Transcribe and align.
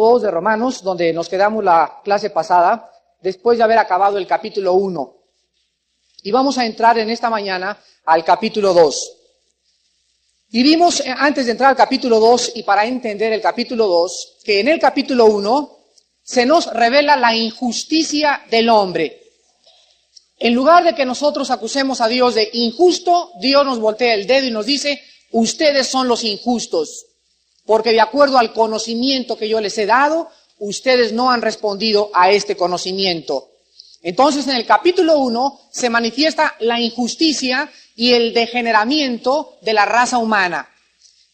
2 0.00 0.22
de 0.22 0.30
Romanos, 0.30 0.82
donde 0.82 1.12
nos 1.12 1.28
quedamos 1.28 1.64
la 1.64 2.00
clase 2.02 2.30
pasada, 2.30 2.90
después 3.20 3.58
de 3.58 3.64
haber 3.64 3.78
acabado 3.78 4.18
el 4.18 4.26
capítulo 4.26 4.74
1. 4.74 5.16
Y 6.22 6.30
vamos 6.30 6.58
a 6.58 6.66
entrar 6.66 6.98
en 6.98 7.10
esta 7.10 7.30
mañana 7.30 7.78
al 8.04 8.24
capítulo 8.24 8.72
2. 8.72 9.12
Y 10.50 10.62
vimos, 10.62 11.00
eh, 11.00 11.14
antes 11.16 11.46
de 11.46 11.52
entrar 11.52 11.70
al 11.70 11.76
capítulo 11.76 12.20
2 12.20 12.52
y 12.54 12.62
para 12.62 12.84
entender 12.86 13.32
el 13.32 13.40
capítulo 13.40 13.86
2, 13.86 14.38
que 14.44 14.60
en 14.60 14.68
el 14.68 14.78
capítulo 14.78 15.26
1 15.26 15.78
se 16.22 16.46
nos 16.46 16.72
revela 16.72 17.16
la 17.16 17.34
injusticia 17.34 18.42
del 18.50 18.68
hombre. 18.68 19.22
En 20.38 20.54
lugar 20.54 20.84
de 20.84 20.94
que 20.94 21.04
nosotros 21.04 21.50
acusemos 21.50 22.00
a 22.00 22.08
Dios 22.08 22.34
de 22.34 22.48
injusto, 22.52 23.32
Dios 23.40 23.64
nos 23.64 23.78
voltea 23.78 24.14
el 24.14 24.26
dedo 24.26 24.46
y 24.46 24.50
nos 24.50 24.66
dice, 24.66 25.00
ustedes 25.32 25.86
son 25.86 26.08
los 26.08 26.24
injustos 26.24 27.06
porque 27.66 27.92
de 27.92 28.00
acuerdo 28.00 28.38
al 28.38 28.52
conocimiento 28.52 29.36
que 29.36 29.48
yo 29.48 29.60
les 29.60 29.76
he 29.76 29.86
dado, 29.86 30.30
ustedes 30.58 31.12
no 31.12 31.30
han 31.30 31.42
respondido 31.42 32.10
a 32.14 32.30
este 32.30 32.56
conocimiento. 32.56 33.50
Entonces, 34.02 34.46
en 34.46 34.56
el 34.56 34.64
capítulo 34.64 35.18
1 35.18 35.60
se 35.70 35.90
manifiesta 35.90 36.54
la 36.60 36.80
injusticia 36.80 37.70
y 37.96 38.12
el 38.12 38.32
degeneramiento 38.32 39.58
de 39.62 39.72
la 39.72 39.84
raza 39.84 40.18
humana. 40.18 40.68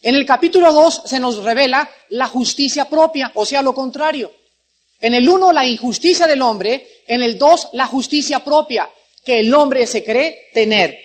En 0.00 0.14
el 0.14 0.24
capítulo 0.24 0.72
2 0.72 1.02
se 1.04 1.20
nos 1.20 1.44
revela 1.44 1.88
la 2.08 2.26
justicia 2.26 2.88
propia, 2.88 3.30
o 3.34 3.44
sea, 3.44 3.62
lo 3.62 3.74
contrario. 3.74 4.32
En 5.00 5.14
el 5.14 5.28
1 5.28 5.52
la 5.52 5.66
injusticia 5.66 6.26
del 6.26 6.42
hombre, 6.42 7.02
en 7.06 7.22
el 7.22 7.38
2 7.38 7.70
la 7.74 7.86
justicia 7.86 8.42
propia 8.44 8.88
que 9.24 9.40
el 9.40 9.54
hombre 9.54 9.86
se 9.86 10.02
cree 10.02 10.48
tener. 10.54 10.98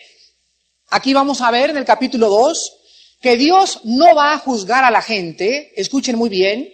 Aquí 0.90 1.14
vamos 1.14 1.42
a 1.42 1.52
ver 1.52 1.72
en 1.72 1.78
el 1.78 1.86
capítulo 1.86 2.30
2 2.30 2.74
que 3.22 3.38
Dios 3.38 3.82
no 3.84 4.16
va 4.16 4.34
a 4.34 4.40
juzgar 4.40 4.84
a 4.84 4.92
la 4.92 5.02
gente, 5.02 5.74
escuchen 5.76 6.18
muy 6.18 6.30
bien, 6.30 6.72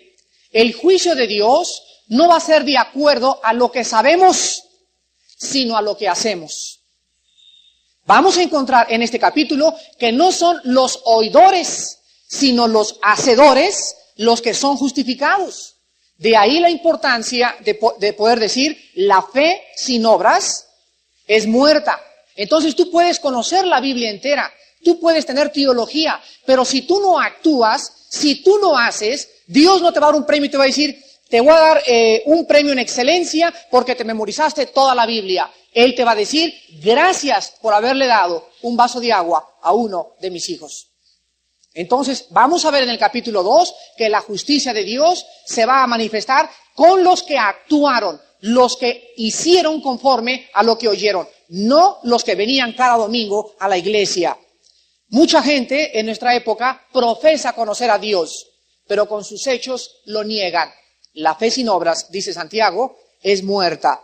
el 0.52 0.74
juicio 0.74 1.16
de 1.16 1.28
Dios 1.28 1.84
no 2.08 2.28
va 2.28 2.38
a 2.38 2.42
ser 2.42 2.64
de 2.64 2.78
acuerdo 2.78 3.40
a 3.44 3.54
lo 3.54 3.72
que 3.72 3.84
sabemos, 3.84 4.64
sino 5.38 5.78
a 5.78 5.82
lo 5.82 5.98
que 5.98 6.08
hacemos. 6.08 6.82
Vamos 8.06 8.38
a 8.38 8.44
encontrar 8.44 8.88
en 8.92 9.02
este 9.02 9.20
capítulo 9.20 9.73
que 9.98 10.12
no 10.12 10.32
son 10.32 10.59
los 10.66 11.02
oidores, 11.06 12.00
sino 12.28 12.67
los 12.67 13.00
hacedores 13.02 13.95
los 14.17 14.42
que 14.42 14.54
son 14.54 14.78
justificados. 14.78 15.78
De 16.17 16.38
ahí 16.38 16.60
la 16.60 16.70
importancia 16.70 17.56
de, 17.62 17.80
de 18.00 18.14
poder 18.14 18.39
decir, 18.39 18.78
la 18.95 19.22
fe 19.22 19.64
sin 19.76 20.06
obras 20.06 20.67
es 21.26 21.48
muerta. 21.48 22.00
Entonces 22.36 22.76
tú 22.76 22.92
puedes 22.92 23.20
conocer 23.20 23.66
la 23.66 23.80
Biblia 23.80 24.10
entera, 24.10 24.52
Tú 24.84 25.00
puedes 25.00 25.26
tener 25.26 25.52
teología, 25.52 26.22
pero 26.45 26.66
si 26.66 26.81
tú 26.84 27.00
no 27.00 27.20
actúas, 27.20 28.08
si 28.09 28.44
tú 28.44 28.58
no 28.59 28.78
haces, 28.78 29.30
Dios 29.48 29.81
no 29.81 29.92
te 29.92 30.00
va 30.00 30.08
a 30.08 30.12
dar 30.12 30.20
un 30.20 30.26
premio 30.26 30.45
y 30.45 30.50
te 30.50 30.58
va 30.58 30.64
a 30.64 30.67
decir, 30.67 31.02
te 31.30 31.42
voy 31.42 31.52
a 31.52 31.59
dar 31.59 31.84
eh, 31.88 32.22
un 32.28 32.45
premio 32.45 32.73
en 32.73 32.80
excelencia 32.80 33.54
porque 33.72 33.95
te 33.95 34.04
memorizaste 34.04 34.67
toda 34.67 34.94
la 34.94 35.06
Biblia. 35.06 35.50
Él 35.73 35.95
te 35.95 36.04
va 36.04 36.11
a 36.11 36.16
decir, 36.16 36.54
gracias 36.81 37.56
por 37.61 37.73
haberle 37.73 38.06
dado 38.06 38.50
un 38.61 38.78
vaso 38.78 39.00
de 39.00 39.11
agua 39.11 39.58
a 39.61 39.73
uno 39.73 40.14
de 40.22 40.30
mis 40.30 40.48
hijos. 40.50 40.89
Entonces, 41.73 42.28
vamos 42.30 42.64
a 42.66 42.72
ver 42.72 42.84
en 42.84 42.89
el 42.89 43.00
capítulo 43.00 43.42
2 43.42 43.76
que 43.98 44.09
la 44.09 44.22
justicia 44.22 44.73
de 44.73 44.84
Dios 44.84 45.26
se 45.45 45.66
va 45.66 45.81
a 45.81 45.88
manifestar 45.88 46.48
con 46.76 47.04
los 47.04 47.23
que 47.23 47.38
actuaron, 47.38 48.22
los 48.42 48.78
que 48.78 49.14
hicieron 49.17 49.81
conforme 49.81 50.50
a 50.54 50.61
lo 50.61 50.78
que 50.78 50.88
oyeron, 50.88 51.28
no 51.50 51.98
los 52.04 52.23
que 52.23 52.36
venían 52.36 52.73
cada 52.73 52.98
domingo 52.98 53.56
a 53.59 53.67
la 53.67 53.78
iglesia. 53.78 54.38
Mucha 55.14 55.44
gente 55.44 56.00
en 56.00 56.08
nuestra 56.08 56.36
época 56.36 56.88
profesa 56.92 57.53
conocer 57.53 57.92
a 57.92 58.00
Dios, 58.00 58.47
pero 58.88 59.08
con 59.08 59.23
sus 59.23 59.45
hechos 59.45 60.02
lo 60.05 60.23
niegan. 60.23 60.72
La 61.14 61.36
fe 61.36 61.52
sin 61.52 61.70
obras, 61.70 62.09
dice 62.09 62.33
Santiago, 62.33 62.97
es 63.22 63.44
muerta. 63.44 64.02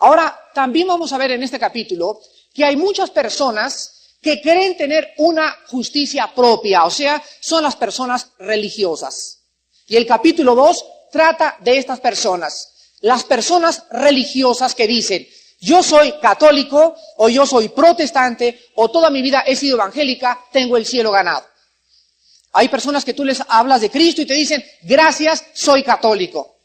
Ahora, 0.00 0.38
también 0.52 0.86
vamos 0.86 1.14
a 1.14 1.16
ver 1.16 1.30
en 1.30 1.42
este 1.42 1.58
capítulo 1.58 2.20
que 2.52 2.62
hay 2.62 2.76
muchas 2.76 3.08
personas 3.08 4.18
que 4.20 4.42
creen 4.42 4.76
tener 4.76 5.14
una 5.16 5.50
justicia 5.68 6.30
propia, 6.34 6.84
o 6.84 6.90
sea, 6.90 7.22
son 7.40 7.62
las 7.62 7.76
personas 7.76 8.32
religiosas. 8.38 9.38
Y 9.86 9.96
el 9.96 10.06
capítulo 10.06 10.54
2 10.54 10.84
trata 11.10 11.56
de 11.60 11.78
estas 11.78 12.00
personas, 12.00 12.92
las 13.00 13.24
personas 13.24 13.84
religiosas 13.90 14.74
que 14.74 14.86
dicen, 14.86 15.26
yo 15.60 15.82
soy 15.82 16.12
católico 16.20 16.96
o 17.18 17.28
yo 17.28 17.44
soy 17.44 17.68
protestante 17.68 18.70
o 18.76 18.90
toda 18.90 19.10
mi 19.10 19.20
vida 19.20 19.44
he 19.46 19.54
sido 19.54 19.76
evangélica, 19.76 20.40
tengo 20.50 20.76
el 20.76 20.86
cielo 20.86 21.10
ganado. 21.10 21.44
Hay 22.52 22.68
personas 22.68 23.04
que 23.04 23.14
tú 23.14 23.24
les 23.24 23.42
hablas 23.46 23.80
de 23.82 23.90
Cristo 23.90 24.22
y 24.22 24.26
te 24.26 24.34
dicen, 24.34 24.64
gracias, 24.82 25.44
soy 25.52 25.82
católico. 25.82 26.56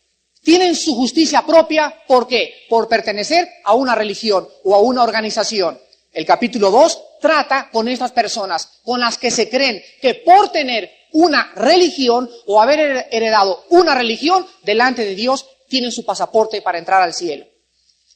Tienen 0.41 0.75
su 0.75 0.95
justicia 0.95 1.45
propia, 1.45 2.03
¿por 2.07 2.27
qué? 2.27 2.65
Por 2.69 2.87
pertenecer 2.87 3.47
a 3.65 3.73
una 3.73 3.95
religión 3.95 4.47
o 4.63 4.73
a 4.73 4.79
una 4.79 5.03
organización. 5.03 5.79
El 6.11 6.25
capítulo 6.25 6.71
2 6.71 7.01
trata 7.19 7.69
con 7.71 7.87
estas 7.87 8.13
personas, 8.13 8.79
con 8.83 8.99
las 8.99 9.17
que 9.17 9.29
se 9.29 9.49
creen 9.49 9.83
que 10.01 10.15
por 10.15 10.49
tener 10.49 10.89
una 11.11 11.51
religión 11.55 12.29
o 12.45 12.61
haber 12.61 13.07
heredado 13.11 13.65
una 13.69 13.93
religión 13.93 14.45
delante 14.63 15.03
de 15.03 15.15
Dios, 15.15 15.45
tienen 15.67 15.91
su 15.91 16.05
pasaporte 16.05 16.61
para 16.61 16.77
entrar 16.77 17.01
al 17.01 17.13
cielo. 17.13 17.45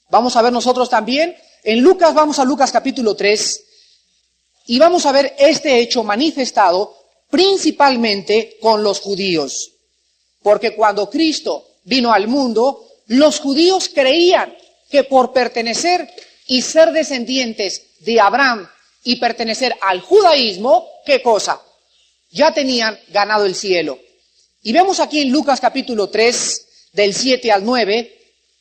Vamos 0.10 0.36
a 0.36 0.42
ver 0.42 0.52
nosotros 0.52 0.90
también, 0.90 1.36
en 1.64 1.82
Lucas, 1.82 2.14
vamos 2.14 2.40
a 2.40 2.46
Lucas 2.46 2.72
capítulo 2.72 3.16
3, 3.16 3.64
y 4.68 4.80
vamos 4.80 5.06
a 5.06 5.12
ver 5.12 5.36
este 5.38 5.80
hecho 5.80 6.04
manifestado 6.04 6.96
principalmente 7.30 8.58
con 8.62 8.84
los 8.84 9.00
judíos. 9.00 9.72
Porque 10.42 10.76
cuando 10.76 11.10
Cristo 11.10 11.66
vino 11.84 12.12
al 12.12 12.28
mundo, 12.28 12.88
los 13.08 13.40
judíos 13.40 13.90
creían 13.94 14.56
que 14.90 15.04
por 15.04 15.32
pertenecer 15.32 16.10
y 16.48 16.62
ser 16.62 16.92
descendientes 16.92 18.00
de 18.00 18.20
Abraham 18.20 18.68
y 19.04 19.18
pertenecer 19.18 19.76
al 19.82 20.02
judaísmo, 20.02 20.88
¿qué 21.06 21.22
cosa? 21.22 21.62
Ya 22.32 22.54
tenían 22.54 23.00
ganado 23.10 23.46
el 23.46 23.56
cielo. 23.56 24.00
Y 24.64 24.74
vemos 24.74 25.00
aquí 25.00 25.22
en 25.22 25.32
Lucas 25.32 25.60
capítulo 25.60 26.10
3, 26.10 26.66
del 26.94 27.14
7 27.14 27.52
al 27.52 27.64
9, 27.64 28.19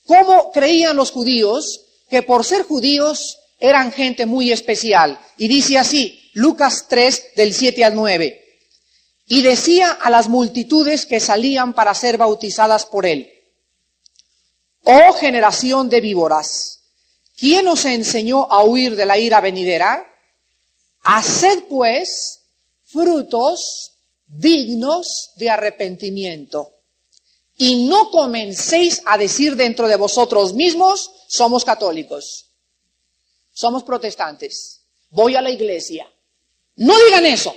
cómo 0.09 0.51
creían 0.53 0.97
los 0.97 1.13
judíos 1.13 1.85
que 2.09 2.23
por 2.23 2.45
ser 2.45 2.63
judíos 2.63 3.39
eran 3.61 3.93
gente 3.93 4.25
muy 4.25 4.51
especial. 4.51 5.21
Y 5.37 5.49
dice 5.49 5.77
así, 5.77 6.31
Lucas 6.33 6.87
3 6.89 7.35
del 7.37 7.53
7 7.53 7.85
al 7.85 7.95
9. 7.95 8.45
Y 9.27 9.43
decía 9.43 9.93
a 9.93 10.09
las 10.09 10.29
multitudes 10.29 11.05
que 11.05 11.21
salían 11.21 11.75
para 11.75 11.95
ser 11.95 12.17
bautizadas 12.17 12.87
por 12.87 13.05
él, 13.05 13.31
Oh 14.85 15.13
generación 15.13 15.91
de 15.91 16.01
víboras, 16.01 16.81
¿quién 17.37 17.69
os 17.69 17.85
enseñó 17.85 18.51
a 18.51 18.65
huir 18.65 18.97
de 18.97 19.05
la 19.05 19.19
ira 19.19 19.43
venidera? 19.43 20.07
Haced 21.03 21.65
pues 21.69 22.41
frutos 22.85 23.93
dignos 24.27 25.33
de 25.37 25.51
arrepentimiento. 25.51 26.78
Y 27.59 27.89
no 27.89 28.11
comencéis 28.11 29.03
a 29.05 29.19
decir 29.19 29.57
dentro 29.57 29.89
de 29.89 29.97
vosotros 29.97 30.55
mismos, 30.55 31.11
somos 31.27 31.65
católicos, 31.65 32.47
somos 33.53 33.83
protestantes, 33.83 34.83
voy 35.11 35.35
a 35.35 35.43
la 35.43 35.51
iglesia. 35.51 36.09
No 36.77 36.97
digan 37.05 37.27
eso. 37.27 37.55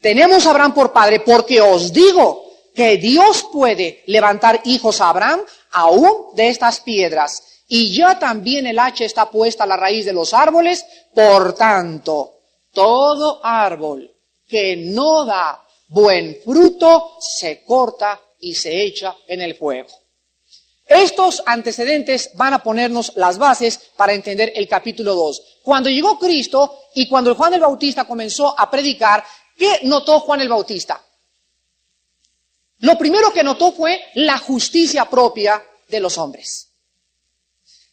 Tenemos 0.00 0.46
a 0.46 0.50
Abraham 0.50 0.74
por 0.74 0.92
padre 0.92 1.20
porque 1.20 1.62
os 1.62 1.92
digo 1.92 2.50
que 2.74 2.98
Dios 2.98 3.46
puede 3.50 4.02
levantar 4.06 4.60
hijos 4.64 5.00
a 5.00 5.08
Abraham 5.08 5.40
aún 5.72 6.34
de 6.34 6.48
estas 6.48 6.80
piedras. 6.80 7.42
Y 7.68 7.94
ya 7.94 8.18
también 8.18 8.66
el 8.66 8.78
hacha 8.78 9.04
está 9.04 9.30
puesta 9.30 9.64
a 9.64 9.66
la 9.66 9.76
raíz 9.76 10.04
de 10.04 10.12
los 10.12 10.34
árboles. 10.34 10.84
Por 11.14 11.54
tanto, 11.54 12.40
todo 12.72 13.40
árbol 13.42 14.14
que 14.46 14.76
no 14.76 15.24
da 15.24 15.64
buen 15.90 16.38
fruto 16.44 17.16
se 17.20 17.62
corta 17.64 18.20
y 18.38 18.54
se 18.54 18.82
echa 18.82 19.16
en 19.26 19.42
el 19.42 19.54
fuego. 19.54 19.90
Estos 20.86 21.42
antecedentes 21.46 22.30
van 22.34 22.54
a 22.54 22.62
ponernos 22.62 23.12
las 23.16 23.38
bases 23.38 23.78
para 23.96 24.12
entender 24.12 24.52
el 24.56 24.66
capítulo 24.66 25.14
2. 25.14 25.60
Cuando 25.62 25.88
llegó 25.88 26.18
Cristo 26.18 26.80
y 26.94 27.08
cuando 27.08 27.34
Juan 27.34 27.54
el 27.54 27.60
Bautista 27.60 28.04
comenzó 28.04 28.58
a 28.58 28.70
predicar, 28.70 29.22
¿qué 29.56 29.80
notó 29.82 30.20
Juan 30.20 30.40
el 30.40 30.48
Bautista? 30.48 31.00
Lo 32.78 32.96
primero 32.96 33.32
que 33.32 33.44
notó 33.44 33.72
fue 33.72 34.00
la 34.14 34.38
justicia 34.38 35.04
propia 35.04 35.62
de 35.88 36.00
los 36.00 36.16
hombres. 36.18 36.69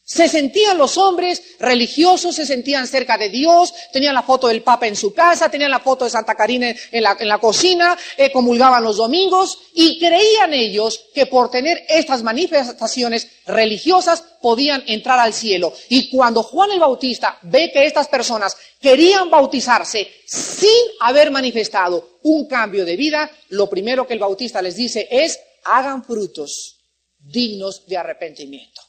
Se 0.10 0.30
sentían 0.30 0.78
los 0.78 0.98
hombres 0.98 1.44
religiosos, 1.60 2.34
se 2.34 2.46
sentían 2.46 2.88
cerca 2.88 3.18
de 3.18 3.28
Dios, 3.28 3.74
tenían 3.92 4.14
la 4.14 4.24
foto 4.24 4.48
del 4.48 4.64
Papa 4.64 4.88
en 4.88 4.96
su 4.96 5.14
casa, 5.14 5.52
tenían 5.52 5.70
la 5.70 5.82
foto 5.82 6.06
de 6.06 6.12
Santa 6.12 6.34
la, 6.38 7.18
en 7.20 7.28
la 7.28 7.38
cocina, 7.40 7.98
eh, 8.16 8.32
comulgaban 8.32 8.86
los 8.86 8.96
domingos 8.96 9.60
y 9.74 10.00
creían 10.00 10.54
ellos 10.54 11.08
que 11.14 11.26
por 11.26 11.52
tener 11.52 11.84
estas 11.90 12.24
manifestaciones 12.24 13.28
religiosas 13.48 14.24
podían 14.42 14.82
entrar 14.88 15.20
al 15.20 15.34
cielo. 15.34 15.74
Y 15.90 16.10
cuando 16.10 16.42
Juan 16.42 16.72
el 16.72 16.80
Bautista 16.80 17.38
ve 17.42 17.70
que 17.74 17.86
estas 17.86 18.08
personas 18.08 18.56
querían 18.80 19.30
bautizarse 19.30 20.10
sin 20.26 20.70
haber 21.02 21.32
manifestado 21.32 22.20
un 22.24 22.48
cambio 22.48 22.86
de 22.86 22.96
vida, 22.96 23.30
lo 23.50 23.70
primero 23.70 24.08
que 24.08 24.14
el 24.14 24.20
Bautista 24.20 24.62
les 24.62 24.78
dice 24.78 25.06
es, 25.12 25.38
hagan 25.66 26.06
frutos 26.06 26.78
dignos 27.20 27.86
de 27.86 27.98
arrepentimiento. 27.98 28.87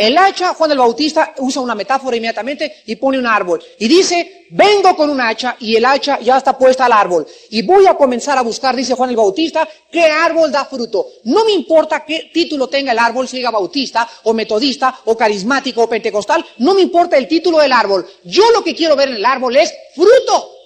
El 0.00 0.16
hacha, 0.16 0.54
Juan 0.54 0.70
el 0.70 0.78
Bautista 0.78 1.34
usa 1.40 1.60
una 1.60 1.74
metáfora 1.74 2.16
inmediatamente 2.16 2.76
y 2.86 2.96
pone 2.96 3.18
un 3.18 3.26
árbol. 3.26 3.62
Y 3.78 3.86
dice, 3.86 4.46
vengo 4.48 4.96
con 4.96 5.10
un 5.10 5.20
hacha 5.20 5.56
y 5.60 5.76
el 5.76 5.84
hacha 5.84 6.18
ya 6.20 6.38
está 6.38 6.56
puesta 6.56 6.86
al 6.86 6.92
árbol. 6.92 7.26
Y 7.50 7.60
voy 7.60 7.86
a 7.86 7.92
comenzar 7.92 8.38
a 8.38 8.40
buscar, 8.40 8.74
dice 8.74 8.94
Juan 8.94 9.10
el 9.10 9.16
Bautista, 9.16 9.68
qué 9.92 10.04
árbol 10.04 10.50
da 10.50 10.64
fruto. 10.64 11.06
No 11.24 11.44
me 11.44 11.52
importa 11.52 12.02
qué 12.02 12.30
título 12.32 12.66
tenga 12.66 12.92
el 12.92 12.98
árbol, 12.98 13.28
si 13.28 13.36
diga 13.36 13.50
bautista 13.50 14.08
o 14.22 14.32
metodista 14.32 15.00
o 15.04 15.14
carismático 15.18 15.82
o 15.82 15.88
pentecostal. 15.90 16.46
No 16.56 16.72
me 16.72 16.80
importa 16.80 17.18
el 17.18 17.28
título 17.28 17.58
del 17.58 17.72
árbol. 17.72 18.08
Yo 18.24 18.50
lo 18.52 18.64
que 18.64 18.74
quiero 18.74 18.96
ver 18.96 19.10
en 19.10 19.16
el 19.16 19.24
árbol 19.26 19.54
es 19.54 19.70
fruto. 19.94 20.59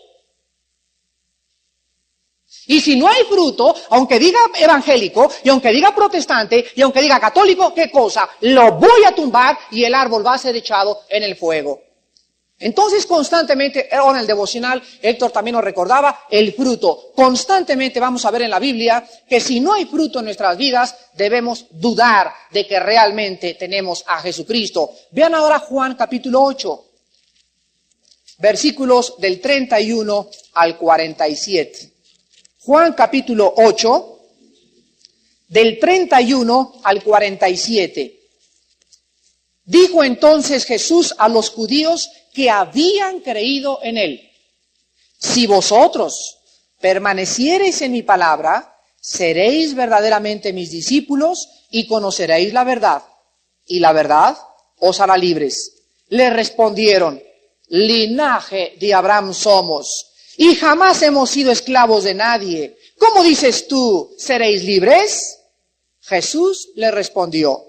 Y 2.67 2.81
si 2.81 2.97
no 2.97 3.09
hay 3.09 3.25
fruto, 3.25 3.75
aunque 3.91 4.19
diga 4.19 4.39
evangélico, 4.59 5.31
y 5.43 5.49
aunque 5.49 5.71
diga 5.71 5.95
protestante, 5.95 6.65
y 6.75 6.83
aunque 6.83 7.03
diga 7.03 7.21
católico, 7.21 7.75
¿qué 7.75 7.91
cosa? 7.91 8.29
Lo 8.41 8.73
voy 8.73 9.05
a 9.07 9.15
tumbar 9.15 9.59
y 9.71 9.85
el 9.85 9.95
árbol 9.95 10.27
va 10.27 10.35
a 10.35 10.39
ser 10.39 10.57
echado 10.57 11.03
en 11.09 11.23
el 11.23 11.37
fuego. 11.37 11.81
Entonces, 12.59 13.05
constantemente, 13.05 13.89
ahora 13.93 14.19
en 14.19 14.21
el 14.23 14.27
devocional, 14.27 14.83
Héctor 15.03 15.33
también 15.33 15.55
nos 15.55 15.65
recordaba 15.65 16.27
el 16.31 16.55
fruto. 16.55 17.11
Constantemente 17.15 18.01
vamos 18.01 18.25
a 18.25 18.31
ver 18.31 18.43
en 18.43 18.51
la 18.51 18.61
Biblia 18.61 19.05
que 19.29 19.41
si 19.41 19.61
no 19.61 19.75
hay 19.75 19.87
fruto 19.87 20.21
en 20.21 20.27
nuestras 20.27 20.57
vidas, 20.57 20.97
debemos 21.15 21.67
dudar 21.71 22.33
de 22.51 22.67
que 22.67 22.79
realmente 22.79 23.55
tenemos 23.55 24.05
a 24.07 24.21
Jesucristo. 24.21 24.93
Vean 25.11 25.35
ahora 25.35 25.59
Juan 25.59 25.97
capítulo 25.97 26.43
8, 26.43 26.85
versículos 28.39 29.17
del 29.19 29.41
31 29.41 30.29
al 30.55 30.79
47. 30.79 31.94
Juan 32.65 32.95
capítulo 32.95 33.53
8, 33.59 34.21
del 35.49 35.79
31 35.79 36.81
al 36.83 37.05
47. 37.05 38.21
Dijo 39.67 40.03
entonces 40.03 40.65
Jesús 40.65 41.15
a 41.19 41.29
los 41.29 41.51
judíos 41.51 42.09
que 42.33 42.49
habían 42.49 43.21
creído 43.21 43.81
en 43.83 43.99
él, 43.99 44.31
si 45.19 45.47
vosotros 45.47 46.39
permaneciereis 46.81 47.83
en 47.83 47.93
mi 47.93 48.03
palabra, 48.03 48.79
seréis 48.99 49.75
verdaderamente 49.75 50.55
mis 50.55 50.71
discípulos 50.71 51.47
y 51.71 51.87
conoceréis 51.87 52.55
la 52.55 52.65
verdad, 52.65 53.03
y 53.67 53.81
la 53.81 53.93
verdad 53.93 54.39
os 54.79 55.01
hará 55.01 55.19
libres. 55.19 55.83
Le 56.09 56.31
respondieron, 56.31 57.23
linaje 57.69 58.75
de 58.81 58.95
Abraham 58.95 59.35
somos 59.35 60.14
y 60.37 60.55
jamás 60.57 61.03
hemos 61.03 61.31
sido 61.31 61.53
esclavos 61.53 62.05
de 62.05 62.15
nadie. 62.15 62.77
¿Cómo 62.99 63.23
dices 63.23 63.69
tú, 63.69 64.15
seréis 64.19 64.65
libres? 64.65 65.39
Jesús 66.01 66.71
le 66.75 66.91
respondió, 66.91 67.65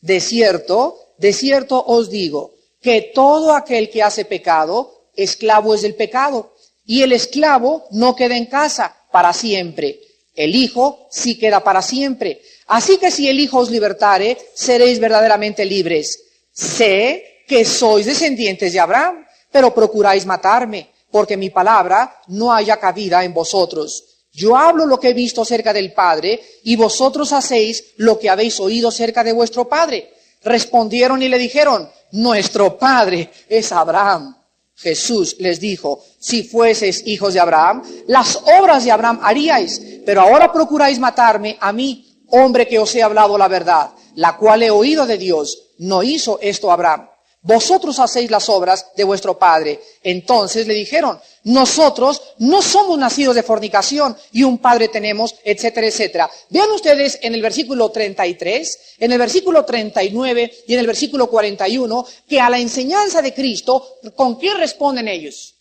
de 0.00 0.20
cierto, 0.20 1.14
de 1.18 1.32
cierto 1.32 1.82
os 1.86 2.10
digo, 2.10 2.54
que 2.80 3.12
todo 3.14 3.54
aquel 3.54 3.90
que 3.90 4.02
hace 4.02 4.24
pecado, 4.24 5.08
esclavo 5.16 5.74
es 5.74 5.82
del 5.82 5.94
pecado. 5.94 6.54
Y 6.86 7.02
el 7.02 7.12
esclavo 7.12 7.86
no 7.92 8.14
queda 8.14 8.36
en 8.36 8.46
casa 8.46 8.94
para 9.10 9.32
siempre. 9.32 10.00
El 10.34 10.54
Hijo 10.54 11.08
sí 11.10 11.38
queda 11.38 11.64
para 11.64 11.80
siempre. 11.80 12.42
Así 12.66 12.98
que 12.98 13.10
si 13.10 13.28
el 13.28 13.40
Hijo 13.40 13.58
os 13.58 13.70
libertare, 13.70 14.36
seréis 14.54 14.98
verdaderamente 14.98 15.64
libres. 15.64 16.20
Sé 16.52 17.44
que 17.48 17.64
sois 17.64 18.06
descendientes 18.06 18.72
de 18.72 18.80
Abraham, 18.80 19.24
pero 19.50 19.74
procuráis 19.74 20.26
matarme 20.26 20.93
porque 21.14 21.36
mi 21.36 21.50
palabra 21.50 22.22
no 22.26 22.52
haya 22.52 22.80
cabida 22.80 23.22
en 23.22 23.32
vosotros. 23.32 24.02
Yo 24.32 24.56
hablo 24.56 24.84
lo 24.84 24.98
que 24.98 25.10
he 25.10 25.14
visto 25.14 25.44
cerca 25.44 25.72
del 25.72 25.92
Padre, 25.92 26.42
y 26.64 26.74
vosotros 26.74 27.32
hacéis 27.32 27.92
lo 27.98 28.18
que 28.18 28.28
habéis 28.28 28.58
oído 28.58 28.90
cerca 28.90 29.22
de 29.22 29.32
vuestro 29.32 29.68
Padre. 29.68 30.12
Respondieron 30.42 31.22
y 31.22 31.28
le 31.28 31.38
dijeron, 31.38 31.88
nuestro 32.10 32.76
Padre 32.76 33.30
es 33.48 33.70
Abraham. 33.70 34.36
Jesús 34.74 35.36
les 35.38 35.60
dijo, 35.60 36.02
si 36.18 36.42
fueseis 36.42 37.06
hijos 37.06 37.32
de 37.32 37.38
Abraham, 37.38 37.84
las 38.08 38.36
obras 38.58 38.84
de 38.84 38.90
Abraham 38.90 39.20
haríais, 39.22 39.80
pero 40.04 40.20
ahora 40.20 40.52
procuráis 40.52 40.98
matarme 40.98 41.56
a 41.60 41.72
mí, 41.72 42.24
hombre 42.30 42.66
que 42.66 42.80
os 42.80 42.92
he 42.96 43.04
hablado 43.04 43.38
la 43.38 43.46
verdad, 43.46 43.90
la 44.16 44.36
cual 44.36 44.64
he 44.64 44.70
oído 44.72 45.06
de 45.06 45.16
Dios. 45.16 45.74
No 45.78 46.02
hizo 46.02 46.40
esto 46.42 46.72
Abraham 46.72 47.06
vosotros 47.44 47.98
hacéis 47.98 48.30
las 48.30 48.48
obras 48.48 48.86
de 48.96 49.04
vuestro 49.04 49.38
padre. 49.38 49.80
Entonces 50.02 50.66
le 50.66 50.74
dijeron, 50.74 51.20
nosotros 51.44 52.20
no 52.38 52.62
somos 52.62 52.98
nacidos 52.98 53.34
de 53.34 53.42
fornicación 53.42 54.16
y 54.32 54.42
un 54.44 54.58
padre 54.58 54.88
tenemos, 54.88 55.34
etcétera, 55.44 55.86
etcétera. 55.86 56.30
Vean 56.48 56.70
ustedes 56.70 57.18
en 57.22 57.34
el 57.34 57.42
versículo 57.42 57.90
33, 57.90 58.78
en 58.98 59.12
el 59.12 59.18
versículo 59.18 59.64
39 59.64 60.64
y 60.66 60.72
en 60.72 60.80
el 60.80 60.86
versículo 60.86 61.28
41 61.28 62.06
que 62.26 62.40
a 62.40 62.48
la 62.48 62.58
enseñanza 62.58 63.20
de 63.20 63.34
Cristo, 63.34 63.98
¿con 64.16 64.38
qué 64.38 64.54
responden 64.54 65.06
ellos? 65.06 65.54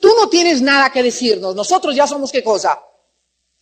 Tú 0.00 0.08
no 0.18 0.28
tienes 0.28 0.60
nada 0.60 0.90
que 0.90 1.02
decirnos, 1.02 1.54
nosotros 1.54 1.94
ya 1.94 2.08
somos 2.08 2.32
qué 2.32 2.42
cosa? 2.42 2.78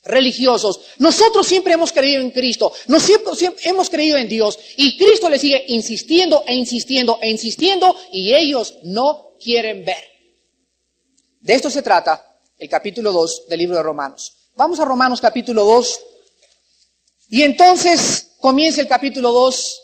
Religiosos. 0.05 0.81
Nosotros 0.99 1.47
siempre 1.47 1.75
hemos 1.75 1.93
creído 1.93 2.21
en 2.21 2.31
Cristo, 2.31 2.73
nosotros 2.89 3.39
siempre 3.39 3.63
hemos 3.69 3.89
creído 3.89 4.19
en 4.19 4.29
Dios 4.29 4.59
y 4.77 4.97
Cristo 4.97 5.29
le 5.29 5.39
sigue 5.39 5.65
insistiendo 5.69 6.45
e 6.47 6.55
insistiendo 6.55 7.19
e 7.21 7.31
insistiendo 7.31 7.97
y 8.13 8.35
ellos 8.35 8.75
no 8.85 9.35
quieren 9.43 9.85
ver. 9.85 10.05
De 11.41 11.55
esto 11.55 11.71
se 11.71 11.83
trata 11.83 12.39
el 12.59 12.69
capítulo 12.69 13.13
2 13.13 13.45
del 13.49 13.59
libro 13.59 13.77
de 13.77 13.83
Romanos. 13.83 14.35
Vamos 14.57 14.79
a 14.81 14.85
Romanos 14.85 15.21
capítulo 15.21 15.65
2 15.65 16.01
y 17.31 17.43
entonces 17.43 18.33
comienza 18.41 18.81
el 18.81 18.89
capítulo 18.89 19.33
2 19.33 19.81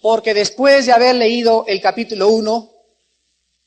porque 0.00 0.34
después 0.34 0.86
de 0.86 0.92
haber 0.92 1.16
leído 1.16 1.64
el 1.66 1.80
capítulo 1.80 2.28
1, 2.28 2.76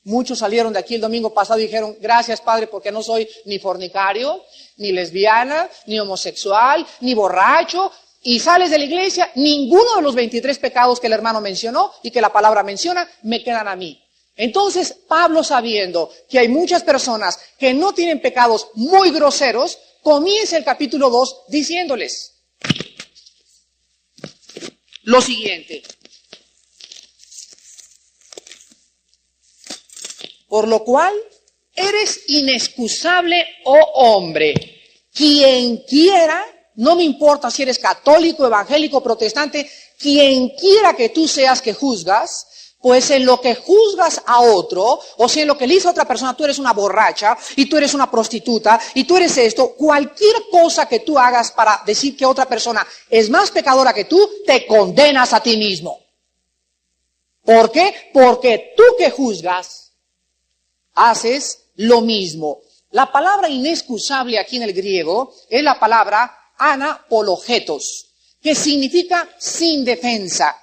Muchos 0.04 0.38
salieron 0.38 0.72
de 0.72 0.78
aquí 0.78 0.94
el 0.94 1.00
domingo 1.00 1.34
pasado 1.34 1.60
y 1.60 1.64
dijeron, 1.64 1.94
gracias 2.00 2.40
Padre, 2.40 2.68
porque 2.68 2.90
no 2.90 3.02
soy 3.02 3.28
ni 3.44 3.58
fornicario, 3.58 4.42
ni 4.80 4.92
lesbiana, 4.92 5.68
ni 5.86 6.00
homosexual, 6.00 6.84
ni 7.00 7.14
borracho. 7.14 7.92
Y 8.22 8.38
sales 8.40 8.70
de 8.70 8.78
la 8.78 8.84
iglesia, 8.84 9.30
ninguno 9.36 9.96
de 9.96 10.02
los 10.02 10.14
23 10.14 10.58
pecados 10.58 11.00
que 11.00 11.06
el 11.06 11.14
hermano 11.14 11.40
mencionó 11.40 11.92
y 12.02 12.10
que 12.10 12.20
la 12.20 12.32
palabra 12.32 12.62
menciona 12.62 13.08
me 13.22 13.42
quedan 13.42 13.68
a 13.68 13.76
mí. 13.76 14.02
Entonces, 14.36 14.94
Pablo 15.06 15.42
sabiendo 15.44 16.10
que 16.28 16.38
hay 16.38 16.48
muchas 16.48 16.82
personas 16.82 17.38
que 17.58 17.72
no 17.72 17.92
tienen 17.92 18.20
pecados 18.20 18.68
muy 18.74 19.10
groseros, 19.10 19.78
comienza 20.02 20.56
el 20.56 20.64
capítulo 20.64 21.10
2 21.10 21.42
diciéndoles 21.48 22.34
lo 25.02 25.20
siguiente. 25.20 25.82
Por 30.48 30.68
lo 30.68 30.84
cual, 30.84 31.14
eres 31.88 32.22
inexcusable, 32.28 33.44
oh 33.64 33.90
hombre. 33.94 34.54
Quien 35.12 35.78
quiera, 35.78 36.44
no 36.76 36.96
me 36.96 37.02
importa 37.02 37.50
si 37.50 37.62
eres 37.62 37.78
católico, 37.78 38.46
evangélico, 38.46 39.02
protestante, 39.02 39.68
quien 39.98 40.50
quiera 40.50 40.94
que 40.94 41.08
tú 41.10 41.26
seas 41.26 41.60
que 41.60 41.74
juzgas, 41.74 42.46
pues 42.80 43.10
en 43.10 43.26
lo 43.26 43.40
que 43.40 43.54
juzgas 43.54 44.22
a 44.24 44.40
otro, 44.40 44.98
o 45.18 45.28
si 45.28 45.40
en 45.40 45.48
lo 45.48 45.58
que 45.58 45.66
le 45.66 45.74
dice 45.74 45.88
a 45.88 45.90
otra 45.90 46.08
persona, 46.08 46.34
tú 46.34 46.44
eres 46.44 46.58
una 46.58 46.72
borracha, 46.72 47.36
y 47.56 47.66
tú 47.66 47.76
eres 47.76 47.92
una 47.92 48.10
prostituta, 48.10 48.80
y 48.94 49.04
tú 49.04 49.16
eres 49.16 49.36
esto, 49.36 49.74
cualquier 49.74 50.36
cosa 50.50 50.88
que 50.88 51.00
tú 51.00 51.18
hagas 51.18 51.52
para 51.52 51.82
decir 51.84 52.16
que 52.16 52.24
otra 52.24 52.46
persona 52.46 52.86
es 53.10 53.28
más 53.28 53.50
pecadora 53.50 53.92
que 53.92 54.06
tú, 54.06 54.26
te 54.46 54.66
condenas 54.66 55.32
a 55.34 55.42
ti 55.42 55.56
mismo. 55.56 56.00
¿Por 57.44 57.70
qué? 57.70 58.10
Porque 58.14 58.74
tú 58.76 58.82
que 58.96 59.10
juzgas, 59.10 59.92
haces 60.94 61.69
lo 61.80 62.02
mismo. 62.02 62.60
La 62.90 63.10
palabra 63.10 63.48
inexcusable 63.48 64.38
aquí 64.38 64.56
en 64.56 64.64
el 64.64 64.72
griego 64.72 65.32
es 65.48 65.62
la 65.62 65.78
palabra 65.78 66.52
anapologetos, 66.58 68.08
que 68.42 68.54
significa 68.54 69.28
sin 69.38 69.84
defensa. 69.84 70.56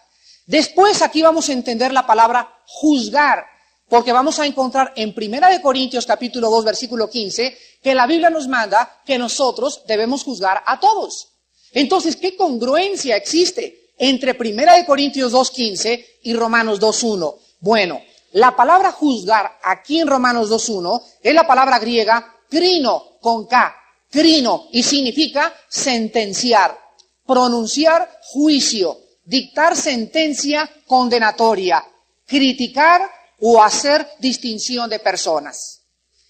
Después 0.46 1.02
aquí 1.02 1.22
vamos 1.22 1.50
a 1.50 1.54
entender 1.54 1.92
la 1.92 2.06
palabra 2.06 2.62
juzgar, 2.66 3.46
porque 3.90 4.12
vamos 4.12 4.38
a 4.40 4.46
encontrar 4.46 4.94
en 4.96 5.16
Primera 5.16 5.50
de 5.50 5.62
Corintios 5.62 6.06
capítulo 6.06 6.50
2 6.52 6.66
versículo 6.66 7.10
15 7.10 7.58
que 7.82 7.96
la 7.96 8.06
Biblia 8.06 8.30
nos 8.30 8.48
manda 8.48 9.02
que 9.06 9.18
nosotros 9.18 9.82
debemos 9.88 10.24
juzgar 10.24 10.62
a 10.66 10.80
todos. 10.80 11.30
Entonces, 11.72 12.16
¿qué 12.16 12.36
congruencia 12.36 13.16
existe 13.16 13.92
entre 13.98 14.36
Primera 14.36 14.76
de 14.76 14.86
Corintios 14.86 15.34
2.15 15.34 16.06
y 16.24 16.34
Romanos 16.34 16.80
2.1? 16.80 17.36
Bueno, 17.60 18.02
la 18.38 18.56
palabra 18.56 18.92
juzgar 18.92 19.58
aquí 19.64 20.00
en 20.00 20.08
Romanos 20.08 20.52
2.1 20.52 21.02
es 21.24 21.34
la 21.34 21.48
palabra 21.48 21.80
griega 21.80 22.36
crino, 22.48 23.18
con 23.20 23.48
K, 23.48 23.76
crino, 24.12 24.68
y 24.72 24.84
significa 24.84 25.52
sentenciar, 25.68 26.78
pronunciar 27.26 28.20
juicio, 28.22 29.00
dictar 29.24 29.76
sentencia 29.76 30.70
condenatoria, 30.86 31.84
criticar 32.28 33.10
o 33.42 33.62
hacer 33.62 34.08
distinción 34.20 34.88
de 34.88 35.00
personas. 35.00 35.82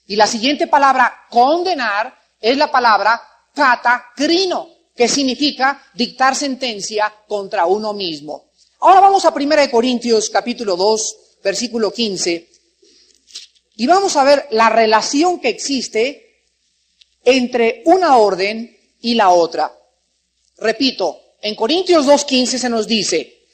Y 0.06 0.16
la 0.16 0.28
siguiente 0.28 0.68
palabra, 0.68 1.26
condenar, 1.30 2.18
es 2.40 2.56
la 2.56 2.72
palabra 2.72 3.22
catacrino, 3.54 4.70
que 4.96 5.10
significa 5.10 5.84
dictar 5.94 6.36
sentencia 6.36 7.14
contra 7.28 7.66
uno 7.66 7.92
mismo. 7.92 8.46
Ahora 8.80 9.02
vamos 9.02 9.26
a 9.26 9.34
1 9.34 9.70
Corintios 9.70 10.30
capítulo 10.30 10.78
2, 10.78 11.27
versículo 11.44 11.92
15, 11.92 12.50
y 13.78 13.88
vamos 13.88 14.16
a 14.16 14.24
ver 14.24 14.48
la 14.52 14.70
relación 14.70 15.40
que 15.40 15.50
existe 15.50 16.44
entre 17.24 17.84
una 17.86 18.18
orden 18.18 18.76
y 19.02 19.14
la 19.14 19.30
otra. 19.30 19.72
Repito, 20.58 21.36
en 21.42 21.56
Corintios 21.56 22.08
2.15 22.08 22.58
se 22.58 22.70
nos 22.70 22.88
dice, 22.88 23.46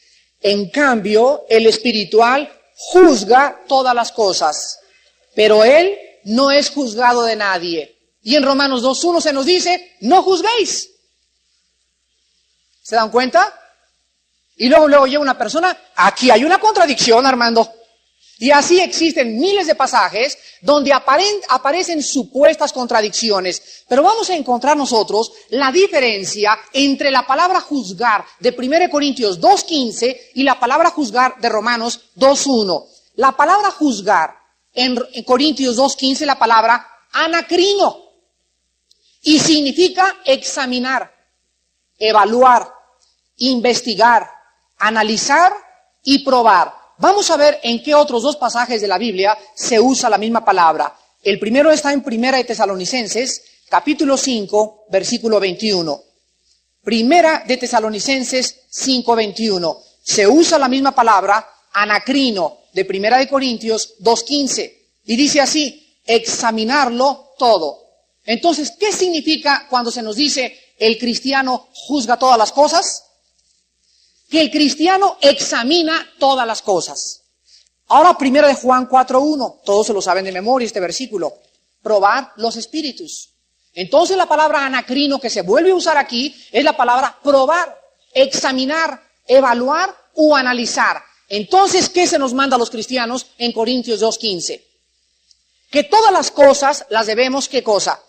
en 0.42 0.70
cambio, 0.70 1.46
el 1.50 1.68
espiritual 1.68 2.50
juzga 2.76 3.64
todas 3.68 3.94
las 3.94 4.12
cosas, 4.12 4.80
pero 5.36 5.64
él 5.64 5.98
no 6.24 6.52
es 6.52 6.70
juzgado 6.70 7.24
de 7.24 7.36
nadie. 7.36 7.98
Y 8.22 8.36
en 8.36 8.44
Romanos 8.44 8.82
2.1 8.82 9.22
se 9.22 9.34
nos 9.34 9.46
dice, 9.46 9.96
no 10.00 10.24
juzguéis. 10.24 10.90
¿Se 12.82 12.96
dan 12.96 13.12
cuenta? 13.12 13.63
Y 14.64 14.70
luego, 14.70 14.88
luego 14.88 15.08
llega 15.08 15.20
una 15.20 15.38
persona, 15.38 15.78
aquí 15.94 16.32
hay 16.32 16.46
una 16.46 16.58
contradicción, 16.58 17.26
Armando. 17.26 17.70
Y 18.40 18.50
así 18.50 18.80
existen 18.80 19.38
miles 19.38 19.68
de 19.68 19.76
pasajes 19.76 20.38
donde 20.62 20.94
aparecen 20.94 22.02
supuestas 22.02 22.72
contradicciones. 22.72 23.84
Pero 23.90 24.04
vamos 24.04 24.30
a 24.30 24.36
encontrar 24.38 24.78
nosotros 24.78 25.34
la 25.50 25.70
diferencia 25.70 26.58
entre 26.72 27.12
la 27.12 27.28
palabra 27.28 27.60
juzgar 27.60 28.24
de 28.40 28.56
1 28.58 28.90
Corintios 28.90 29.42
2.15 29.42 30.18
y 30.36 30.44
la 30.44 30.58
palabra 30.58 30.92
juzgar 30.92 31.42
de 31.42 31.50
Romanos 31.50 32.00
2.1. 32.16 32.86
La 33.16 33.34
palabra 33.34 33.70
juzgar 33.70 34.34
en, 34.74 34.98
en 35.12 35.24
Corintios 35.26 35.78
2.15 35.78 36.26
la 36.26 36.40
palabra 36.40 36.88
anacrino. 37.12 37.98
Y 39.24 39.40
significa 39.40 40.22
examinar, 40.24 41.14
evaluar, 42.00 42.74
investigar, 43.36 44.33
analizar 44.88 45.54
y 46.04 46.20
probar. 46.20 46.74
Vamos 46.98 47.30
a 47.32 47.38
ver 47.38 47.60
en 47.64 47.82
qué 47.82 47.96
otros 47.96 48.22
dos 48.22 48.36
pasajes 48.36 48.82
de 48.82 48.88
la 48.88 48.98
Biblia 48.98 49.38
se 49.56 49.80
usa 49.80 50.10
la 50.10 50.18
misma 50.18 50.44
palabra. 50.44 50.94
El 51.22 51.40
primero 51.40 51.72
está 51.72 51.94
en 51.94 52.04
Primera 52.04 52.38
de 52.38 52.44
Tesalonicenses, 52.44 53.44
capítulo 53.70 54.18
5, 54.18 54.86
versículo 54.92 55.40
21. 55.40 56.04
Primera 56.84 57.44
de 57.48 57.58
Tesalonicenses 57.58 58.62
5, 58.70 59.16
21. 59.16 59.78
Se 60.04 60.28
usa 60.28 60.60
la 60.60 60.68
misma 60.68 60.94
palabra, 60.94 61.48
anacrino, 61.72 62.58
de 62.74 62.84
Primera 62.84 63.18
de 63.18 63.30
Corintios 63.30 63.96
2.15. 64.02 64.74
Y 65.06 65.16
dice 65.16 65.40
así, 65.40 65.98
examinarlo 66.06 67.36
todo. 67.38 67.80
Entonces, 68.26 68.74
¿qué 68.78 68.92
significa 68.92 69.68
cuando 69.70 69.92
se 69.92 70.02
nos 70.02 70.18
dice 70.18 70.60
el 70.78 70.98
cristiano 70.98 71.70
juzga 71.74 72.18
todas 72.18 72.38
las 72.38 72.52
cosas? 72.52 73.03
Que 74.34 74.42
el 74.42 74.50
cristiano 74.50 75.20
examina 75.22 76.10
todas 76.18 76.48
las 76.48 76.64
cosas. 76.64 77.22
Ahora, 77.90 78.18
primero 78.18 78.48
de 78.48 78.56
Juan 78.56 78.90
4.1, 78.90 79.62
todos 79.64 79.86
se 79.86 79.94
lo 79.94 80.02
saben 80.02 80.26
de 80.26 80.32
memoria 80.32 80.66
este 80.66 80.80
versículo, 80.80 81.36
probar 81.84 82.34
los 82.38 82.56
espíritus. 82.56 83.30
Entonces 83.76 84.18
la 84.18 84.26
palabra 84.26 84.66
anacrino 84.66 85.20
que 85.20 85.30
se 85.30 85.44
vuelve 85.44 85.70
a 85.70 85.76
usar 85.76 86.00
aquí 86.00 86.36
es 86.52 86.64
la 86.64 86.76
palabra 86.76 87.16
probar, 87.22 87.80
examinar, 88.12 89.04
evaluar 89.28 89.96
o 90.16 90.36
analizar. 90.36 91.00
Entonces, 91.30 91.88
¿qué 91.88 92.08
se 92.08 92.18
nos 92.18 92.34
manda 92.34 92.56
a 92.56 92.60
los 92.60 92.72
cristianos 92.72 93.28
en 93.38 93.52
Corintios 93.52 94.02
2.15? 94.02 94.64
Que 95.70 95.84
todas 95.84 96.12
las 96.12 96.32
cosas 96.32 96.88
las 96.90 97.06
debemos, 97.06 97.48
¿qué 97.48 97.62
cosa? 97.62 98.02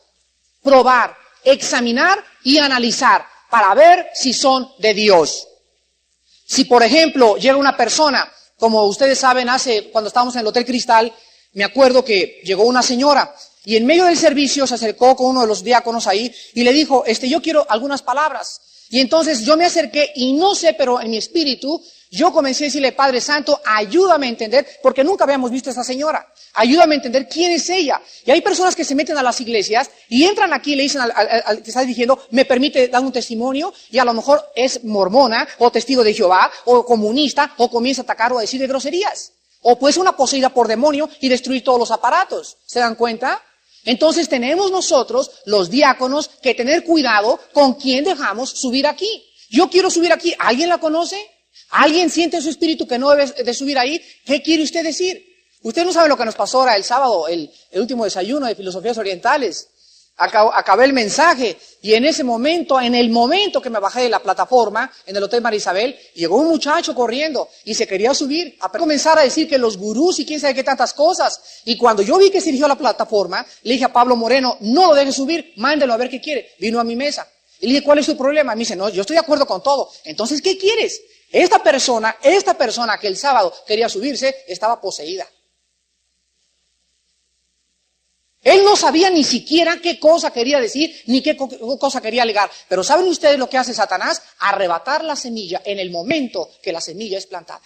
Probar, 0.62 1.14
examinar 1.44 2.24
y 2.44 2.56
analizar 2.56 3.26
para 3.50 3.74
ver 3.74 4.06
si 4.14 4.32
son 4.32 4.72
de 4.78 4.94
Dios. 4.94 5.48
Si, 6.46 6.64
por 6.64 6.82
ejemplo, 6.82 7.36
llega 7.36 7.56
una 7.56 7.76
persona, 7.76 8.30
como 8.58 8.84
ustedes 8.84 9.18
saben, 9.18 9.48
hace, 9.48 9.90
cuando 9.90 10.08
estábamos 10.08 10.34
en 10.34 10.40
el 10.42 10.46
Hotel 10.46 10.64
Cristal, 10.64 11.12
me 11.54 11.64
acuerdo 11.64 12.04
que 12.04 12.40
llegó 12.44 12.64
una 12.64 12.82
señora 12.82 13.34
y 13.64 13.76
en 13.76 13.86
medio 13.86 14.04
del 14.04 14.18
servicio 14.18 14.66
se 14.66 14.74
acercó 14.74 15.16
con 15.16 15.28
uno 15.28 15.42
de 15.42 15.46
los 15.46 15.64
diáconos 15.64 16.06
ahí 16.06 16.32
y 16.52 16.64
le 16.64 16.72
dijo, 16.72 17.04
este, 17.06 17.28
yo 17.28 17.40
quiero 17.40 17.66
algunas 17.68 18.02
palabras. 18.02 18.60
Y 18.90 19.00
entonces 19.00 19.40
yo 19.40 19.56
me 19.56 19.64
acerqué 19.64 20.12
y 20.14 20.34
no 20.34 20.54
sé, 20.54 20.74
pero 20.74 21.00
en 21.00 21.10
mi 21.10 21.16
espíritu 21.16 21.82
yo 22.14 22.32
comencé 22.32 22.64
a 22.64 22.66
decirle, 22.66 22.92
Padre 22.92 23.20
Santo, 23.20 23.60
ayúdame 23.64 24.26
a 24.26 24.28
entender, 24.30 24.64
porque 24.80 25.02
nunca 25.02 25.24
habíamos 25.24 25.50
visto 25.50 25.70
a 25.70 25.72
esa 25.72 25.82
señora. 25.82 26.24
Ayúdame 26.52 26.94
a 26.94 26.98
entender 26.98 27.28
quién 27.28 27.50
es 27.50 27.68
ella. 27.68 28.00
Y 28.24 28.30
hay 28.30 28.40
personas 28.40 28.76
que 28.76 28.84
se 28.84 28.94
meten 28.94 29.18
a 29.18 29.22
las 29.22 29.40
iglesias 29.40 29.90
y 30.08 30.22
entran 30.22 30.52
aquí 30.52 30.74
y 30.74 30.76
le 30.76 30.84
dicen 30.84 31.00
al, 31.00 31.60
que 31.60 31.70
está 31.70 31.80
diciendo, 31.80 32.24
me 32.30 32.44
permite 32.44 32.86
dar 32.86 33.02
un 33.02 33.10
testimonio, 33.10 33.74
y 33.90 33.98
a 33.98 34.04
lo 34.04 34.14
mejor 34.14 34.44
es 34.54 34.84
mormona, 34.84 35.48
o 35.58 35.72
testigo 35.72 36.04
de 36.04 36.14
Jehová, 36.14 36.52
o 36.66 36.86
comunista, 36.86 37.52
o 37.56 37.68
comienza 37.68 38.02
a 38.02 38.04
atacar 38.04 38.32
o 38.32 38.38
a 38.38 38.42
decir 38.42 38.60
de 38.60 38.68
groserías. 38.68 39.32
O 39.62 39.76
puede 39.76 39.94
ser 39.94 40.02
una 40.02 40.16
poseída 40.16 40.50
por 40.50 40.68
demonio 40.68 41.08
y 41.20 41.28
destruir 41.28 41.64
todos 41.64 41.80
los 41.80 41.90
aparatos. 41.90 42.58
¿Se 42.64 42.78
dan 42.78 42.94
cuenta? 42.94 43.42
Entonces 43.84 44.28
tenemos 44.28 44.70
nosotros, 44.70 45.32
los 45.46 45.68
diáconos, 45.68 46.28
que 46.40 46.54
tener 46.54 46.84
cuidado 46.84 47.40
con 47.52 47.74
quién 47.74 48.04
dejamos 48.04 48.50
subir 48.50 48.86
aquí. 48.86 49.26
Yo 49.50 49.68
quiero 49.68 49.90
subir 49.90 50.12
aquí, 50.12 50.32
¿alguien 50.38 50.68
la 50.68 50.78
conoce? 50.78 51.33
¿Alguien 51.74 52.08
siente 52.08 52.36
en 52.36 52.42
su 52.42 52.50
espíritu 52.50 52.86
que 52.86 52.98
no 53.00 53.10
debe 53.10 53.26
de 53.26 53.52
subir 53.52 53.76
ahí? 53.76 54.00
¿Qué 54.24 54.40
quiere 54.40 54.62
usted 54.62 54.84
decir? 54.84 55.26
Usted 55.60 55.84
no 55.84 55.92
sabe 55.92 56.08
lo 56.08 56.16
que 56.16 56.24
nos 56.24 56.36
pasó 56.36 56.60
ahora 56.60 56.76
el 56.76 56.84
sábado, 56.84 57.26
el, 57.26 57.50
último 57.72 58.04
desayuno 58.04 58.46
de 58.46 58.54
filosofías 58.54 58.96
orientales. 58.96 59.66
acabé 60.16 60.84
el 60.84 60.92
mensaje 60.92 61.58
y 61.82 61.94
en 61.94 62.04
ese 62.04 62.22
momento, 62.22 62.80
en 62.80 62.94
el 62.94 63.10
momento 63.10 63.60
que 63.60 63.70
me 63.70 63.80
bajé 63.80 64.02
de 64.02 64.08
la 64.08 64.20
plataforma 64.20 64.88
en 65.04 65.16
el 65.16 65.24
Hotel 65.24 65.42
Marisabel, 65.42 65.98
llegó 66.14 66.36
un 66.36 66.46
muchacho 66.46 66.94
corriendo 66.94 67.48
y 67.64 67.74
se 67.74 67.88
quería 67.88 68.14
subir 68.14 68.56
a 68.60 68.68
comenzar 68.68 69.18
a 69.18 69.22
decir 69.22 69.48
que 69.48 69.58
los 69.58 69.76
gurús 69.76 70.20
y 70.20 70.24
quién 70.24 70.38
sabe 70.38 70.54
qué 70.54 70.62
tantas 70.62 70.94
cosas. 70.94 71.40
Y 71.64 71.76
cuando 71.76 72.02
yo 72.02 72.18
vi 72.18 72.30
que 72.30 72.40
se 72.40 72.46
dirigió 72.46 72.66
a 72.66 72.68
la 72.68 72.78
plataforma, 72.78 73.44
le 73.64 73.72
dije 73.72 73.86
a 73.86 73.92
Pablo 73.92 74.14
Moreno, 74.14 74.58
no 74.60 74.86
lo 74.86 74.94
deje 74.94 75.10
subir, 75.10 75.54
mándelo 75.56 75.92
a 75.92 75.96
ver 75.96 76.08
qué 76.08 76.20
quiere. 76.20 76.52
Vino 76.60 76.78
a 76.78 76.84
mi 76.84 76.94
mesa. 76.94 77.26
Y 77.58 77.66
le 77.66 77.72
dije, 77.72 77.84
¿cuál 77.84 77.98
es 77.98 78.06
su 78.06 78.16
problema? 78.16 78.54
Me 78.54 78.60
dice, 78.60 78.76
no, 78.76 78.88
yo 78.90 79.00
estoy 79.00 79.14
de 79.14 79.20
acuerdo 79.20 79.44
con 79.44 79.60
todo. 79.60 79.90
Entonces, 80.04 80.40
¿qué 80.40 80.56
quieres? 80.56 81.00
Esta 81.34 81.60
persona, 81.60 82.16
esta 82.22 82.54
persona 82.54 82.96
que 82.96 83.08
el 83.08 83.16
sábado 83.16 83.52
quería 83.66 83.88
subirse, 83.88 84.44
estaba 84.46 84.80
poseída. 84.80 85.26
Él 88.40 88.62
no 88.62 88.76
sabía 88.76 89.10
ni 89.10 89.24
siquiera 89.24 89.80
qué 89.80 89.98
cosa 89.98 90.32
quería 90.32 90.60
decir, 90.60 90.94
ni 91.06 91.22
qué 91.22 91.36
cosa 91.36 92.00
quería 92.00 92.22
alegar. 92.22 92.48
Pero 92.68 92.84
¿saben 92.84 93.08
ustedes 93.08 93.36
lo 93.36 93.50
que 93.50 93.58
hace 93.58 93.74
Satanás? 93.74 94.22
Arrebatar 94.38 95.02
la 95.02 95.16
semilla 95.16 95.60
en 95.64 95.80
el 95.80 95.90
momento 95.90 96.50
que 96.62 96.70
la 96.70 96.80
semilla 96.80 97.18
es 97.18 97.26
plantada. 97.26 97.62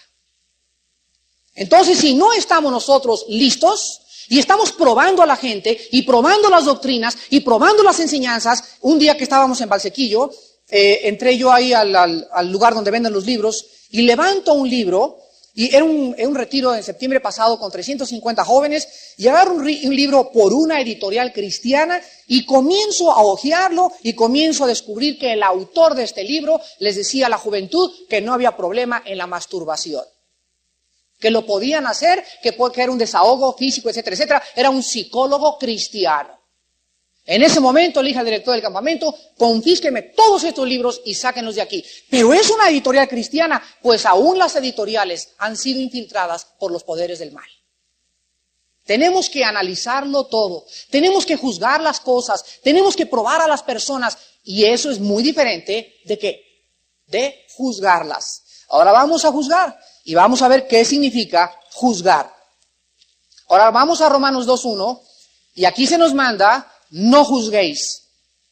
Entonces, 1.54 1.98
si 1.98 2.14
no 2.14 2.32
estamos 2.32 2.72
nosotros 2.72 3.26
listos 3.28 4.00
y 4.30 4.38
estamos 4.38 4.72
probando 4.72 5.22
a 5.22 5.26
la 5.26 5.36
gente 5.36 5.78
y 5.92 6.04
probando 6.04 6.48
las 6.48 6.64
doctrinas 6.64 7.18
y 7.28 7.40
probando 7.40 7.82
las 7.82 8.00
enseñanzas, 8.00 8.76
un 8.80 8.98
día 8.98 9.14
que 9.14 9.24
estábamos 9.24 9.60
en 9.60 9.68
Valsequillo, 9.68 10.30
eh, 10.70 11.00
entré 11.04 11.36
yo 11.38 11.50
ahí 11.50 11.72
al, 11.72 12.50
lugar 12.50 12.74
donde 12.74 12.90
venden 12.90 13.12
los 13.12 13.24
libros 13.24 13.66
y 13.90 14.02
levanto 14.02 14.52
un 14.52 14.68
libro, 14.68 15.18
y 15.54 15.74
era 15.74 15.82
un, 15.82 16.14
retiro 16.34 16.74
en 16.74 16.82
septiembre 16.82 17.20
pasado 17.20 17.58
con 17.58 17.72
350 17.72 18.44
jóvenes, 18.44 19.14
y 19.16 19.26
agarro 19.26 19.54
un, 19.54 19.62
un, 19.62 19.96
libro 19.96 20.30
por 20.30 20.52
una 20.52 20.80
editorial 20.80 21.32
cristiana 21.32 22.00
y 22.26 22.44
comienzo 22.44 23.10
a 23.10 23.22
hojearlo 23.22 23.92
y 24.02 24.12
comienzo 24.12 24.64
a 24.64 24.68
descubrir 24.68 25.18
que 25.18 25.32
el 25.32 25.42
autor 25.42 25.94
de 25.94 26.04
este 26.04 26.22
libro 26.22 26.60
les 26.78 26.96
decía 26.96 27.26
a 27.26 27.30
la 27.30 27.38
juventud 27.38 27.90
que 28.08 28.20
no 28.20 28.34
había 28.34 28.56
problema 28.56 29.02
en 29.04 29.18
la 29.18 29.26
masturbación. 29.26 30.04
Que 31.18 31.30
lo 31.30 31.44
podían 31.46 31.86
hacer, 31.86 32.22
que, 32.42 32.54
que 32.54 32.82
era 32.82 32.92
un 32.92 32.98
desahogo 32.98 33.54
físico, 33.54 33.88
etcétera, 33.88 34.14
etcétera. 34.14 34.42
Era 34.54 34.70
un 34.70 34.82
psicólogo 34.82 35.58
cristiano. 35.58 36.37
En 37.28 37.42
ese 37.42 37.60
momento 37.60 38.02
le 38.02 38.08
dije 38.08 38.18
al 38.18 38.24
director 38.24 38.54
del 38.54 38.62
campamento, 38.62 39.14
confísqueme 39.36 40.02
todos 40.02 40.44
estos 40.44 40.66
libros 40.66 41.02
y 41.04 41.14
sáquenlos 41.14 41.56
de 41.56 41.60
aquí. 41.60 41.84
Pero 42.08 42.32
es 42.32 42.48
una 42.48 42.70
editorial 42.70 43.06
cristiana, 43.06 43.62
pues 43.82 44.06
aún 44.06 44.38
las 44.38 44.56
editoriales 44.56 45.34
han 45.36 45.56
sido 45.56 45.78
infiltradas 45.80 46.46
por 46.58 46.72
los 46.72 46.84
poderes 46.84 47.18
del 47.18 47.32
mal. 47.32 47.48
Tenemos 48.84 49.28
que 49.28 49.44
analizarlo 49.44 50.24
todo, 50.24 50.64
tenemos 50.88 51.26
que 51.26 51.36
juzgar 51.36 51.82
las 51.82 52.00
cosas, 52.00 52.42
tenemos 52.62 52.96
que 52.96 53.04
probar 53.04 53.42
a 53.42 53.46
las 53.46 53.62
personas 53.62 54.16
y 54.42 54.64
eso 54.64 54.90
es 54.90 54.98
muy 54.98 55.22
diferente 55.22 56.00
de 56.06 56.18
qué? 56.18 56.48
de 57.08 57.46
juzgarlas. 57.56 58.42
Ahora 58.68 58.92
vamos 58.92 59.24
a 59.24 59.32
juzgar 59.32 59.78
y 60.04 60.14
vamos 60.14 60.42
a 60.42 60.48
ver 60.48 60.68
qué 60.68 60.84
significa 60.84 61.58
juzgar. 61.72 62.32
Ahora 63.48 63.70
vamos 63.70 64.00
a 64.00 64.08
Romanos 64.08 64.46
2.1 64.46 65.00
y 65.54 65.64
aquí 65.64 65.86
se 65.86 65.98
nos 65.98 66.14
manda, 66.14 66.70
no 66.90 67.24
juzguéis. 67.24 68.02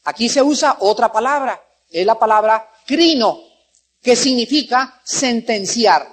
Aquí 0.04 0.28
se 0.28 0.42
usa 0.42 0.76
otra 0.80 1.12
palabra, 1.12 1.60
es 1.90 2.06
la 2.06 2.18
palabra 2.18 2.70
crino, 2.86 3.40
que 4.02 4.14
significa 4.14 5.00
sentenciar, 5.04 6.08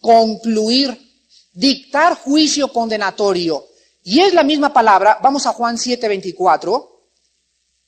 concluir, 0.00 0.98
dictar 1.52 2.16
juicio 2.16 2.72
condenatorio. 2.72 3.66
Y 4.02 4.20
es 4.20 4.34
la 4.34 4.42
misma 4.42 4.72
palabra, 4.72 5.18
vamos 5.22 5.46
a 5.46 5.52
Juan 5.52 5.76
7.24, 5.76 6.88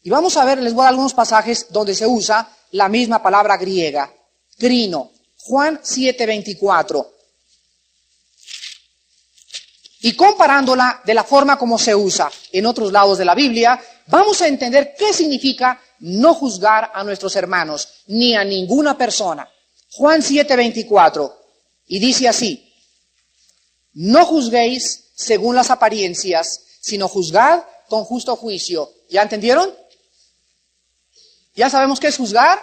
y 0.05 0.11
vamos 0.11 0.37
a 0.37 0.45
ver, 0.45 0.61
les 0.61 0.75
voy 0.75 0.83
a 0.83 0.85
dar 0.85 0.93
algunos 0.95 1.15
pasajes 1.15 1.67
donde 1.71 1.95
se 1.95 2.07
usa 2.07 2.49
la 2.73 2.89
misma 2.89 3.23
palabra 3.23 3.57
griega, 3.57 4.13
crino. 4.59 5.13
Juan 5.45 5.81
7:24. 5.83 7.07
Y 10.03 10.15
comparándola 10.15 11.01
de 11.05 11.15
la 11.15 11.23
forma 11.23 11.57
como 11.57 11.79
se 11.79 11.95
usa 11.95 12.31
en 12.51 12.67
otros 12.67 12.91
lados 12.91 13.19
de 13.19 13.25
la 13.25 13.37
Biblia, 13.37 13.81
vamos 14.09 14.43
a 14.43 14.49
entender 14.49 14.95
qué 14.99 15.13
significa 15.13 15.81
no 16.01 16.35
juzgar 16.35 16.91
a 16.93 17.05
nuestros 17.05 17.37
hermanos, 17.37 17.89
ni 18.09 18.35
a 18.35 18.45
ninguna 18.45 18.99
persona. 18.99 19.49
Juan 19.93 20.21
7:24. 20.21 21.33
Y 21.87 22.01
dice 22.01 22.29
así, 22.29 22.75
no 23.93 24.27
juzguéis 24.27 25.13
según 25.15 25.55
las 25.55 25.71
apariencias, 25.71 26.65
sino 26.81 27.07
juzgad 27.07 27.63
con 27.89 28.03
justo 28.03 28.35
juicio. 28.35 28.91
¿Ya 29.09 29.23
entendieron? 29.23 29.73
¿Ya 31.55 31.71
sabemos 31.71 32.01
qué 32.01 32.09
es 32.09 32.17
juzgar? 32.17 32.59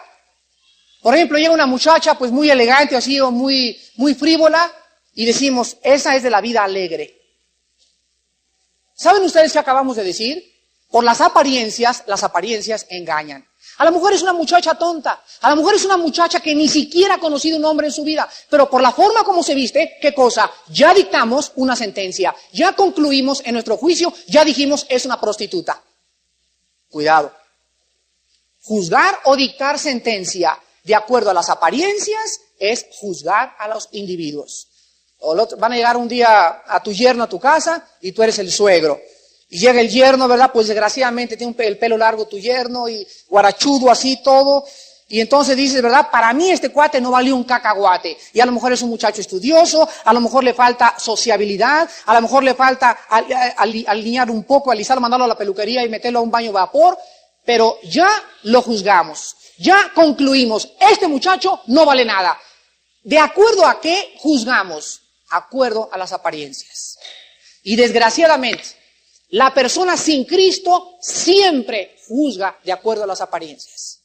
Por 1.01 1.15
ejemplo, 1.15 1.38
llega 1.38 1.53
una 1.53 1.67
muchacha 1.67 2.17
pues 2.17 2.31
muy 2.31 2.50
elegante, 2.50 2.98
así 2.98 3.17
o 3.22 3.31
muy, 3.31 3.79
muy 3.96 4.13
frívola, 4.13 4.69
y 5.13 5.25
decimos, 5.25 5.77
esa 5.84 6.15
es 6.17 6.24
de 6.24 6.29
la 6.29 6.41
vida 6.41 6.63
alegre. 6.63 7.18
¿Saben 8.99 9.23
ustedes 9.23 9.53
qué 9.53 9.59
acabamos 9.59 9.95
de 9.95 10.03
decir? 10.03 10.43
Por 10.91 11.05
las 11.05 11.21
apariencias, 11.21 12.03
las 12.05 12.21
apariencias 12.21 12.85
engañan. 12.89 13.47
A 13.77 13.85
la 13.85 13.91
mujer 13.91 14.13
es 14.13 14.21
una 14.21 14.33
muchacha 14.33 14.75
tonta, 14.75 15.23
a 15.39 15.49
la 15.49 15.55
mujer 15.55 15.75
es 15.75 15.85
una 15.85 15.95
muchacha 15.95 16.41
que 16.41 16.53
ni 16.53 16.67
siquiera 16.67 17.15
ha 17.15 17.17
conocido 17.17 17.57
un 17.57 17.63
hombre 17.63 17.87
en 17.87 17.93
su 17.93 18.03
vida, 18.03 18.29
pero 18.49 18.69
por 18.69 18.81
la 18.81 18.91
forma 18.91 19.23
como 19.23 19.41
se 19.41 19.55
viste, 19.55 19.95
¿qué 20.01 20.13
cosa? 20.13 20.51
Ya 20.67 20.93
dictamos 20.93 21.53
una 21.55 21.77
sentencia, 21.77 22.35
ya 22.51 22.75
concluimos 22.75 23.41
en 23.45 23.53
nuestro 23.53 23.77
juicio, 23.77 24.13
ya 24.27 24.43
dijimos 24.43 24.85
es 24.89 25.05
una 25.05 25.17
prostituta. 25.17 25.81
Cuidado. 26.89 27.33
Juzgar 28.63 29.17
o 29.23 29.37
dictar 29.37 29.79
sentencia 29.79 30.59
de 30.83 30.95
acuerdo 30.95 31.29
a 31.29 31.33
las 31.33 31.49
apariencias 31.49 32.41
es 32.59 32.85
juzgar 32.99 33.55
a 33.59 33.69
los 33.69 33.87
individuos. 33.93 34.68
O 35.19 35.35
van 35.57 35.73
a 35.73 35.75
llegar 35.75 35.97
un 35.97 36.07
día 36.07 36.63
a 36.65 36.81
tu 36.81 36.91
yerno 36.91 37.23
a 37.23 37.29
tu 37.29 37.39
casa 37.39 37.85
y 38.01 38.11
tú 38.11 38.23
eres 38.23 38.39
el 38.39 38.51
suegro. 38.51 38.99
Y 39.49 39.59
llega 39.59 39.81
el 39.81 39.89
yerno, 39.89 40.27
¿verdad? 40.27 40.51
Pues 40.53 40.67
desgraciadamente 40.67 41.35
tiene 41.35 41.55
el 41.59 41.77
pelo 41.77 41.97
largo 41.97 42.27
tu 42.27 42.38
yerno 42.38 42.88
y 42.88 43.05
guarachudo 43.27 43.89
así 43.91 44.21
todo. 44.23 44.65
Y 45.07 45.19
entonces 45.19 45.57
dices, 45.57 45.81
¿verdad? 45.81 46.09
Para 46.11 46.31
mí 46.33 46.51
este 46.51 46.69
cuate 46.69 47.01
no 47.01 47.11
valió 47.11 47.35
un 47.35 47.43
cacahuate. 47.43 48.15
Y 48.33 48.39
a 48.39 48.45
lo 48.45 48.51
mejor 48.51 48.73
es 48.73 48.81
un 48.83 48.89
muchacho 48.89 49.21
estudioso, 49.21 49.89
a 50.05 50.13
lo 50.13 50.21
mejor 50.21 50.43
le 50.43 50.53
falta 50.53 50.95
sociabilidad, 50.99 51.89
a 52.05 52.13
lo 52.13 52.21
mejor 52.21 52.43
le 52.43 52.53
falta 52.53 52.91
alinear 53.88 54.29
un 54.29 54.43
poco, 54.43 54.71
alisarlo, 54.71 55.01
mandarlo 55.01 55.25
a 55.25 55.29
la 55.29 55.38
peluquería 55.38 55.83
y 55.83 55.89
meterlo 55.89 56.19
a 56.19 56.21
un 56.21 56.29
baño 56.29 56.51
vapor 56.51 56.97
pero 57.49 57.79
ya 57.81 58.07
lo 58.43 58.61
juzgamos, 58.61 59.35
ya 59.57 59.91
concluimos, 59.95 60.71
este 60.79 61.07
muchacho 61.07 61.61
no 61.65 61.83
vale 61.83 62.05
nada. 62.05 62.38
¿De 63.01 63.17
acuerdo 63.17 63.65
a 63.65 63.81
qué 63.81 64.13
juzgamos? 64.19 65.01
Acuerdo 65.29 65.89
a 65.91 65.98
las 65.98 66.12
apariencias. 66.12 66.98
Y 67.63 67.75
desgraciadamente, 67.75 68.63
la 69.29 69.53
persona 69.53 69.95
sin 69.95 70.25
Cristo 70.25 70.98
siempre 71.01 71.98
juzga 72.07 72.59
de 72.63 72.71
acuerdo 72.71 73.03
a 73.03 73.07
las 73.07 73.21
apariencias. 73.21 74.01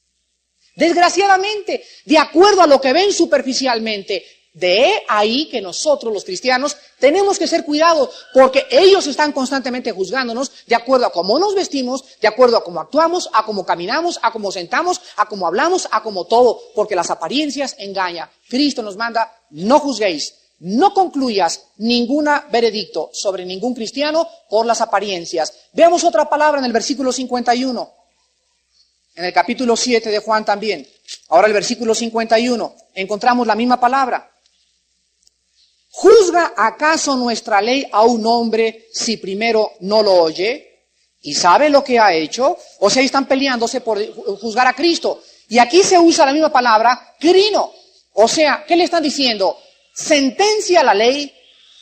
Desgraciadamente, 0.77 1.85
de 2.05 2.19
acuerdo 2.19 2.63
a 2.63 2.67
lo 2.67 2.81
que 2.81 2.93
ven 2.93 3.13
superficialmente, 3.13 4.25
de 4.55 5.03
ahí 5.09 5.49
que 5.49 5.61
nosotros 5.61 6.13
los 6.13 6.25
cristianos 6.25 6.77
tenemos 7.01 7.39
que 7.39 7.49
ser 7.49 7.65
cuidados 7.65 8.11
porque 8.33 8.67
ellos 8.71 9.07
están 9.09 9.33
constantemente 9.33 9.91
juzgándonos 9.91 10.53
de 10.67 10.77
acuerdo 10.77 11.07
a 11.07 11.13
cómo 11.13 11.39
nos 11.41 11.57
vestimos, 11.57 12.05
de 12.21 12.29
acuerdo 12.29 12.57
a 12.57 12.65
cómo 12.65 12.81
actuamos, 12.81 13.29
a 13.33 13.45
cómo 13.45 13.67
caminamos, 13.67 14.21
a 14.23 14.31
cómo 14.31 14.53
sentamos, 14.53 15.01
a 15.17 15.27
cómo 15.27 15.47
hablamos, 15.49 15.89
a 15.91 16.03
cómo 16.03 16.27
todo, 16.27 16.61
porque 16.75 16.95
las 16.95 17.11
apariencias 17.11 17.75
engañan. 17.79 18.31
Cristo 18.49 18.81
nos 18.83 18.97
manda, 18.97 19.37
no 19.51 19.81
juzguéis, 19.81 20.35
no 20.61 20.95
concluyas 20.95 21.67
ningún 21.79 22.29
veredicto 22.51 23.11
sobre 23.13 23.45
ningún 23.45 23.75
cristiano 23.75 24.29
por 24.49 24.67
las 24.67 24.81
apariencias. 24.81 25.53
Veamos 25.73 26.05
otra 26.05 26.29
palabra 26.29 26.59
en 26.61 26.65
el 26.65 26.73
versículo 26.73 27.13
51, 27.13 27.93
en 29.17 29.25
el 29.25 29.33
capítulo 29.33 29.77
7 29.77 30.11
de 30.11 30.19
Juan 30.21 30.45
también. 30.45 30.87
Ahora 31.29 31.49
el 31.49 31.53
versículo 31.53 31.95
51, 31.95 32.75
encontramos 32.95 33.47
la 33.47 33.55
misma 33.55 33.79
palabra. 33.79 34.31
¿Juzga 35.91 36.55
acaso 36.57 37.17
nuestra 37.17 37.61
ley 37.61 37.87
a 37.93 38.03
un 38.03 38.27
hombre 38.27 38.89
si 38.93 39.17
primero 39.17 39.75
no 39.81 40.03
lo 40.03 40.15
oye 40.15 40.87
y 41.23 41.35
sabe 41.35 41.71
lo 41.71 41.85
que 41.85 42.01
ha 42.01 42.13
hecho? 42.13 42.59
O 42.81 42.91
sea, 42.91 43.03
están 43.03 43.27
peleándose 43.27 43.81
por 43.81 44.05
juzgar 44.41 44.67
a 44.67 44.75
Cristo. 44.75 45.23
Y 45.49 45.59
aquí 45.59 45.85
se 45.85 45.99
usa 45.99 46.27
la 46.27 46.33
misma 46.33 46.51
palabra, 46.51 47.15
crino. 47.21 47.71
O 48.15 48.27
sea, 48.27 48.65
¿qué 48.67 48.75
le 48.75 48.85
están 48.85 49.03
diciendo? 49.05 49.57
Sentencia 49.95 50.83
la 50.83 50.93
ley 50.93 51.33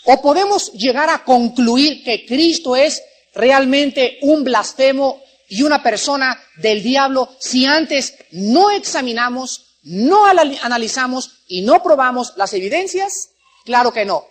o 0.05 0.20
podemos 0.20 0.72
llegar 0.72 1.09
a 1.09 1.25
concluir 1.25 2.05
que 2.05 2.27
Cristo 2.27 2.77
es 2.77 3.03
realmente 3.35 4.18
un 4.22 4.44
blasfemo 4.44 5.22
y 5.48 5.62
una 5.62 5.83
persona 5.83 6.38
del 6.57 6.83
diablo 6.83 7.31
si 7.38 7.66
antes 7.66 8.14
no 8.33 8.70
examinamos, 8.70 9.79
no 9.83 10.27
analizamos 10.27 11.42
y 11.46 11.62
no 11.62 11.83
probamos 11.83 12.35
las 12.37 12.53
evidencias? 12.53 13.31
Claro 13.64 13.92
que 13.92 14.05
no. 14.05 14.27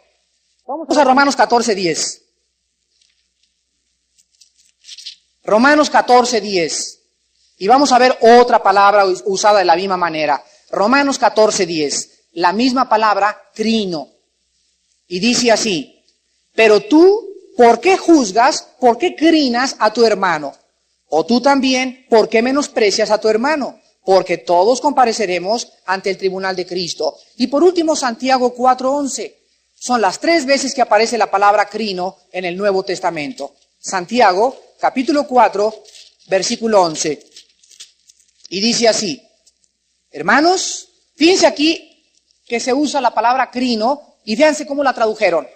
Vamos 0.68 0.98
a 0.98 1.04
Romanos 1.04 1.36
14, 1.36 1.76
10. 1.76 2.22
Romanos 5.44 5.90
14, 5.90 6.40
10. 6.40 7.00
Y 7.58 7.68
vamos 7.68 7.92
a 7.92 7.98
ver 7.98 8.18
otra 8.22 8.62
palabra 8.62 9.06
usada 9.26 9.60
de 9.60 9.66
la 9.66 9.76
misma 9.76 9.98
manera. 9.98 10.44
Romanos 10.70 11.18
14, 11.18 11.66
10. 11.66 12.21
La 12.34 12.54
misma 12.54 12.88
palabra, 12.88 13.50
crino. 13.54 14.10
Y 15.08 15.20
dice 15.20 15.52
así, 15.52 16.04
pero 16.54 16.82
tú, 16.82 17.28
¿por 17.58 17.80
qué 17.80 17.98
juzgas, 17.98 18.68
por 18.80 18.98
qué 18.98 19.16
crinas 19.16 19.76
a 19.80 19.92
tu 19.92 20.06
hermano? 20.06 20.54
O 21.10 21.26
tú 21.26 21.42
también, 21.42 22.06
¿por 22.10 22.30
qué 22.30 22.42
menosprecias 22.42 23.12
a 23.12 23.20
tu 23.20 23.28
hermano? 23.28 23.82
porque 24.04 24.40
todos 24.40 24.82
compareceremos 24.82 25.68
ante 25.86 26.10
el 26.10 26.18
tribunal 26.18 26.56
de 26.56 26.66
Cristo. 26.66 27.18
Y 27.38 27.48
por 27.48 27.64
último, 27.64 27.96
Santiago 27.96 28.56
4.11. 28.56 29.36
Son 29.76 30.02
las 30.02 30.20
tres 30.20 30.46
veces 30.46 30.74
que 30.74 30.82
aparece 30.82 31.18
la 31.18 31.30
palabra 31.30 31.68
crino 31.68 32.18
en 32.32 32.46
el 32.46 32.58
Nuevo 32.58 32.84
Testamento. 32.84 33.56
Santiago, 33.80 34.60
capítulo 34.80 35.28
4, 35.28 35.84
versículo 36.28 36.82
11. 36.84 37.28
Y 38.50 38.62
dice 38.62 38.88
así, 38.88 39.22
hermanos, 40.12 40.88
fíjense 41.16 41.48
aquí 41.48 41.91
que 42.52 42.60
se 42.60 42.74
usa 42.74 43.00
la 43.00 43.14
palabra 43.14 43.50
crino 43.50 44.18
y 44.26 44.36
fíjense 44.36 44.68
cómo 44.68 44.84
la 44.84 44.92
tradujeron. 44.92 45.48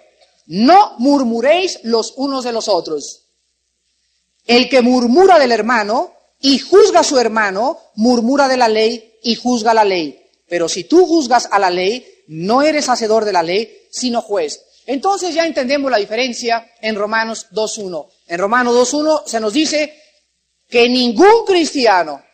No 0.46 0.94
murmuréis 0.96 1.80
los 1.82 2.14
unos 2.16 2.42
de 2.42 2.52
los 2.52 2.68
otros. 2.68 3.24
El 4.46 4.70
que 4.70 4.80
murmura 4.80 5.38
del 5.38 5.52
hermano 5.52 6.14
y 6.40 6.58
juzga 6.58 7.00
a 7.00 7.04
su 7.04 7.18
hermano, 7.18 7.78
murmura 7.96 8.48
de 8.48 8.56
la 8.56 8.68
ley 8.68 9.18
y 9.22 9.34
juzga 9.34 9.74
la 9.74 9.84
ley. 9.84 10.26
Pero 10.48 10.70
si 10.70 10.84
tú 10.84 11.04
juzgas 11.04 11.46
a 11.50 11.58
la 11.58 11.68
ley, 11.68 12.24
no 12.28 12.62
eres 12.62 12.88
hacedor 12.88 13.26
de 13.26 13.34
la 13.34 13.42
ley, 13.42 13.88
sino 13.90 14.22
juez. 14.22 14.62
Entonces 14.86 15.34
ya 15.34 15.44
entendemos 15.44 15.90
la 15.90 15.98
diferencia 15.98 16.66
en 16.80 16.94
Romanos 16.94 17.48
2.1. 17.52 18.06
En 18.28 18.38
Romanos 18.38 18.90
2.1 18.90 19.26
se 19.26 19.38
nos 19.38 19.52
dice 19.52 20.02
que 20.66 20.88
ningún 20.88 21.44
cristiano, 21.46 22.24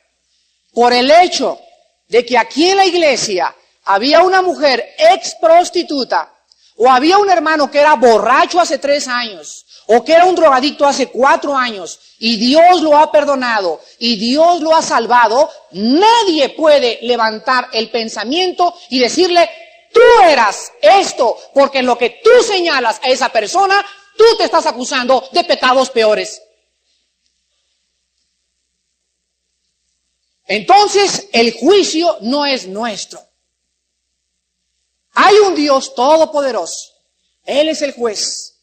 por 0.72 0.92
el 0.92 1.10
hecho 1.10 1.58
de 2.06 2.24
que 2.24 2.38
aquí 2.38 2.68
en 2.68 2.76
la 2.76 2.86
iglesia 2.86 3.56
había 3.84 4.22
una 4.22 4.42
mujer 4.42 4.94
ex 4.98 5.34
prostituta 5.40 6.32
o 6.76 6.90
había 6.90 7.18
un 7.18 7.30
hermano 7.30 7.70
que 7.70 7.80
era 7.80 7.94
borracho 7.94 8.60
hace 8.60 8.78
tres 8.78 9.08
años 9.08 9.66
o 9.86 10.04
que 10.04 10.12
era 10.12 10.24
un 10.24 10.34
drogadicto 10.34 10.86
hace 10.86 11.08
cuatro 11.08 11.56
años 11.56 11.98
y 12.18 12.36
Dios 12.36 12.82
lo 12.82 12.96
ha 12.96 13.10
perdonado 13.10 13.80
y 13.98 14.16
Dios 14.16 14.60
lo 14.60 14.74
ha 14.74 14.82
salvado, 14.82 15.50
nadie 15.72 16.50
puede 16.50 17.00
levantar 17.02 17.68
el 17.72 17.90
pensamiento 17.90 18.74
y 18.90 19.00
decirle, 19.00 19.48
tú 19.92 20.00
eras 20.24 20.72
esto, 20.80 21.36
porque 21.52 21.78
en 21.78 21.86
lo 21.86 21.98
que 21.98 22.20
tú 22.22 22.30
señalas 22.46 23.00
a 23.02 23.08
esa 23.08 23.28
persona, 23.30 23.84
tú 24.16 24.24
te 24.38 24.44
estás 24.44 24.66
acusando 24.66 25.28
de 25.32 25.44
pecados 25.44 25.90
peores. 25.90 26.40
Entonces 30.46 31.28
el 31.32 31.52
juicio 31.54 32.18
no 32.20 32.46
es 32.46 32.66
nuestro. 32.66 33.20
Hay 35.14 35.36
un 35.36 35.54
Dios 35.54 35.94
todopoderoso. 35.94 36.92
Él 37.44 37.68
es 37.68 37.82
el 37.82 37.92
juez. 37.92 38.54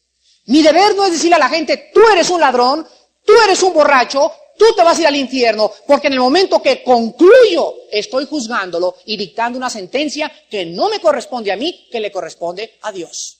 Mi 0.46 0.62
deber 0.62 0.94
no 0.96 1.04
es 1.04 1.12
decirle 1.12 1.36
a 1.36 1.40
la 1.40 1.48
gente, 1.48 1.90
tú 1.94 2.00
eres 2.12 2.30
un 2.30 2.40
ladrón, 2.40 2.86
tú 3.24 3.32
eres 3.44 3.62
un 3.62 3.72
borracho, 3.72 4.32
tú 4.58 4.64
te 4.74 4.82
vas 4.82 4.98
a 4.98 5.00
ir 5.02 5.06
al 5.06 5.16
infierno, 5.16 5.70
porque 5.86 6.08
en 6.08 6.14
el 6.14 6.20
momento 6.20 6.60
que 6.60 6.82
concluyo, 6.82 7.74
estoy 7.90 8.26
juzgándolo 8.26 8.96
y 9.06 9.16
dictando 9.16 9.58
una 9.58 9.70
sentencia 9.70 10.30
que 10.50 10.66
no 10.66 10.88
me 10.88 11.00
corresponde 11.00 11.52
a 11.52 11.56
mí, 11.56 11.88
que 11.90 12.00
le 12.00 12.10
corresponde 12.10 12.78
a 12.82 12.92
Dios. 12.92 13.38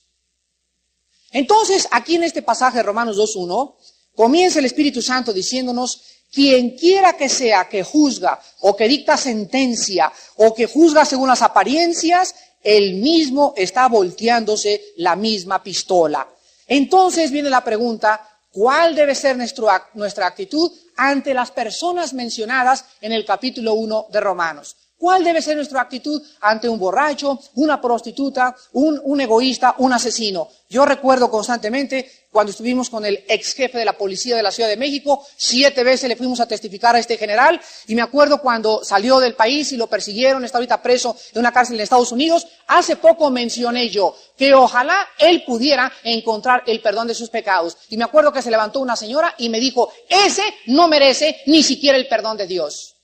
Entonces, 1.33 1.89
aquí 1.91 2.17
en 2.17 2.25
este 2.25 2.43
pasaje 2.43 2.79
de 2.79 2.83
Romanos 2.83 3.17
2.1, 3.17 3.75
comienza 4.15 4.59
el 4.59 4.65
Espíritu 4.65 5.03
Santo 5.03 5.33
diciéndonos, 5.33 6.03
quien 6.33 6.77
quiera 6.77 7.17
que 7.17 7.29
sea 7.29 7.69
que 7.69 7.83
juzga 7.83 8.41
o 8.61 8.77
que 8.77 8.87
dicta 8.87 9.17
sentencia 9.17 10.13
o 10.37 10.55
que 10.55 10.67
juzga 10.67 11.05
según 11.05 11.29
las 11.29 11.43
apariencias, 11.43 12.35
él 12.63 12.95
mismo 12.95 13.55
está 13.57 13.89
volteándose 13.89 14.93
la 14.97 15.17
misma 15.17 15.63
pistola. 15.63 16.27
Entonces 16.67 17.31
viene 17.31 17.51
la 17.51 17.65
pregunta, 17.65 18.21
¿cuál 18.53 18.95
debe 18.95 19.15
ser 19.15 19.37
nuestra 19.37 20.27
actitud 20.27 20.71
ante 20.97 21.35
las 21.35 21.51
personas 21.51 22.13
mencionadas 22.13 22.85
en 23.01 23.13
el 23.13 23.25
capítulo 23.25 23.75
1 23.75 24.07
de 24.11 24.21
Romanos? 24.21 24.77
¿Cuál 25.01 25.25
debe 25.25 25.41
ser 25.41 25.57
nuestra 25.57 25.81
actitud 25.81 26.23
ante 26.43 26.69
un 26.69 26.79
borracho, 26.79 27.41
una 27.55 27.81
prostituta, 27.81 28.55
un, 28.73 29.19
egoísta, 29.19 29.77
un 29.79 29.95
asesino? 29.95 30.49
Yo 30.69 30.85
recuerdo 30.85 31.31
constantemente 31.31 32.20
cuando 32.31 32.51
estuvimos 32.51 32.89
con 32.89 33.05
el 33.05 33.25
ex 33.29 33.55
jefe 33.55 33.79
de 33.79 33.85
la 33.85 33.99
policía 33.99 34.37
de 34.37 34.43
la 34.43 34.53
Ciudad 34.53 34.69
de 34.69 34.77
México, 34.77 35.27
siete 35.37 35.83
veces 35.83 36.09
le 36.09 36.17
fuimos 36.17 36.41
a 36.41 36.47
testificar 36.47 36.95
a 36.95 36.99
este 36.99 37.17
general, 37.17 37.61
y 37.87 37.95
me 37.95 38.03
acuerdo 38.03 38.41
cuando 38.41 38.85
salió 38.85 39.19
del 39.19 39.35
país 39.35 39.73
y 39.73 39.77
lo 39.77 39.89
persiguieron, 39.89 40.45
está 40.45 40.59
ahorita 40.59 40.81
preso 40.81 41.17
en 41.33 41.41
una 41.41 41.53
cárcel 41.53 41.77
en 41.77 41.83
Estados 41.83 42.13
Unidos, 42.13 42.47
hace 42.69 42.97
poco 42.97 43.31
mencioné 43.31 43.89
yo 43.89 44.17
que 44.37 44.55
ojalá 44.55 45.09
él 45.19 45.43
pudiera 45.45 45.93
encontrar 46.05 46.63
el 46.67 46.81
perdón 46.81 47.09
de 47.09 47.15
sus 47.15 47.31
pecados. 47.31 47.77
Y 47.89 47.97
me 47.97 48.05
acuerdo 48.05 48.33
que 48.33 48.43
se 48.43 48.51
levantó 48.51 48.81
una 48.81 48.97
señora 48.97 49.35
y 49.39 49.49
me 49.49 49.61
dijo, 49.61 49.93
ese 50.09 50.43
no 50.67 50.89
merece 50.89 51.43
ni 51.47 51.63
siquiera 51.63 51.99
el 51.99 52.09
perdón 52.09 52.37
de 52.37 52.47
Dios. 52.47 52.97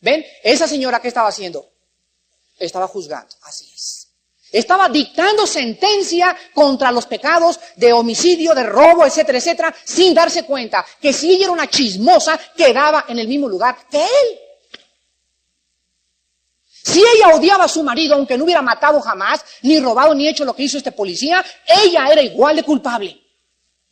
¿Ven? 0.00 0.24
Esa 0.42 0.66
señora, 0.66 1.00
¿qué 1.00 1.08
estaba 1.08 1.28
haciendo? 1.28 1.70
Estaba 2.58 2.88
juzgando, 2.88 3.34
así 3.42 3.70
es. 3.74 3.99
Estaba 4.52 4.88
dictando 4.88 5.46
sentencia 5.46 6.36
contra 6.52 6.90
los 6.90 7.06
pecados 7.06 7.60
de 7.76 7.92
homicidio, 7.92 8.54
de 8.54 8.64
robo, 8.64 9.06
etcétera, 9.06 9.38
etcétera, 9.38 9.74
sin 9.84 10.12
darse 10.12 10.44
cuenta 10.44 10.84
que 11.00 11.12
si 11.12 11.32
ella 11.32 11.44
era 11.44 11.52
una 11.52 11.70
chismosa, 11.70 12.38
quedaba 12.56 13.04
en 13.08 13.18
el 13.18 13.28
mismo 13.28 13.48
lugar 13.48 13.76
que 13.88 14.02
él. 14.02 14.38
Si 16.82 17.00
ella 17.00 17.34
odiaba 17.34 17.64
a 17.64 17.68
su 17.68 17.82
marido, 17.82 18.14
aunque 18.14 18.36
no 18.36 18.44
hubiera 18.44 18.62
matado 18.62 19.00
jamás, 19.00 19.44
ni 19.62 19.78
robado, 19.78 20.14
ni 20.14 20.26
hecho 20.26 20.44
lo 20.44 20.56
que 20.56 20.64
hizo 20.64 20.78
este 20.78 20.92
policía, 20.92 21.44
ella 21.84 22.08
era 22.10 22.22
igual 22.22 22.56
de 22.56 22.62
culpable. 22.64 23.20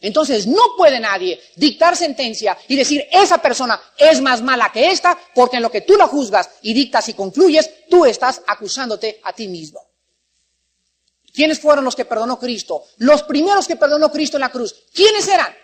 Entonces 0.01 0.47
no 0.47 0.77
puede 0.77 1.01
nadie 1.01 1.41
dictar 1.57 1.97
sentencia 1.97 2.57
y 2.69 2.77
decir 2.77 3.07
esa 3.11 3.39
persona 3.39 3.81
es 3.97 4.21
más 4.21 4.43
mala 4.43 4.71
que 4.73 4.91
esta, 4.91 5.19
porque 5.35 5.57
en 5.57 5.63
lo 5.63 5.71
que 5.71 5.81
tú 5.81 5.97
la 5.97 6.07
juzgas 6.07 6.51
y 6.63 6.73
dictas 6.73 7.09
y 7.09 7.15
concluyes, 7.15 7.89
tú 7.91 8.05
estás 8.05 8.43
acusándote 8.47 9.21
a 9.25 9.33
ti 9.33 9.49
mismo. 9.49 9.88
¿Quiénes 11.33 11.61
fueron 11.61 11.85
los 11.85 11.95
que 11.95 12.05
perdonó 12.05 12.39
Cristo? 12.39 12.85
Los 12.99 13.23
primeros 13.23 13.67
que 13.67 13.77
perdonó 13.77 14.11
Cristo 14.11 14.37
en 14.37 14.43
la 14.43 14.49
cruz. 14.51 14.75
¿Quiénes 14.93 15.27
eran? 15.29 15.55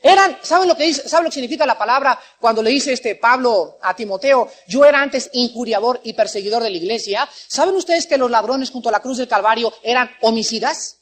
Eran, 0.00 0.38
¿saben 0.42 0.68
lo 0.68 0.76
que 0.76 0.84
dice, 0.84 1.08
¿saben 1.08 1.24
lo 1.24 1.30
que 1.30 1.34
significa 1.34 1.66
la 1.66 1.76
palabra 1.76 2.18
cuando 2.38 2.62
le 2.62 2.70
dice 2.70 2.92
este 2.92 3.16
Pablo 3.16 3.78
a 3.82 3.96
Timoteo? 3.96 4.48
Yo 4.68 4.84
era 4.84 5.02
antes 5.02 5.28
injuriador 5.32 6.00
y 6.04 6.12
perseguidor 6.12 6.62
de 6.62 6.70
la 6.70 6.76
iglesia. 6.76 7.28
¿Saben 7.48 7.74
ustedes 7.74 8.06
que 8.06 8.16
los 8.16 8.30
ladrones 8.30 8.70
junto 8.70 8.88
a 8.88 8.92
la 8.92 9.00
cruz 9.00 9.18
del 9.18 9.26
Calvario 9.26 9.72
eran 9.82 10.08
homicidas? 10.20 10.98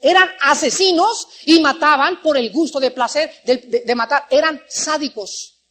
Eran 0.00 0.28
asesinos 0.40 1.28
y 1.44 1.60
mataban 1.60 2.22
por 2.22 2.36
el 2.36 2.50
gusto 2.50 2.80
de 2.80 2.90
placer 2.90 3.30
de, 3.44 3.94
matar. 3.94 4.26
Eran 4.30 4.62
sádicos. 4.68 5.62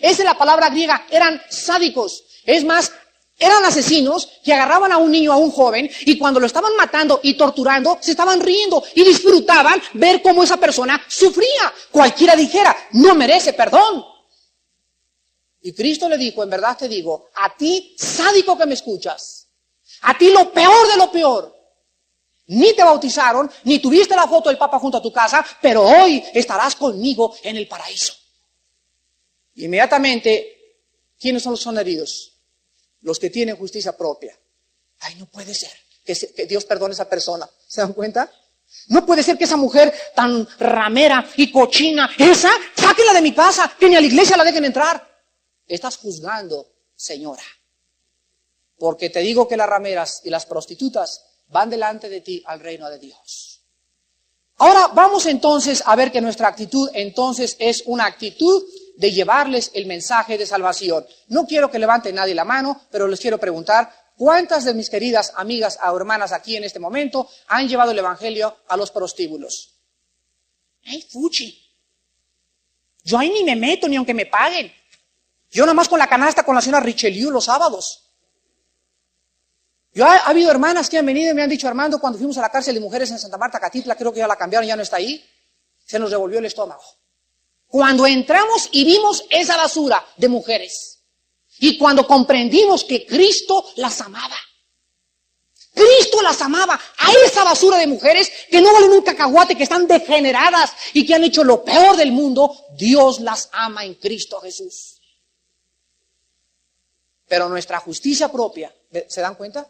Esa 0.00 0.22
es 0.22 0.24
la 0.24 0.36
palabra 0.36 0.70
griega. 0.70 1.06
Eran 1.10 1.42
sádicos. 1.48 2.24
Es 2.44 2.64
más, 2.64 2.92
eran 3.38 3.64
asesinos 3.64 4.28
que 4.44 4.52
agarraban 4.52 4.92
a 4.92 4.98
un 4.98 5.10
niño, 5.10 5.32
a 5.32 5.36
un 5.36 5.50
joven, 5.50 5.90
y 6.02 6.18
cuando 6.18 6.38
lo 6.38 6.46
estaban 6.46 6.76
matando 6.76 7.20
y 7.22 7.34
torturando, 7.34 7.98
se 8.00 8.12
estaban 8.12 8.40
riendo 8.40 8.82
y 8.94 9.04
disfrutaban 9.04 9.82
ver 9.94 10.22
cómo 10.22 10.42
esa 10.42 10.58
persona 10.58 11.00
sufría. 11.08 11.72
Cualquiera 11.90 12.36
dijera, 12.36 12.76
no 12.92 13.14
merece 13.14 13.52
perdón. 13.52 14.04
Y 15.62 15.72
Cristo 15.72 16.08
le 16.08 16.18
dijo, 16.18 16.42
en 16.42 16.50
verdad 16.50 16.76
te 16.76 16.88
digo, 16.88 17.30
a 17.34 17.56
ti, 17.56 17.94
sádico 17.98 18.58
que 18.58 18.66
me 18.66 18.74
escuchas, 18.74 19.48
a 20.02 20.16
ti 20.16 20.30
lo 20.30 20.52
peor 20.52 20.88
de 20.88 20.96
lo 20.96 21.10
peor, 21.10 21.56
ni 22.48 22.74
te 22.74 22.82
bautizaron, 22.82 23.50
ni 23.64 23.78
tuviste 23.78 24.16
la 24.16 24.26
foto 24.26 24.48
del 24.48 24.58
Papa 24.58 24.78
junto 24.78 24.98
a 24.98 25.02
tu 25.02 25.12
casa, 25.12 25.44
pero 25.60 25.82
hoy 25.82 26.22
estarás 26.34 26.74
conmigo 26.74 27.34
en 27.42 27.56
el 27.56 27.68
paraíso. 27.68 28.14
Inmediatamente, 29.56 30.76
¿quiénes 31.18 31.42
son 31.42 31.52
los 31.52 31.66
heridos? 31.78 32.31
Los 33.02 33.18
que 33.18 33.30
tienen 33.30 33.56
justicia 33.56 33.96
propia. 33.96 34.38
Ay, 35.00 35.16
no 35.16 35.26
puede 35.26 35.54
ser 35.54 35.70
que, 36.04 36.46
Dios 36.46 36.64
perdone 36.64 36.92
a 36.92 36.94
esa 36.94 37.08
persona. 37.08 37.48
¿Se 37.66 37.80
dan 37.80 37.92
cuenta? 37.92 38.30
No 38.88 39.04
puede 39.04 39.22
ser 39.22 39.36
que 39.36 39.44
esa 39.44 39.56
mujer 39.56 39.92
tan 40.14 40.48
ramera 40.58 41.28
y 41.36 41.50
cochina, 41.52 42.10
esa, 42.18 42.50
sáquenla 42.74 43.12
de 43.12 43.22
mi 43.22 43.34
casa, 43.34 43.74
que 43.78 43.88
ni 43.88 43.96
a 43.96 44.00
la 44.00 44.06
iglesia 44.06 44.36
la 44.36 44.44
dejen 44.44 44.64
entrar. 44.64 45.06
Estás 45.66 45.98
juzgando, 45.98 46.72
señora. 46.94 47.42
Porque 48.78 49.10
te 49.10 49.20
digo 49.20 49.46
que 49.46 49.56
las 49.56 49.68
rameras 49.68 50.22
y 50.24 50.30
las 50.30 50.46
prostitutas 50.46 51.24
van 51.48 51.70
delante 51.70 52.08
de 52.08 52.20
ti 52.20 52.42
al 52.46 52.60
reino 52.60 52.88
de 52.88 52.98
Dios. 52.98 53.60
Ahora 54.56 54.88
vamos 54.88 55.26
entonces 55.26 55.82
a 55.84 55.94
ver 55.96 56.10
que 56.10 56.20
nuestra 56.20 56.48
actitud 56.48 56.88
entonces 56.94 57.56
es 57.58 57.82
una 57.86 58.06
actitud 58.06 58.62
de 58.96 59.12
llevarles 59.12 59.70
el 59.74 59.86
mensaje 59.86 60.38
de 60.38 60.46
salvación. 60.46 61.06
No 61.28 61.46
quiero 61.46 61.70
que 61.70 61.78
levante 61.78 62.12
nadie 62.12 62.34
la 62.34 62.44
mano, 62.44 62.82
pero 62.90 63.08
les 63.08 63.20
quiero 63.20 63.38
preguntar, 63.38 63.92
¿cuántas 64.16 64.64
de 64.64 64.74
mis 64.74 64.90
queridas 64.90 65.32
amigas 65.36 65.78
o 65.84 65.96
hermanas 65.96 66.32
aquí 66.32 66.56
en 66.56 66.64
este 66.64 66.78
momento 66.78 67.28
han 67.48 67.68
llevado 67.68 67.92
el 67.92 67.98
Evangelio 67.98 68.58
a 68.68 68.76
los 68.76 68.90
prostíbulos? 68.90 69.74
¡Ay, 70.84 71.02
fuchi! 71.02 71.58
Yo 73.04 73.18
ahí 73.18 73.30
ni 73.30 73.44
me 73.44 73.56
meto 73.56 73.88
ni 73.88 73.96
aunque 73.96 74.14
me 74.14 74.26
paguen. 74.26 74.72
Yo 75.50 75.64
nada 75.64 75.74
más 75.74 75.88
con 75.88 75.98
la 75.98 76.06
canasta 76.06 76.44
con 76.44 76.54
la 76.54 76.60
señora 76.60 76.80
Richelieu 76.80 77.30
los 77.30 77.44
sábados. 77.44 78.02
Yo 79.94 80.06
ha, 80.06 80.16
habido 80.18 80.50
hermanas 80.50 80.88
que 80.88 80.98
han 80.98 81.04
venido 81.04 81.30
y 81.30 81.34
me 81.34 81.42
han 81.42 81.50
dicho, 81.50 81.68
Armando, 81.68 82.00
cuando 82.00 82.18
fuimos 82.18 82.38
a 82.38 82.40
la 82.40 82.48
cárcel 82.48 82.74
de 82.74 82.80
mujeres 82.80 83.10
en 83.10 83.18
Santa 83.18 83.36
Marta, 83.36 83.60
Catitla, 83.60 83.94
creo 83.94 84.12
que 84.12 84.20
ya 84.20 84.26
la 84.26 84.36
cambiaron, 84.36 84.66
ya 84.66 84.76
no 84.76 84.82
está 84.82 84.96
ahí, 84.96 85.22
se 85.84 85.98
nos 85.98 86.10
revolvió 86.10 86.38
el 86.38 86.46
estómago. 86.46 86.82
Cuando 87.72 88.06
entramos 88.06 88.68
y 88.70 88.84
vimos 88.84 89.24
esa 89.30 89.56
basura 89.56 90.04
de 90.18 90.28
mujeres, 90.28 91.00
y 91.58 91.78
cuando 91.78 92.06
comprendimos 92.06 92.84
que 92.84 93.06
Cristo 93.06 93.64
las 93.76 93.98
amaba, 94.02 94.36
Cristo 95.72 96.20
las 96.20 96.42
amaba 96.42 96.78
a 96.98 97.12
esa 97.24 97.44
basura 97.44 97.78
de 97.78 97.86
mujeres 97.86 98.30
que 98.50 98.60
no 98.60 98.74
valen 98.74 98.90
un 98.90 99.00
cacahuate, 99.00 99.54
que 99.54 99.62
están 99.62 99.86
degeneradas 99.86 100.70
y 100.92 101.06
que 101.06 101.14
han 101.14 101.24
hecho 101.24 101.44
lo 101.44 101.64
peor 101.64 101.96
del 101.96 102.12
mundo, 102.12 102.54
Dios 102.76 103.20
las 103.20 103.48
ama 103.52 103.86
en 103.86 103.94
Cristo 103.94 104.38
Jesús. 104.42 105.00
Pero 107.26 107.48
nuestra 107.48 107.80
justicia 107.80 108.30
propia, 108.30 108.70
¿se 109.08 109.22
dan 109.22 109.36
cuenta? 109.36 109.66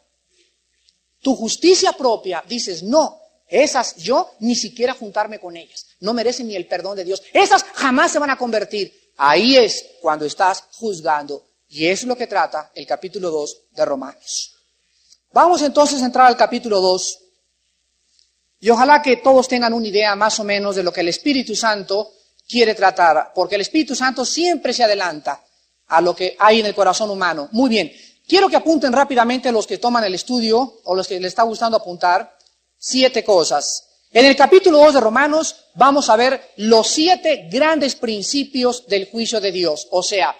tu 1.22 1.36
justicia 1.36 1.92
propia, 1.92 2.44
dices, 2.46 2.82
no, 2.82 3.20
esas 3.46 3.96
yo 3.96 4.32
ni 4.40 4.56
siquiera 4.56 4.92
juntarme 4.92 5.38
con 5.38 5.56
ellas, 5.56 5.86
no 6.02 6.12
merecen 6.14 6.48
ni 6.48 6.56
el 6.56 6.66
perdón 6.66 6.96
de 6.96 7.04
Dios, 7.04 7.22
esas 7.32 7.64
jamás 7.74 8.12
se 8.12 8.18
van 8.18 8.30
a 8.30 8.36
convertir. 8.36 9.12
Ahí 9.16 9.56
es 9.56 9.84
cuando 10.00 10.24
estás 10.24 10.64
juzgando. 10.72 11.46
Y 11.68 11.86
es 11.86 12.04
lo 12.04 12.16
que 12.16 12.26
trata 12.26 12.70
el 12.74 12.86
capítulo 12.86 13.30
2 13.30 13.62
de 13.70 13.84
Romanos. 13.84 14.54
Vamos 15.32 15.62
entonces 15.62 16.02
a 16.02 16.06
entrar 16.06 16.26
al 16.26 16.36
capítulo 16.36 16.80
2. 16.80 17.18
Y 18.60 18.70
ojalá 18.70 19.00
que 19.00 19.16
todos 19.16 19.48
tengan 19.48 19.72
una 19.72 19.88
idea 19.88 20.14
más 20.14 20.38
o 20.38 20.44
menos 20.44 20.76
de 20.76 20.82
lo 20.82 20.92
que 20.92 21.00
el 21.00 21.08
Espíritu 21.08 21.56
Santo 21.56 22.12
quiere 22.46 22.74
tratar, 22.74 23.32
porque 23.34 23.54
el 23.54 23.62
Espíritu 23.62 23.94
Santo 23.94 24.24
siempre 24.24 24.72
se 24.72 24.84
adelanta 24.84 25.42
a 25.88 26.00
lo 26.00 26.14
que 26.14 26.36
hay 26.38 26.60
en 26.60 26.66
el 26.66 26.74
corazón 26.74 27.10
humano. 27.10 27.48
Muy 27.52 27.70
bien, 27.70 27.92
Quiero 28.26 28.48
que 28.48 28.56
apunten 28.56 28.92
rápidamente 28.92 29.52
los 29.52 29.66
que 29.66 29.78
toman 29.78 30.04
el 30.04 30.14
estudio 30.14 30.80
o 30.84 30.94
los 30.94 31.06
que 31.06 31.20
les 31.20 31.32
está 31.32 31.42
gustando 31.42 31.76
apuntar 31.76 32.36
siete 32.78 33.24
cosas. 33.24 33.88
En 34.14 34.26
el 34.26 34.36
capítulo 34.36 34.76
2 34.76 34.92
de 34.92 35.00
Romanos 35.00 35.56
vamos 35.74 36.10
a 36.10 36.16
ver 36.16 36.52
los 36.56 36.86
siete 36.86 37.48
grandes 37.50 37.94
principios 37.94 38.86
del 38.86 39.08
juicio 39.10 39.40
de 39.40 39.50
Dios. 39.50 39.88
O 39.90 40.02
sea, 40.02 40.36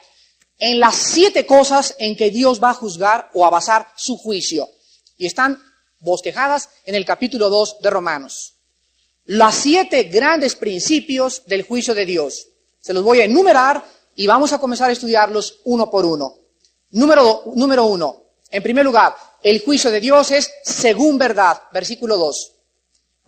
en 0.59 0.79
las 0.79 0.95
siete 0.95 1.47
cosas 1.47 1.97
en 1.99 2.15
que 2.15 2.31
Dios 2.31 2.63
va 2.63 2.71
a 2.71 2.75
juzgar 2.75 3.31
o 3.33 3.47
a 3.47 3.51
basar 3.51 3.89
su 3.97 4.19
juicio. 4.19 4.69
Y 5.17 5.25
están 5.25 5.59
bosquejadas 6.01 6.69
en 6.85 6.97
el 6.97 7.07
capítulo 7.07 7.49
2 7.49 7.79
de 7.81 7.89
Romanos. 7.89 8.57
Las 9.25 9.55
siete 9.55 10.03
grandes 10.03 10.55
principios 10.55 11.43
del 11.47 11.63
juicio 11.63 11.95
de 11.95 12.05
Dios. 12.05 12.49
Se 12.79 12.93
los 12.93 13.03
voy 13.03 13.21
a 13.21 13.25
enumerar 13.25 13.83
y 14.15 14.27
vamos 14.27 14.53
a 14.53 14.59
comenzar 14.59 14.91
a 14.91 14.93
estudiarlos 14.93 15.61
uno 15.65 15.91
por 15.91 16.05
uno. 16.05 16.35
Número, 16.91 17.45
número 17.55 17.87
uno, 17.87 18.25
en 18.51 18.63
primer 18.63 18.85
lugar, 18.85 19.17
el 19.43 19.65
juicio 19.65 19.91
de 19.91 20.01
Dios 20.01 20.31
es 20.31 20.53
según 20.63 21.17
verdad, 21.17 21.63
versículo 21.73 22.19
2. 22.19 22.53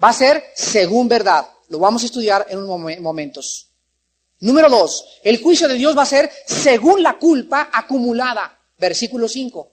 Va 0.03 0.09
a 0.09 0.13
ser 0.13 0.45
según 0.55 1.09
verdad. 1.09 1.47
Lo 1.69 1.79
vamos 1.79 2.03
a 2.03 2.07
estudiar 2.07 2.47
en 2.49 2.59
unos 2.59 3.01
momentos. 3.01 3.71
Número 4.41 4.69
dos, 4.69 5.05
el 5.23 5.43
juicio 5.43 5.69
de 5.69 5.75
Dios 5.75 5.97
va 5.97 6.03
a 6.03 6.07
ser 6.07 6.31
según 6.47 7.03
la 7.03 7.19
culpa 7.19 7.71
acumulada, 7.73 8.59
versículo 8.79 9.29
5. 9.29 9.71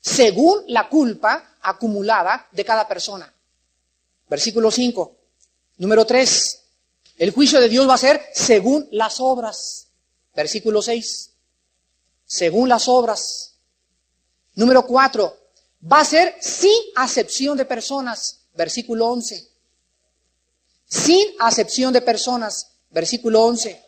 Según 0.00 0.64
la 0.68 0.88
culpa 0.88 1.56
acumulada 1.62 2.48
de 2.52 2.64
cada 2.64 2.86
persona. 2.86 3.32
Versículo 4.28 4.70
5. 4.70 5.16
Número 5.78 6.04
3, 6.04 6.62
el 7.18 7.30
juicio 7.32 7.60
de 7.60 7.68
Dios 7.68 7.88
va 7.88 7.94
a 7.94 7.98
ser 7.98 8.22
según 8.32 8.88
las 8.92 9.20
obras, 9.20 9.88
versículo 10.34 10.82
6. 10.82 11.30
Según 12.24 12.68
las 12.68 12.88
obras. 12.88 13.54
Número 14.54 14.86
4, 14.86 15.36
va 15.90 16.00
a 16.00 16.04
ser 16.04 16.36
sin 16.40 16.70
acepción 16.94 17.56
de 17.56 17.64
personas, 17.64 18.41
versículo 18.54 19.08
11. 19.08 19.48
Sin 20.86 21.26
acepción 21.38 21.92
de 21.92 22.02
personas, 22.02 22.72
versículo 22.90 23.42
11. 23.42 23.82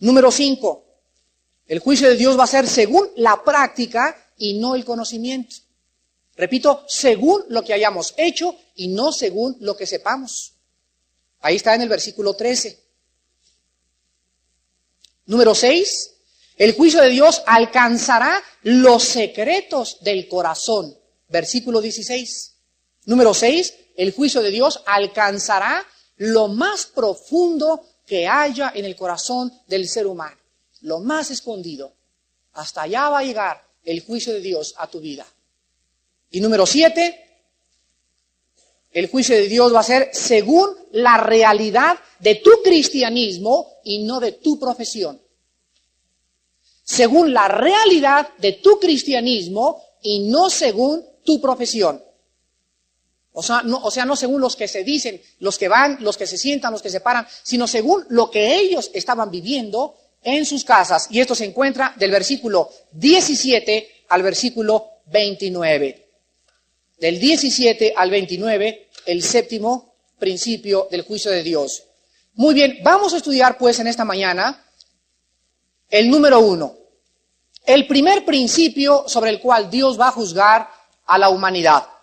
Número 0.00 0.30
5. 0.30 0.84
El 1.66 1.78
juicio 1.78 2.08
de 2.08 2.16
Dios 2.16 2.38
va 2.38 2.44
a 2.44 2.48
ser 2.48 2.68
según 2.68 3.08
la 3.16 3.42
práctica 3.42 4.32
y 4.36 4.58
no 4.58 4.74
el 4.74 4.84
conocimiento. 4.84 5.56
Repito, 6.36 6.84
según 6.88 7.44
lo 7.48 7.62
que 7.62 7.72
hayamos 7.72 8.14
hecho 8.16 8.56
y 8.74 8.88
no 8.88 9.12
según 9.12 9.56
lo 9.60 9.76
que 9.76 9.86
sepamos. 9.86 10.54
Ahí 11.40 11.56
está 11.56 11.74
en 11.74 11.82
el 11.82 11.88
versículo 11.88 12.34
13. 12.34 12.82
Número 15.26 15.54
6. 15.54 16.10
El 16.56 16.74
juicio 16.74 17.00
de 17.00 17.10
Dios 17.10 17.42
alcanzará 17.46 18.42
los 18.62 19.04
secretos 19.04 19.98
del 20.02 20.28
corazón. 20.28 20.96
Versículo 21.28 21.80
16. 21.80 22.54
Número 23.06 23.32
6. 23.32 23.74
El 23.94 24.12
juicio 24.12 24.42
de 24.42 24.50
Dios 24.50 24.80
alcanzará 24.86 25.84
lo 26.16 26.48
más 26.48 26.86
profundo 26.86 27.82
que 28.06 28.26
haya 28.26 28.72
en 28.74 28.84
el 28.84 28.96
corazón 28.96 29.52
del 29.66 29.88
ser 29.88 30.06
humano, 30.06 30.36
lo 30.82 31.00
más 31.00 31.30
escondido. 31.30 31.92
Hasta 32.52 32.82
allá 32.82 33.08
va 33.08 33.18
a 33.20 33.24
llegar 33.24 33.64
el 33.84 34.04
juicio 34.04 34.32
de 34.32 34.40
Dios 34.40 34.74
a 34.78 34.86
tu 34.86 35.00
vida. 35.00 35.26
Y 36.30 36.40
número 36.40 36.66
siete, 36.66 37.24
el 38.92 39.08
juicio 39.08 39.34
de 39.34 39.48
Dios 39.48 39.74
va 39.74 39.80
a 39.80 39.84
ser 39.84 40.10
según 40.12 40.70
la 40.92 41.16
realidad 41.18 41.98
de 42.20 42.36
tu 42.36 42.50
cristianismo 42.62 43.78
y 43.84 44.04
no 44.04 44.20
de 44.20 44.32
tu 44.32 44.58
profesión. 44.58 45.20
Según 46.84 47.32
la 47.32 47.48
realidad 47.48 48.28
de 48.38 48.52
tu 48.52 48.78
cristianismo 48.78 49.82
y 50.02 50.28
no 50.28 50.50
según 50.50 51.04
tu 51.24 51.40
profesión. 51.40 52.02
O 53.36 53.42
sea, 53.42 53.62
no, 53.64 53.78
o 53.78 53.90
sea, 53.90 54.04
no 54.04 54.14
según 54.14 54.40
los 54.40 54.54
que 54.54 54.68
se 54.68 54.84
dicen, 54.84 55.20
los 55.40 55.58
que 55.58 55.66
van, 55.66 55.98
los 56.00 56.16
que 56.16 56.26
se 56.26 56.38
sientan, 56.38 56.70
los 56.70 56.82
que 56.82 56.88
se 56.88 57.00
paran, 57.00 57.26
sino 57.42 57.66
según 57.66 58.04
lo 58.08 58.30
que 58.30 58.54
ellos 58.56 58.92
estaban 58.94 59.28
viviendo 59.28 59.96
en 60.22 60.46
sus 60.46 60.64
casas. 60.64 61.08
Y 61.10 61.18
esto 61.18 61.34
se 61.34 61.44
encuentra 61.44 61.92
del 61.96 62.12
versículo 62.12 62.70
17 62.92 64.04
al 64.10 64.22
versículo 64.22 64.88
29. 65.06 66.08
Del 67.00 67.18
17 67.18 67.94
al 67.96 68.10
29, 68.10 68.88
el 69.06 69.20
séptimo 69.20 69.96
principio 70.16 70.86
del 70.88 71.02
juicio 71.02 71.32
de 71.32 71.42
Dios. 71.42 71.82
Muy 72.34 72.54
bien, 72.54 72.78
vamos 72.84 73.14
a 73.14 73.16
estudiar 73.16 73.58
pues 73.58 73.80
en 73.80 73.88
esta 73.88 74.04
mañana 74.04 74.64
el 75.90 76.08
número 76.08 76.38
uno. 76.38 76.76
El 77.66 77.88
primer 77.88 78.24
principio 78.24 79.04
sobre 79.08 79.30
el 79.30 79.40
cual 79.40 79.68
Dios 79.68 79.98
va 79.98 80.08
a 80.08 80.12
juzgar 80.12 80.68
a 81.06 81.18
la 81.18 81.30
humanidad 81.30 81.93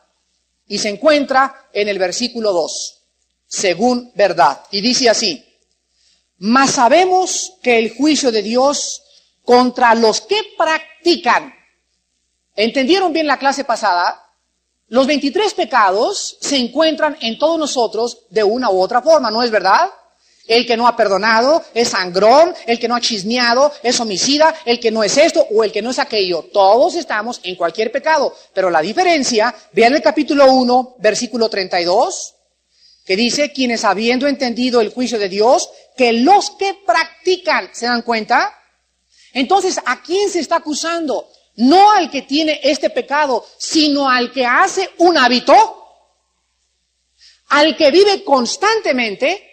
y 0.72 0.78
se 0.78 0.88
encuentra 0.88 1.68
en 1.74 1.90
el 1.90 2.00
versículo 2.00 2.54
2, 2.54 3.02
según 3.46 4.10
verdad. 4.16 4.64
Y 4.72 4.80
dice 4.80 5.10
así, 5.10 5.46
mas 6.38 6.72
sabemos 6.72 7.58
que 7.62 7.78
el 7.78 7.94
juicio 7.94 8.32
de 8.32 8.42
Dios 8.42 9.04
contra 9.44 9.94
los 9.96 10.22
que 10.22 10.42
practican, 10.58 11.54
¿entendieron 12.56 13.12
bien 13.12 13.28
la 13.28 13.38
clase 13.38 13.66
pasada? 13.66 14.26
Los 14.88 15.08
23 15.08 15.54
pecados 15.56 16.38
se 16.40 16.56
encuentran 16.56 17.18
en 17.20 17.38
todos 17.38 17.60
nosotros 17.60 18.20
de 18.30 18.46
una 18.46 18.70
u 18.70 18.82
otra 18.82 19.02
forma, 19.02 19.30
¿no 19.30 19.44
es 19.44 19.52
verdad? 19.52 19.90
El 20.52 20.68
que 20.68 20.76
no 20.76 20.86
ha 20.86 20.98
perdonado 20.98 21.64
es 21.74 21.88
sangrón, 21.88 22.54
el 22.68 22.78
que 22.78 22.90
no 22.90 22.98
ha 22.98 23.00
chismeado 23.00 23.72
es 23.82 23.98
homicida, 24.02 24.54
el 24.66 24.82
que 24.82 24.92
no 24.92 25.02
es 25.02 25.16
esto 25.16 25.48
o 25.50 25.64
el 25.64 25.72
que 25.72 25.82
no 25.82 25.92
es 25.92 25.98
aquello. 25.98 26.50
Todos 26.52 26.96
estamos 26.96 27.40
en 27.44 27.56
cualquier 27.56 27.90
pecado. 27.90 28.36
Pero 28.54 28.70
la 28.70 28.82
diferencia, 28.82 29.56
vean 29.72 29.96
el 29.96 30.02
capítulo 30.02 30.52
1, 30.52 30.98
versículo 31.00 31.48
32, 31.48 32.36
que 33.06 33.16
dice, 33.16 33.54
quienes 33.54 33.86
habiendo 33.86 34.28
entendido 34.28 34.82
el 34.82 34.92
juicio 34.92 35.18
de 35.18 35.30
Dios, 35.30 35.70
que 35.96 36.12
los 36.12 36.50
que 36.52 36.80
practican, 36.86 37.70
¿se 37.72 37.86
dan 37.86 38.02
cuenta? 38.02 38.54
Entonces, 39.32 39.80
¿a 39.86 40.02
quién 40.02 40.30
se 40.30 40.42
está 40.42 40.58
acusando? 40.58 41.30
No 41.56 41.92
al 41.92 42.12
que 42.12 42.24
tiene 42.24 42.60
este 42.62 42.90
pecado, 42.90 43.46
sino 43.58 44.10
al 44.10 44.34
que 44.34 44.46
hace 44.46 44.90
un 44.98 45.18
hábito, 45.18 45.78
al 47.48 47.78
que 47.78 47.90
vive 47.90 48.26
constantemente 48.26 49.48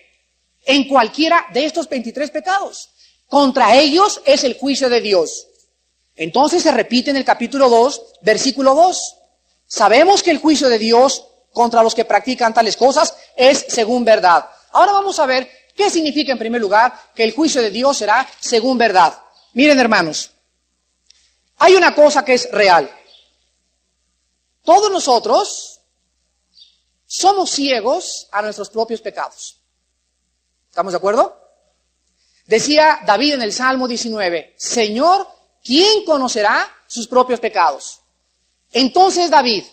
en 0.68 0.86
cualquiera 0.86 1.46
de 1.52 1.64
estos 1.64 1.88
23 1.88 2.30
pecados. 2.30 2.90
Contra 3.26 3.74
ellos 3.74 4.20
es 4.26 4.44
el 4.44 4.58
juicio 4.58 4.90
de 4.90 5.00
Dios. 5.00 5.48
Entonces 6.14 6.62
se 6.62 6.70
repite 6.70 7.10
en 7.10 7.16
el 7.16 7.24
capítulo 7.24 7.70
2, 7.70 8.02
versículo 8.20 8.74
2. 8.74 9.16
Sabemos 9.66 10.22
que 10.22 10.30
el 10.30 10.38
juicio 10.38 10.68
de 10.68 10.78
Dios 10.78 11.24
contra 11.54 11.82
los 11.82 11.94
que 11.94 12.04
practican 12.04 12.52
tales 12.52 12.76
cosas 12.76 13.16
es 13.34 13.64
según 13.68 14.04
verdad. 14.04 14.46
Ahora 14.72 14.92
vamos 14.92 15.18
a 15.18 15.26
ver 15.26 15.48
qué 15.74 15.88
significa 15.88 16.32
en 16.32 16.38
primer 16.38 16.60
lugar 16.60 16.92
que 17.14 17.24
el 17.24 17.34
juicio 17.34 17.62
de 17.62 17.70
Dios 17.70 17.96
será 17.96 18.28
según 18.38 18.76
verdad. 18.76 19.18
Miren 19.54 19.80
hermanos, 19.80 20.30
hay 21.56 21.74
una 21.76 21.94
cosa 21.94 22.26
que 22.26 22.34
es 22.34 22.50
real. 22.52 22.90
Todos 24.64 24.90
nosotros 24.90 25.80
somos 27.06 27.50
ciegos 27.50 28.28
a 28.32 28.42
nuestros 28.42 28.68
propios 28.68 29.00
pecados. 29.00 29.57
¿Estamos 30.78 30.92
de 30.92 30.98
acuerdo? 30.98 31.36
Decía 32.46 33.00
David 33.04 33.34
en 33.34 33.42
el 33.42 33.52
Salmo 33.52 33.88
19, 33.88 34.54
Señor, 34.56 35.26
¿quién 35.64 36.04
conocerá 36.04 36.70
sus 36.86 37.08
propios 37.08 37.40
pecados? 37.40 37.98
Entonces 38.70 39.28
David, 39.28 39.64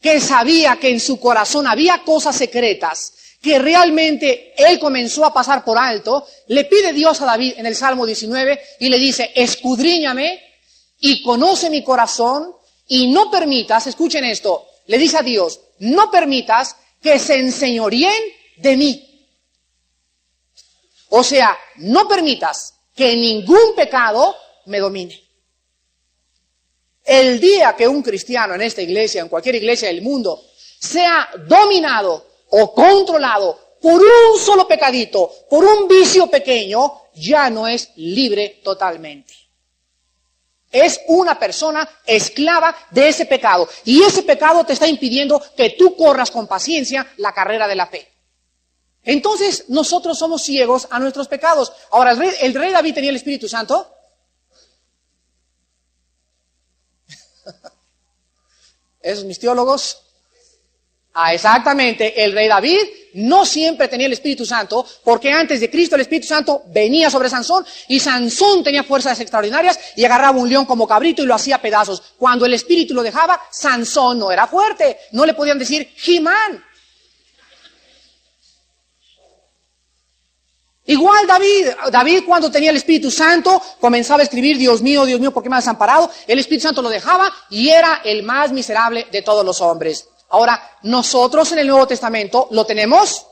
que 0.00 0.18
sabía 0.18 0.76
que 0.76 0.88
en 0.88 0.98
su 0.98 1.20
corazón 1.20 1.66
había 1.66 2.02
cosas 2.04 2.36
secretas, 2.36 3.12
que 3.42 3.58
realmente 3.58 4.54
él 4.56 4.78
comenzó 4.78 5.26
a 5.26 5.34
pasar 5.34 5.62
por 5.62 5.76
alto, 5.76 6.26
le 6.46 6.64
pide 6.64 6.94
Dios 6.94 7.20
a 7.20 7.26
David 7.26 7.52
en 7.58 7.66
el 7.66 7.76
Salmo 7.76 8.06
19 8.06 8.58
y 8.80 8.88
le 8.88 8.98
dice, 8.98 9.32
escudriñame 9.34 10.40
y 11.00 11.22
conoce 11.22 11.68
mi 11.68 11.84
corazón 11.84 12.50
y 12.88 13.12
no 13.12 13.30
permitas, 13.30 13.88
escuchen 13.88 14.24
esto, 14.24 14.66
le 14.86 14.96
dice 14.96 15.18
a 15.18 15.22
Dios, 15.22 15.60
no 15.80 16.10
permitas 16.10 16.76
que 17.02 17.18
se 17.18 17.34
enseñoríen 17.34 18.22
de 18.56 18.76
mí. 18.78 19.05
O 21.18 21.24
sea, 21.24 21.58
no 21.76 22.06
permitas 22.06 22.74
que 22.94 23.16
ningún 23.16 23.74
pecado 23.74 24.36
me 24.66 24.78
domine. 24.78 25.18
El 27.02 27.40
día 27.40 27.74
que 27.74 27.88
un 27.88 28.02
cristiano 28.02 28.54
en 28.54 28.60
esta 28.60 28.82
iglesia, 28.82 29.22
en 29.22 29.30
cualquier 29.30 29.54
iglesia 29.54 29.88
del 29.88 30.02
mundo, 30.02 30.42
sea 30.78 31.26
dominado 31.48 32.26
o 32.50 32.74
controlado 32.74 33.78
por 33.80 34.02
un 34.02 34.38
solo 34.38 34.68
pecadito, 34.68 35.32
por 35.48 35.64
un 35.64 35.88
vicio 35.88 36.26
pequeño, 36.26 37.04
ya 37.14 37.48
no 37.48 37.66
es 37.66 37.92
libre 37.96 38.60
totalmente. 38.62 39.32
Es 40.70 41.00
una 41.06 41.38
persona 41.38 41.88
esclava 42.04 42.76
de 42.90 43.08
ese 43.08 43.24
pecado. 43.24 43.66
Y 43.86 44.02
ese 44.02 44.22
pecado 44.22 44.64
te 44.66 44.74
está 44.74 44.86
impidiendo 44.86 45.42
que 45.56 45.70
tú 45.70 45.96
corras 45.96 46.30
con 46.30 46.46
paciencia 46.46 47.10
la 47.16 47.32
carrera 47.32 47.66
de 47.66 47.74
la 47.74 47.86
fe. 47.86 48.15
Entonces 49.06 49.64
nosotros 49.68 50.18
somos 50.18 50.42
ciegos 50.42 50.86
a 50.90 50.98
nuestros 50.98 51.28
pecados. 51.28 51.72
Ahora, 51.92 52.10
¿el 52.10 52.54
rey, 52.54 52.72
David 52.72 52.92
tenía 52.92 53.10
el 53.10 53.16
Espíritu 53.16 53.48
Santo? 53.48 53.94
Esos 59.00 59.24
mis 59.24 59.38
teólogos. 59.38 60.02
Ah, 61.14 61.32
exactamente. 61.32 62.22
El 62.22 62.32
rey 62.32 62.48
David 62.48 62.80
no 63.14 63.46
siempre 63.46 63.86
tenía 63.86 64.06
el 64.08 64.12
Espíritu 64.12 64.44
Santo, 64.44 64.84
porque 65.04 65.30
antes 65.30 65.60
de 65.60 65.70
Cristo 65.70 65.94
el 65.94 66.02
Espíritu 66.02 66.26
Santo 66.26 66.64
venía 66.66 67.08
sobre 67.08 67.30
Sansón 67.30 67.64
y 67.88 68.00
Sansón 68.00 68.64
tenía 68.64 68.82
fuerzas 68.82 69.18
extraordinarias 69.20 69.78
y 69.94 70.04
agarraba 70.04 70.36
un 70.36 70.48
león 70.48 70.66
como 70.66 70.86
cabrito 70.86 71.22
y 71.22 71.26
lo 71.26 71.34
hacía 71.34 71.62
pedazos. 71.62 72.02
Cuando 72.18 72.44
el 72.44 72.54
Espíritu 72.54 72.92
lo 72.92 73.04
dejaba, 73.04 73.40
Sansón 73.52 74.18
no 74.18 74.32
era 74.32 74.48
fuerte. 74.48 74.98
No 75.12 75.24
le 75.24 75.32
podían 75.32 75.60
decir 75.60 75.88
Jimán. 75.96 76.65
Igual 80.86 81.26
David, 81.26 81.68
David 81.90 82.22
cuando 82.24 82.50
tenía 82.50 82.70
el 82.70 82.76
Espíritu 82.76 83.10
Santo 83.10 83.60
comenzaba 83.80 84.20
a 84.20 84.22
escribir, 84.22 84.56
Dios 84.56 84.82
mío, 84.82 85.04
Dios 85.04 85.18
mío, 85.18 85.32
¿por 85.32 85.42
qué 85.42 85.48
me 85.48 85.56
has 85.56 85.64
desamparado? 85.64 86.10
El 86.28 86.38
Espíritu 86.38 86.62
Santo 86.62 86.80
lo 86.80 86.88
dejaba 86.88 87.32
y 87.50 87.70
era 87.70 88.02
el 88.04 88.22
más 88.22 88.52
miserable 88.52 89.06
de 89.10 89.22
todos 89.22 89.44
los 89.44 89.60
hombres. 89.60 90.08
Ahora, 90.28 90.78
nosotros 90.82 91.50
en 91.52 91.58
el 91.58 91.66
Nuevo 91.66 91.88
Testamento 91.88 92.46
lo 92.52 92.64
tenemos, 92.64 93.26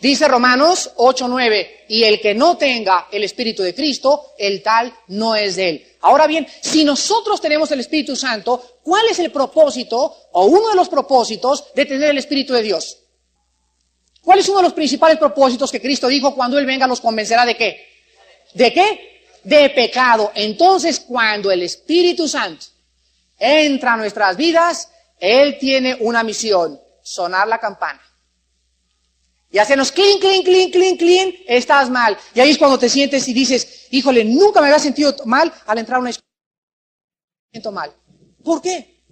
dice 0.00 0.26
Romanos 0.26 0.92
8:9, 0.96 1.84
y 1.88 2.04
el 2.04 2.18
que 2.20 2.34
no 2.34 2.56
tenga 2.56 3.08
el 3.12 3.24
Espíritu 3.24 3.62
de 3.62 3.74
Cristo, 3.74 4.32
el 4.38 4.62
tal 4.62 4.94
no 5.08 5.34
es 5.34 5.56
de 5.56 5.68
él. 5.68 5.86
Ahora 6.00 6.26
bien, 6.26 6.46
si 6.62 6.82
nosotros 6.82 7.42
tenemos 7.42 7.70
el 7.72 7.80
Espíritu 7.80 8.16
Santo, 8.16 8.78
¿cuál 8.82 9.06
es 9.10 9.18
el 9.18 9.30
propósito 9.30 10.16
o 10.32 10.46
uno 10.46 10.70
de 10.70 10.76
los 10.76 10.88
propósitos 10.88 11.74
de 11.74 11.84
tener 11.84 12.10
el 12.10 12.18
Espíritu 12.18 12.54
de 12.54 12.62
Dios? 12.62 13.03
¿Cuál 14.24 14.38
es 14.38 14.48
uno 14.48 14.58
de 14.58 14.64
los 14.64 14.72
principales 14.72 15.18
propósitos 15.18 15.70
que 15.70 15.80
Cristo 15.80 16.08
dijo 16.08 16.34
cuando 16.34 16.58
Él 16.58 16.64
venga 16.64 16.86
los 16.86 17.00
convencerá 17.00 17.44
de 17.44 17.56
qué? 17.56 17.86
¿De 18.54 18.72
qué? 18.72 19.20
De 19.44 19.68
pecado. 19.70 20.32
Entonces, 20.34 21.00
cuando 21.00 21.50
el 21.50 21.62
Espíritu 21.62 22.26
Santo 22.26 22.64
entra 23.38 23.92
a 23.92 23.96
nuestras 23.98 24.36
vidas, 24.36 24.88
Él 25.20 25.58
tiene 25.58 25.98
una 26.00 26.22
misión, 26.22 26.80
sonar 27.02 27.46
la 27.46 27.58
campana. 27.58 28.00
Y 29.50 29.58
hacernos 29.58 29.92
clean, 29.92 30.18
clean, 30.18 30.42
clean, 30.42 30.70
clean, 30.70 30.96
clean, 30.96 31.32
estás 31.46 31.90
mal. 31.90 32.16
Y 32.34 32.40
ahí 32.40 32.50
es 32.50 32.58
cuando 32.58 32.78
te 32.78 32.88
sientes 32.88 33.28
y 33.28 33.34
dices, 33.34 33.86
híjole, 33.90 34.24
nunca 34.24 34.60
me 34.60 34.68
había 34.68 34.78
sentido 34.78 35.14
mal 35.26 35.52
al 35.66 35.78
entrar 35.78 35.98
a 35.98 36.00
una 36.00 36.10
escuela. 36.10 36.30
Me 37.44 37.50
siento 37.52 37.70
mal. 37.70 37.92
¿Por 38.42 38.62
qué? 38.62 39.02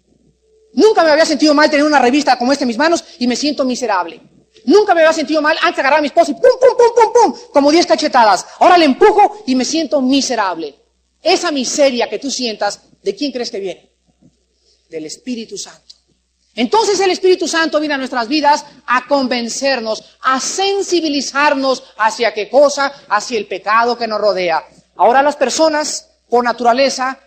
Nunca 0.73 1.05
me 1.05 1.11
había 1.11 1.27
sentido 1.27 1.55
mal 1.55 1.71
tener 1.71 1.85
una 1.85 1.99
revista 1.99 2.39
como 2.39 2.51
esta 2.51 2.65
en 2.65 2.69
mis 2.69 2.79
manos 2.79 3.05
y 3.19 3.27
me 3.27 3.37
siento 3.37 3.65
miserable. 3.65 4.32
Nunca 4.65 4.95
me 4.95 5.01
había 5.01 5.13
sentido 5.13 5.43
mal 5.43 5.57
antes 5.63 5.79
agarrar 5.79 5.99
a 5.99 6.03
mi 6.03 6.09
esposa 6.09 6.31
y 6.31 6.35
pum, 6.35 6.43
pum, 6.43 6.77
pum, 6.77 6.95
pum, 6.95 7.13
pum, 7.13 7.41
como 7.53 7.71
diez 7.71 7.87
cachetadas. 7.87 8.47
Ahora 8.59 8.79
le 8.79 8.85
empujo 8.85 9.43
y 9.47 9.55
me 9.55 9.65
siento 9.65 10.01
miserable. 10.01 10.75
Esa 11.23 11.51
miseria 11.51 12.09
que 12.09 12.19
tú 12.19 12.31
sientas, 12.31 12.81
¿de 13.03 13.15
quién 13.15 13.33
crees 13.33 13.51
que 13.51 13.61
viene? 13.61 13.91
Del 14.89 15.07
Espíritu 15.07 15.57
Santo. 15.57 15.93
Entonces 16.55 17.01
el 17.01 17.11
Espíritu 17.11 17.49
Santo 17.49 17.81
viene 17.81 17.95
a 17.95 17.99
nuestras 17.99 18.29
vidas 18.29 18.65
a 18.87 19.07
convencernos, 19.07 20.05
a 20.21 20.39
sensibilizarnos 20.39 21.83
hacia 21.97 22.35
qué 22.35 22.51
cosa, 22.51 22.93
hacia 23.09 23.39
el 23.39 23.47
pecado 23.47 23.97
que 23.97 24.07
nos 24.07 24.21
rodea. 24.21 24.63
Ahora 24.97 25.23
las 25.23 25.37
personas, 25.37 26.11
por 26.29 26.45
naturaleza, 26.45 27.19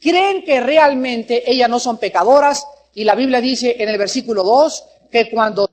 creen 0.00 0.44
que 0.44 0.60
realmente 0.60 1.50
ellas 1.50 1.68
no 1.68 1.78
son 1.78 1.98
pecadoras 1.98 2.66
y 2.94 3.04
la 3.04 3.14
Biblia 3.14 3.40
dice 3.40 3.76
en 3.78 3.88
el 3.88 3.98
versículo 3.98 4.42
2 4.42 4.84
que 5.10 5.30
cuando 5.30 5.70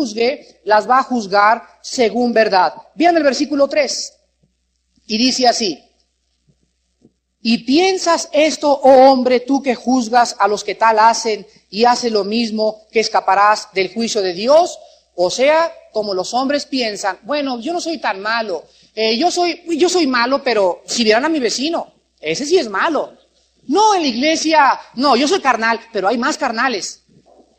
juzgue, 0.00 0.60
las 0.64 0.88
va 0.88 0.98
a 0.98 1.02
juzgar 1.02 1.62
según 1.82 2.32
verdad. 2.32 2.74
Vean 2.94 3.16
el 3.16 3.22
versículo 3.22 3.68
3. 3.68 4.14
Y 5.06 5.18
dice 5.18 5.46
así, 5.46 5.78
y 7.42 7.58
piensas 7.64 8.28
esto, 8.32 8.70
oh 8.70 9.10
hombre, 9.10 9.40
tú 9.40 9.62
que 9.62 9.74
juzgas 9.74 10.36
a 10.38 10.46
los 10.46 10.62
que 10.62 10.74
tal 10.74 10.98
hacen 10.98 11.46
y 11.70 11.84
haces 11.84 12.12
lo 12.12 12.24
mismo, 12.24 12.82
que 12.92 13.00
escaparás 13.00 13.68
del 13.72 13.92
juicio 13.92 14.22
de 14.22 14.34
Dios. 14.34 14.78
O 15.14 15.30
sea, 15.30 15.72
como 15.92 16.14
los 16.14 16.32
hombres 16.34 16.66
piensan, 16.66 17.18
bueno, 17.22 17.58
yo 17.60 17.72
no 17.72 17.80
soy 17.80 17.98
tan 17.98 18.20
malo, 18.20 18.64
eh, 18.94 19.16
yo, 19.18 19.30
soy, 19.30 19.62
yo 19.76 19.88
soy 19.88 20.06
malo, 20.06 20.42
pero 20.42 20.82
si 20.86 21.04
vieran 21.04 21.24
a 21.24 21.28
mi 21.28 21.40
vecino, 21.40 21.92
ese 22.20 22.46
sí 22.46 22.58
es 22.58 22.68
malo. 22.68 23.14
No, 23.66 23.94
en 23.94 24.02
la 24.02 24.08
iglesia, 24.08 24.80
no, 24.94 25.16
yo 25.16 25.28
soy 25.28 25.40
carnal, 25.40 25.80
pero 25.92 26.08
hay 26.08 26.18
más 26.18 26.36
carnales. 26.38 26.99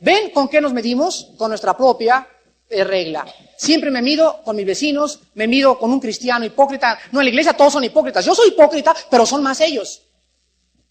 ¿Ven 0.01 0.31
con 0.31 0.49
qué 0.49 0.59
nos 0.59 0.73
medimos? 0.73 1.29
Con 1.37 1.49
nuestra 1.49 1.77
propia 1.77 2.27
eh, 2.67 2.83
regla. 2.83 3.25
Siempre 3.55 3.91
me 3.91 4.01
mido 4.01 4.41
con 4.43 4.55
mis 4.55 4.65
vecinos, 4.65 5.19
me 5.35 5.47
mido 5.47 5.77
con 5.77 5.91
un 5.91 5.99
cristiano 5.99 6.43
hipócrita. 6.43 6.97
No, 7.11 7.19
en 7.19 7.25
la 7.25 7.29
iglesia 7.29 7.53
todos 7.53 7.73
son 7.73 7.83
hipócritas. 7.83 8.25
Yo 8.25 8.33
soy 8.33 8.49
hipócrita, 8.49 8.95
pero 9.11 9.27
son 9.27 9.43
más 9.43 9.61
ellos. 9.61 10.01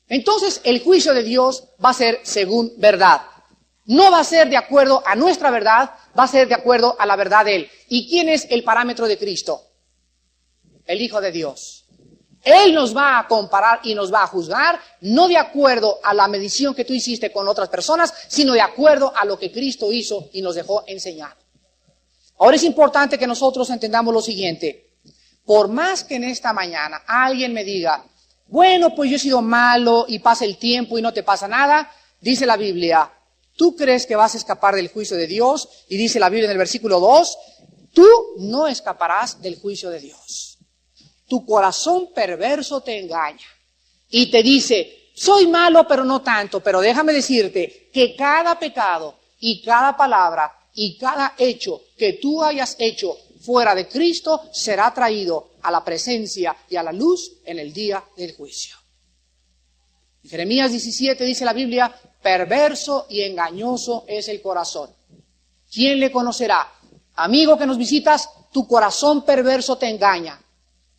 Entonces, 0.09 0.61
el 0.63 0.81
juicio 0.83 1.13
de 1.13 1.25
Dios 1.25 1.65
va 1.85 1.91
a 1.91 1.95
ser 1.95 2.21
según 2.23 2.73
verdad. 2.77 3.23
No 3.87 4.13
va 4.13 4.21
a 4.21 4.25
ser 4.25 4.49
de 4.49 4.57
acuerdo 4.57 5.03
a 5.05 5.17
nuestra 5.17 5.51
verdad, 5.51 5.91
va 6.17 6.25
a 6.25 6.29
ser 6.29 6.47
de 6.47 6.55
acuerdo 6.55 6.95
a 6.97 7.05
la 7.05 7.17
verdad 7.17 7.45
de 7.45 7.57
Él. 7.57 7.71
¿Y 7.89 8.09
quién 8.09 8.29
es 8.29 8.47
el 8.51 8.63
parámetro 8.63 9.09
de 9.09 9.19
Cristo? 9.19 9.61
El 10.87 11.01
Hijo 11.01 11.21
de 11.21 11.33
Dios. 11.33 11.80
Él 12.43 12.75
nos 12.75 12.97
va 12.97 13.19
a 13.19 13.29
comparar 13.29 13.81
y 13.83 13.95
nos 13.95 14.13
va 14.13 14.23
a 14.23 14.27
juzgar, 14.27 14.81
no 15.03 15.29
de 15.29 15.37
acuerdo 15.37 15.99
a 16.03 16.15
la 16.15 16.27
medición 16.27 16.75
que 16.75 16.85
tú 16.85 16.95
hiciste 16.95 17.31
con 17.31 17.47
otras 17.47 17.69
personas, 17.69 18.15
sino 18.29 18.55
de 18.55 18.63
acuerdo 18.63 19.13
a 19.15 19.25
lo 19.27 19.39
que 19.39 19.53
Cristo 19.53 19.93
hizo 19.93 20.31
y 20.33 20.41
nos 20.41 20.55
dejó 20.55 20.85
enseñar. 20.87 21.37
Ahora 22.39 22.57
es 22.57 22.65
importante 22.65 23.19
que 23.19 23.27
nosotros 23.27 23.69
entendamos 23.69 24.15
lo 24.15 24.23
siguiente. 24.23 24.95
Por 25.45 25.69
más 25.69 26.05
que 26.05 26.17
en 26.17 26.25
esta 26.25 26.55
mañana 26.55 27.03
alguien 27.07 27.53
me 27.53 27.63
diga, 27.63 28.05
bueno, 28.47 28.95
pues 28.95 29.11
yo 29.11 29.17
he 29.17 29.21
sido 29.21 29.43
malo 29.43 30.07
y 30.09 30.19
pasa 30.21 30.47
el 30.47 30.57
tiempo 30.57 30.99
y 30.99 31.03
no 31.03 31.13
te 31.13 31.23
pasa 31.23 31.47
nada, 31.47 31.93
dice 32.21 32.47
la 32.47 32.57
Biblia, 32.57 33.13
¿tú 33.55 33.77
crees 33.77 34.07
que 34.07 34.17
vas 34.17 34.35
a 34.35 34.39
escapar 34.39 34.75
del 34.75 34.89
juicio 34.89 35.17
de 35.17 35.27
Dios? 35.27 35.69
Y 35.89 35.99
dice 35.99 36.19
la 36.19 36.31
Biblia 36.31 36.47
en 36.47 36.53
el 36.53 36.59
versículo 36.59 37.01
2, 37.01 37.39
tú 37.93 38.07
no 38.39 38.67
escaparás 38.67 39.43
del 39.43 39.61
juicio 39.61 39.91
de 39.91 40.01
Dios 40.01 40.50
tu 41.31 41.47
corazón 41.47 42.13
perverso 42.13 42.81
te 42.81 42.99
engaña 42.99 43.47
y 44.09 44.33
te 44.33 44.43
dice, 44.43 45.13
soy 45.15 45.47
malo 45.47 45.87
pero 45.87 46.05
no 46.05 46.23
tanto, 46.23 46.59
pero 46.61 46.81
déjame 46.81 47.13
decirte 47.13 47.89
que 47.93 48.17
cada 48.17 48.59
pecado 48.59 49.15
y 49.39 49.63
cada 49.63 49.97
palabra 49.97 50.53
y 50.75 50.99
cada 50.99 51.35
hecho 51.39 51.83
que 51.97 52.15
tú 52.15 52.43
hayas 52.43 52.75
hecho 52.81 53.17
fuera 53.41 53.77
de 53.77 53.87
Cristo 53.87 54.43
será 54.53 54.93
traído 54.93 55.53
a 55.63 55.71
la 55.71 55.85
presencia 55.85 56.57
y 56.69 56.75
a 56.75 56.83
la 56.83 56.93
luz 56.93 57.31
en 57.45 57.61
el 57.61 57.73
día 57.73 58.03
del 58.17 58.35
juicio. 58.35 58.77
Jeremías 60.25 60.73
17 60.73 61.25
dice 61.25 61.45
la 61.45 61.53
Biblia, 61.53 61.95
perverso 62.21 63.07
y 63.09 63.23
engañoso 63.23 64.05
es 64.09 64.27
el 64.29 64.43
corazón. 64.43 64.91
¿Quién 65.73 66.01
le 66.01 66.11
conocerá? 66.11 66.73
Amigo 67.15 67.57
que 67.57 67.67
nos 67.67 67.79
visitas, 67.79 68.29
tu 68.53 68.67
corazón 68.67 69.25
perverso 69.25 69.79
te 69.79 69.89
engaña. 69.89 70.41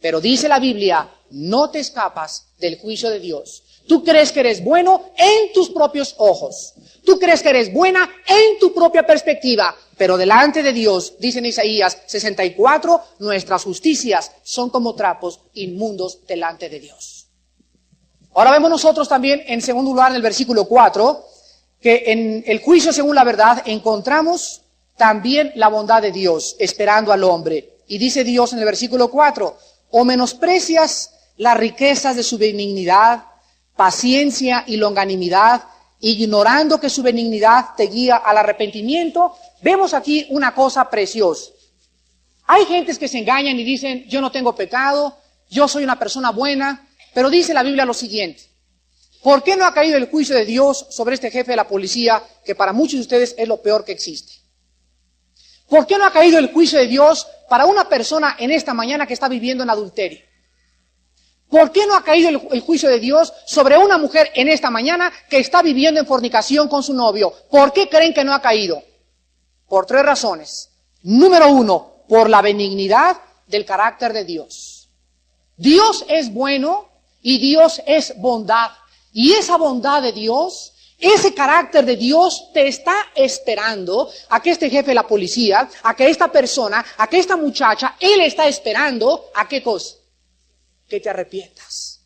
Pero 0.01 0.19
dice 0.19 0.49
la 0.49 0.59
Biblia, 0.59 1.09
no 1.29 1.69
te 1.69 1.79
escapas 1.79 2.47
del 2.59 2.79
juicio 2.79 3.09
de 3.09 3.19
Dios. 3.19 3.63
Tú 3.87 4.03
crees 4.03 4.31
que 4.31 4.41
eres 4.41 4.63
bueno 4.63 5.11
en 5.17 5.53
tus 5.53 5.69
propios 5.69 6.15
ojos. 6.17 6.73
Tú 7.05 7.19
crees 7.19 7.41
que 7.41 7.49
eres 7.49 7.73
buena 7.73 8.09
en 8.27 8.59
tu 8.59 8.73
propia 8.73 9.05
perspectiva. 9.05 9.75
Pero 9.97 10.17
delante 10.17 10.63
de 10.63 10.73
Dios, 10.73 11.15
dice 11.19 11.39
en 11.39 11.45
Isaías 11.45 11.97
64, 12.07 13.01
nuestras 13.19 13.63
justicias 13.63 14.31
son 14.43 14.69
como 14.69 14.95
trapos 14.95 15.41
inmundos 15.53 16.25
delante 16.25 16.69
de 16.69 16.79
Dios. 16.79 17.27
Ahora 18.33 18.51
vemos 18.51 18.69
nosotros 18.69 19.09
también, 19.09 19.43
en 19.45 19.61
segundo 19.61 19.91
lugar, 19.91 20.11
en 20.11 20.15
el 20.15 20.21
versículo 20.21 20.65
4, 20.65 21.25
que 21.81 22.03
en 22.07 22.43
el 22.47 22.61
juicio 22.61 22.93
según 22.93 23.15
la 23.15 23.23
verdad 23.23 23.61
encontramos 23.65 24.61
también 24.95 25.51
la 25.55 25.67
bondad 25.67 26.01
de 26.01 26.11
Dios 26.11 26.55
esperando 26.59 27.11
al 27.11 27.23
hombre. 27.23 27.79
Y 27.87 27.97
dice 27.97 28.23
Dios 28.23 28.53
en 28.53 28.59
el 28.59 28.65
versículo 28.65 29.09
4, 29.09 29.57
o 29.91 30.05
menosprecias 30.05 31.11
las 31.37 31.57
riquezas 31.57 32.15
de 32.15 32.23
su 32.23 32.37
benignidad, 32.37 33.25
paciencia 33.75 34.63
y 34.67 34.77
longanimidad, 34.77 35.63
ignorando 35.99 36.79
que 36.79 36.89
su 36.89 37.03
benignidad 37.03 37.75
te 37.77 37.87
guía 37.87 38.17
al 38.17 38.37
arrepentimiento, 38.37 39.35
vemos 39.61 39.93
aquí 39.93 40.27
una 40.29 40.53
cosa 40.53 40.89
preciosa. 40.89 41.51
Hay 42.47 42.65
gentes 42.65 42.97
que 42.97 43.07
se 43.07 43.19
engañan 43.19 43.57
y 43.59 43.63
dicen, 43.63 44.05
yo 44.07 44.19
no 44.19 44.31
tengo 44.31 44.55
pecado, 44.55 45.17
yo 45.49 45.67
soy 45.67 45.83
una 45.83 45.99
persona 45.99 46.31
buena, 46.31 46.87
pero 47.13 47.29
dice 47.29 47.53
la 47.53 47.63
Biblia 47.63 47.85
lo 47.85 47.93
siguiente. 47.93 48.43
¿Por 49.21 49.43
qué 49.43 49.55
no 49.55 49.65
ha 49.65 49.73
caído 49.73 49.97
el 49.97 50.09
juicio 50.09 50.35
de 50.35 50.45
Dios 50.45 50.87
sobre 50.89 51.13
este 51.15 51.29
jefe 51.29 51.51
de 51.51 51.57
la 51.57 51.67
policía, 51.67 52.23
que 52.43 52.55
para 52.55 52.73
muchos 52.73 52.93
de 52.93 53.01
ustedes 53.01 53.35
es 53.37 53.47
lo 53.47 53.61
peor 53.61 53.85
que 53.85 53.91
existe? 53.91 54.33
¿Por 55.69 55.85
qué 55.85 55.97
no 55.97 56.05
ha 56.05 56.11
caído 56.11 56.39
el 56.39 56.51
juicio 56.51 56.79
de 56.79 56.87
Dios 56.87 57.27
para 57.51 57.65
una 57.65 57.83
persona 57.89 58.37
en 58.39 58.49
esta 58.49 58.73
mañana 58.73 59.05
que 59.05 59.13
está 59.13 59.27
viviendo 59.27 59.61
en 59.61 59.69
adulterio? 59.69 60.21
¿Por 61.49 61.69
qué 61.73 61.85
no 61.85 61.95
ha 61.95 62.01
caído 62.01 62.29
el, 62.29 62.61
juicio 62.61 62.87
de 62.87 62.97
Dios 62.97 63.33
sobre 63.45 63.77
una 63.77 63.97
mujer 63.97 64.31
en 64.35 64.47
esta 64.47 64.71
mañana 64.71 65.11
que 65.29 65.39
está 65.39 65.61
viviendo 65.61 65.99
en 65.99 66.07
fornicación 66.07 66.69
con 66.69 66.81
su 66.81 66.93
novio? 66.93 67.33
¿Por 67.49 67.73
qué 67.73 67.89
creen 67.89 68.13
que 68.13 68.23
no 68.23 68.33
ha 68.33 68.41
caído? 68.41 68.81
Por 69.67 69.85
tres 69.85 70.01
razones. 70.03 70.69
Número 71.03 71.49
uno, 71.49 72.05
por 72.07 72.29
la 72.29 72.41
benignidad 72.41 73.17
del 73.47 73.65
carácter 73.65 74.13
de 74.13 74.23
Dios. 74.23 74.87
Dios 75.57 76.05
es 76.07 76.31
bueno 76.31 76.87
y 77.21 77.37
Dios 77.37 77.81
es 77.85 78.13
bondad. 78.15 78.71
Y 79.11 79.33
esa 79.33 79.57
bondad 79.57 80.01
de 80.01 80.13
Dios 80.13 80.70
ese 81.01 81.33
carácter 81.33 81.83
de 81.83 81.97
Dios 81.97 82.51
te 82.53 82.67
está 82.67 83.07
esperando 83.15 84.07
a 84.29 84.39
que 84.39 84.51
este 84.51 84.69
jefe 84.69 84.91
de 84.91 84.95
la 84.95 85.07
policía, 85.07 85.67
a 85.81 85.95
que 85.95 86.07
esta 86.07 86.31
persona, 86.31 86.85
a 86.95 87.07
que 87.07 87.17
esta 87.17 87.35
muchacha, 87.35 87.95
él 87.99 88.21
está 88.21 88.47
esperando 88.47 89.31
a 89.33 89.47
qué 89.47 89.63
cosa? 89.63 89.95
Que 90.87 90.99
te 90.99 91.09
arrepientas. 91.09 92.01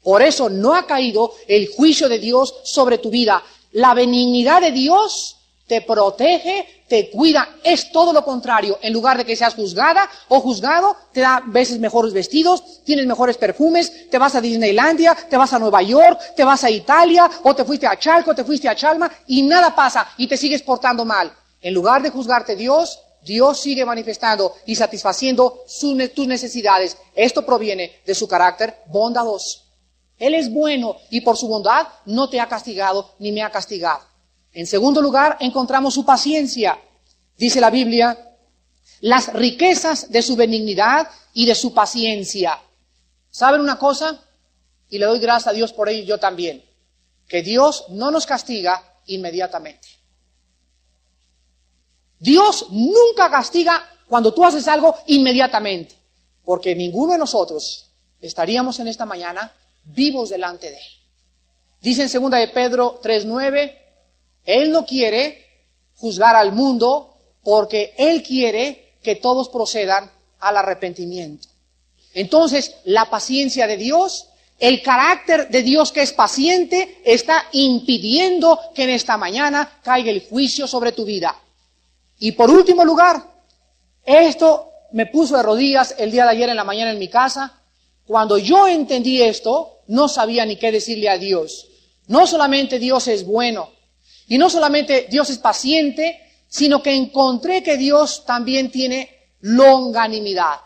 Por 0.00 0.22
eso 0.22 0.48
no 0.48 0.74
ha 0.74 0.86
caído 0.86 1.34
el 1.48 1.68
juicio 1.68 2.08
de 2.08 2.20
Dios 2.20 2.54
sobre 2.62 2.98
tu 2.98 3.10
vida. 3.10 3.42
La 3.72 3.94
benignidad 3.94 4.60
de 4.60 4.70
Dios 4.70 5.37
te 5.68 5.82
protege, 5.82 6.84
te 6.88 7.10
cuida. 7.10 7.56
Es 7.62 7.92
todo 7.92 8.12
lo 8.12 8.24
contrario. 8.24 8.78
En 8.82 8.92
lugar 8.92 9.18
de 9.18 9.24
que 9.24 9.36
seas 9.36 9.54
juzgada 9.54 10.08
o 10.28 10.40
juzgado, 10.40 10.96
te 11.12 11.20
da 11.20 11.42
veces 11.46 11.78
mejores 11.78 12.12
vestidos, 12.12 12.82
tienes 12.84 13.06
mejores 13.06 13.36
perfumes, 13.36 14.10
te 14.10 14.18
vas 14.18 14.34
a 14.34 14.40
Disneylandia, 14.40 15.14
te 15.14 15.36
vas 15.36 15.52
a 15.52 15.58
Nueva 15.58 15.82
York, 15.82 16.18
te 16.34 16.42
vas 16.42 16.64
a 16.64 16.70
Italia, 16.70 17.30
o 17.44 17.54
te 17.54 17.64
fuiste 17.64 17.86
a 17.86 17.98
Chalco, 17.98 18.34
te 18.34 18.44
fuiste 18.44 18.68
a 18.68 18.74
Chalma, 18.74 19.10
y 19.26 19.42
nada 19.42 19.74
pasa, 19.74 20.08
y 20.16 20.26
te 20.26 20.36
sigues 20.36 20.62
portando 20.62 21.04
mal. 21.04 21.30
En 21.60 21.74
lugar 21.74 22.02
de 22.02 22.10
juzgarte 22.10 22.56
Dios, 22.56 22.98
Dios 23.22 23.60
sigue 23.60 23.84
manifestando 23.84 24.54
y 24.64 24.74
satisfaciendo 24.74 25.64
tus 26.14 26.26
necesidades. 26.26 26.96
Esto 27.14 27.44
proviene 27.44 28.00
de 28.06 28.14
su 28.14 28.26
carácter 28.26 28.78
bondadoso. 28.86 29.64
Él 30.18 30.34
es 30.34 30.50
bueno 30.50 30.96
y 31.10 31.20
por 31.20 31.36
su 31.36 31.46
bondad 31.46 31.86
no 32.06 32.28
te 32.28 32.40
ha 32.40 32.48
castigado 32.48 33.14
ni 33.18 33.30
me 33.32 33.42
ha 33.42 33.50
castigado. 33.50 34.07
En 34.58 34.66
segundo 34.66 35.00
lugar, 35.00 35.36
encontramos 35.38 35.94
su 35.94 36.04
paciencia. 36.04 36.76
Dice 37.36 37.60
la 37.60 37.70
Biblia, 37.70 38.34
las 39.02 39.32
riquezas 39.32 40.10
de 40.10 40.20
su 40.20 40.34
benignidad 40.34 41.08
y 41.32 41.46
de 41.46 41.54
su 41.54 41.72
paciencia. 41.72 42.58
¿Saben 43.30 43.60
una 43.60 43.78
cosa? 43.78 44.20
Y 44.88 44.98
le 44.98 45.06
doy 45.06 45.20
gracias 45.20 45.46
a 45.46 45.52
Dios 45.52 45.72
por 45.72 45.88
ello 45.88 46.02
yo 46.02 46.18
también. 46.18 46.64
Que 47.28 47.40
Dios 47.40 47.84
no 47.90 48.10
nos 48.10 48.26
castiga 48.26 48.82
inmediatamente. 49.06 49.86
Dios 52.18 52.66
nunca 52.70 53.30
castiga 53.30 53.88
cuando 54.08 54.34
tú 54.34 54.44
haces 54.44 54.66
algo 54.66 54.96
inmediatamente. 55.06 55.94
Porque 56.44 56.74
ninguno 56.74 57.12
de 57.12 57.18
nosotros 57.20 57.92
estaríamos 58.20 58.80
en 58.80 58.88
esta 58.88 59.06
mañana 59.06 59.54
vivos 59.84 60.30
delante 60.30 60.68
de 60.68 60.78
Él. 60.78 60.92
Dice 61.80 62.02
en 62.02 62.08
segunda 62.08 62.38
de 62.38 62.48
Pedro 62.48 63.00
3.9, 63.00 63.87
Él 64.48 64.72
no 64.72 64.86
quiere 64.86 65.44
juzgar 65.96 66.34
al 66.34 66.52
mundo 66.52 67.14
porque 67.44 67.92
Él 67.98 68.22
quiere 68.22 68.94
que 69.02 69.14
todos 69.14 69.50
procedan 69.50 70.10
al 70.40 70.56
arrepentimiento. 70.56 71.48
Entonces, 72.14 72.76
la 72.84 73.10
paciencia 73.10 73.66
de 73.66 73.76
Dios, 73.76 74.30
el 74.58 74.82
carácter 74.82 75.50
de 75.50 75.62
Dios 75.62 75.92
que 75.92 76.00
es 76.00 76.14
paciente, 76.14 77.02
está 77.04 77.44
impidiendo 77.52 78.58
que 78.74 78.84
en 78.84 78.90
esta 78.90 79.18
mañana 79.18 79.80
caiga 79.82 80.10
el 80.10 80.26
juicio 80.26 80.66
sobre 80.66 80.92
tu 80.92 81.04
vida. 81.04 81.36
Y 82.18 82.32
por 82.32 82.50
último 82.50 82.86
lugar, 82.86 83.22
esto 84.02 84.70
me 84.92 85.04
puso 85.04 85.36
de 85.36 85.42
rodillas 85.42 85.94
el 85.98 86.10
día 86.10 86.24
de 86.24 86.30
ayer 86.30 86.48
en 86.48 86.56
la 86.56 86.64
mañana 86.64 86.90
en 86.90 86.98
mi 86.98 87.08
casa. 87.08 87.60
Cuando 88.06 88.38
yo 88.38 88.66
entendí 88.66 89.20
esto, 89.20 89.80
no 89.88 90.08
sabía 90.08 90.46
ni 90.46 90.56
qué 90.56 90.72
decirle 90.72 91.10
a 91.10 91.18
Dios. 91.18 91.68
No 92.06 92.26
solamente 92.26 92.78
Dios 92.78 93.08
es 93.08 93.26
bueno, 93.26 93.76
y 94.28 94.36
no 94.36 94.50
solamente 94.50 95.06
Dios 95.10 95.30
es 95.30 95.38
paciente, 95.38 96.20
sino 96.46 96.82
que 96.82 96.94
encontré 96.94 97.62
que 97.62 97.76
Dios 97.76 98.24
también 98.26 98.70
tiene 98.70 99.30
longanimidad. 99.40 100.60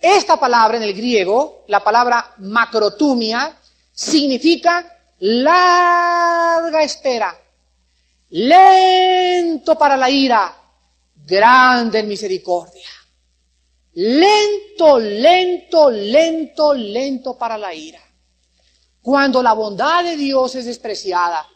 Esta 0.00 0.38
palabra 0.38 0.78
en 0.78 0.82
el 0.82 0.94
griego, 0.94 1.64
la 1.68 1.82
palabra 1.82 2.34
macrotumia, 2.38 3.56
significa 3.92 4.84
larga 5.20 6.82
espera, 6.82 7.38
lento 8.30 9.78
para 9.78 9.96
la 9.96 10.10
ira, 10.10 10.56
grande 11.24 12.00
en 12.00 12.08
misericordia. 12.08 12.88
Lento, 13.94 14.98
lento, 14.98 15.90
lento, 15.90 16.74
lento 16.74 17.38
para 17.38 17.56
la 17.56 17.72
ira. 17.72 18.00
Cuando 19.02 19.42
la 19.42 19.52
bondad 19.52 20.02
de 20.02 20.16
Dios 20.16 20.54
es 20.54 20.64
despreciada 20.64 21.46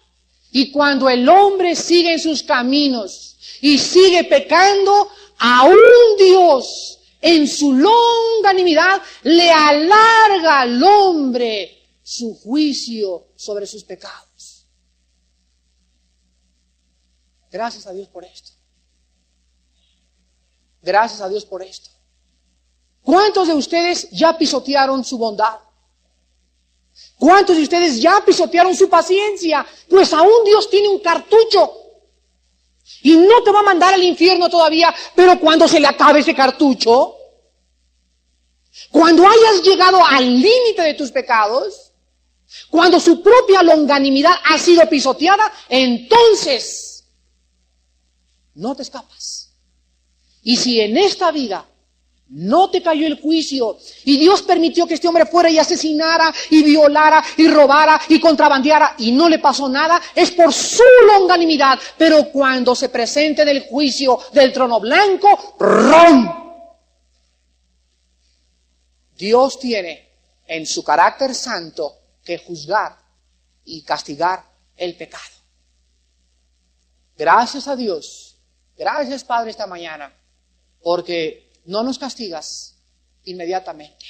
y 0.58 0.72
cuando 0.72 1.10
el 1.10 1.28
hombre 1.28 1.76
sigue 1.76 2.14
en 2.14 2.18
sus 2.18 2.42
caminos 2.42 3.36
y 3.60 3.76
sigue 3.76 4.24
pecando, 4.24 5.10
aún 5.36 5.76
Dios 6.18 6.98
en 7.20 7.46
su 7.46 7.74
longanimidad 7.74 9.02
le 9.24 9.50
alarga 9.50 10.60
al 10.60 10.82
hombre 10.82 11.98
su 12.02 12.34
juicio 12.36 13.26
sobre 13.36 13.66
sus 13.66 13.84
pecados. 13.84 14.66
Gracias 17.50 17.86
a 17.86 17.92
Dios 17.92 18.08
por 18.08 18.24
esto. 18.24 18.52
Gracias 20.80 21.20
a 21.20 21.28
Dios 21.28 21.44
por 21.44 21.62
esto. 21.62 21.90
¿Cuántos 23.02 23.48
de 23.48 23.52
ustedes 23.52 24.08
ya 24.10 24.38
pisotearon 24.38 25.04
su 25.04 25.18
bondad? 25.18 25.65
¿Cuántos 27.18 27.56
de 27.56 27.62
ustedes 27.62 28.00
ya 28.00 28.22
pisotearon 28.24 28.74
su 28.74 28.88
paciencia? 28.88 29.66
Pues 29.88 30.12
aún 30.12 30.44
Dios 30.44 30.68
tiene 30.68 30.88
un 30.88 31.00
cartucho. 31.00 31.72
Y 33.02 33.16
no 33.16 33.42
te 33.42 33.50
va 33.50 33.60
a 33.60 33.64
mandar 33.64 33.94
al 33.94 34.02
infierno 34.02 34.48
todavía, 34.48 34.94
pero 35.14 35.38
cuando 35.40 35.66
se 35.66 35.80
le 35.80 35.86
acabe 35.86 36.20
ese 36.20 36.34
cartucho, 36.34 37.16
cuando 38.90 39.26
hayas 39.26 39.62
llegado 39.62 40.04
al 40.04 40.24
límite 40.24 40.82
de 40.82 40.94
tus 40.94 41.10
pecados, 41.10 41.92
cuando 42.70 43.00
su 43.00 43.22
propia 43.22 43.62
longanimidad 43.62 44.34
ha 44.44 44.58
sido 44.58 44.88
pisoteada, 44.88 45.52
entonces 45.68 47.04
no 48.54 48.76
te 48.76 48.82
escapas. 48.82 49.50
Y 50.42 50.56
si 50.56 50.80
en 50.80 50.96
esta 50.96 51.32
vida 51.32 51.66
no 52.28 52.70
te 52.70 52.82
cayó 52.82 53.06
el 53.06 53.20
juicio. 53.20 53.78
Y 54.04 54.18
Dios 54.18 54.42
permitió 54.42 54.86
que 54.86 54.94
este 54.94 55.06
hombre 55.06 55.26
fuera 55.26 55.48
y 55.48 55.58
asesinara 55.58 56.32
y 56.50 56.62
violara 56.64 57.22
y 57.36 57.48
robara 57.48 58.00
y 58.08 58.18
contrabandeara 58.18 58.96
y 58.98 59.12
no 59.12 59.28
le 59.28 59.38
pasó 59.38 59.68
nada. 59.68 60.00
Es 60.14 60.32
por 60.32 60.52
su 60.52 60.82
longanimidad. 61.06 61.78
Pero 61.96 62.30
cuando 62.30 62.74
se 62.74 62.88
presente 62.88 63.42
en 63.42 63.48
el 63.48 63.66
juicio 63.68 64.18
del 64.32 64.52
trono 64.52 64.80
blanco, 64.80 65.56
¡rom! 65.58 66.46
Dios 69.16 69.58
tiene 69.58 70.08
en 70.46 70.66
su 70.66 70.84
carácter 70.84 71.34
santo 71.34 71.96
que 72.24 72.38
juzgar 72.38 72.96
y 73.64 73.82
castigar 73.82 74.44
el 74.76 74.96
pecado. 74.96 75.22
Gracias 77.16 77.66
a 77.66 77.76
Dios. 77.76 78.36
Gracias 78.76 79.24
Padre 79.24 79.50
esta 79.50 79.66
mañana. 79.66 80.12
Porque 80.82 81.45
no 81.66 81.82
nos 81.82 81.98
castigas 81.98 82.74
inmediatamente. 83.24 84.04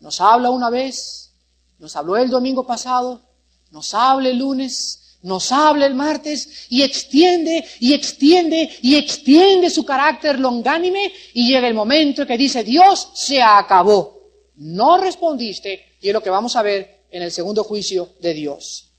Nos 0.00 0.20
habla 0.20 0.50
una 0.50 0.70
vez, 0.70 1.32
nos 1.78 1.96
habló 1.96 2.16
el 2.16 2.30
domingo 2.30 2.66
pasado, 2.66 3.22
nos 3.70 3.94
habla 3.94 4.28
el 4.28 4.38
lunes, 4.38 5.18
nos 5.22 5.52
habla 5.52 5.86
el 5.86 5.94
martes 5.94 6.66
y 6.70 6.82
extiende 6.82 7.64
y 7.78 7.92
extiende 7.92 8.70
y 8.80 8.96
extiende 8.96 9.68
su 9.68 9.84
carácter 9.84 10.38
longánime 10.38 11.12
y 11.34 11.48
llega 11.48 11.68
el 11.68 11.74
momento 11.74 12.26
que 12.26 12.38
dice 12.38 12.64
Dios 12.64 13.10
se 13.14 13.42
acabó. 13.42 14.20
No 14.56 14.98
respondiste 14.98 15.96
y 16.00 16.08
es 16.08 16.14
lo 16.14 16.22
que 16.22 16.30
vamos 16.30 16.56
a 16.56 16.62
ver 16.62 17.04
en 17.10 17.22
el 17.22 17.32
segundo 17.32 17.64
juicio 17.64 18.10
de 18.20 18.34
Dios. 18.34 18.90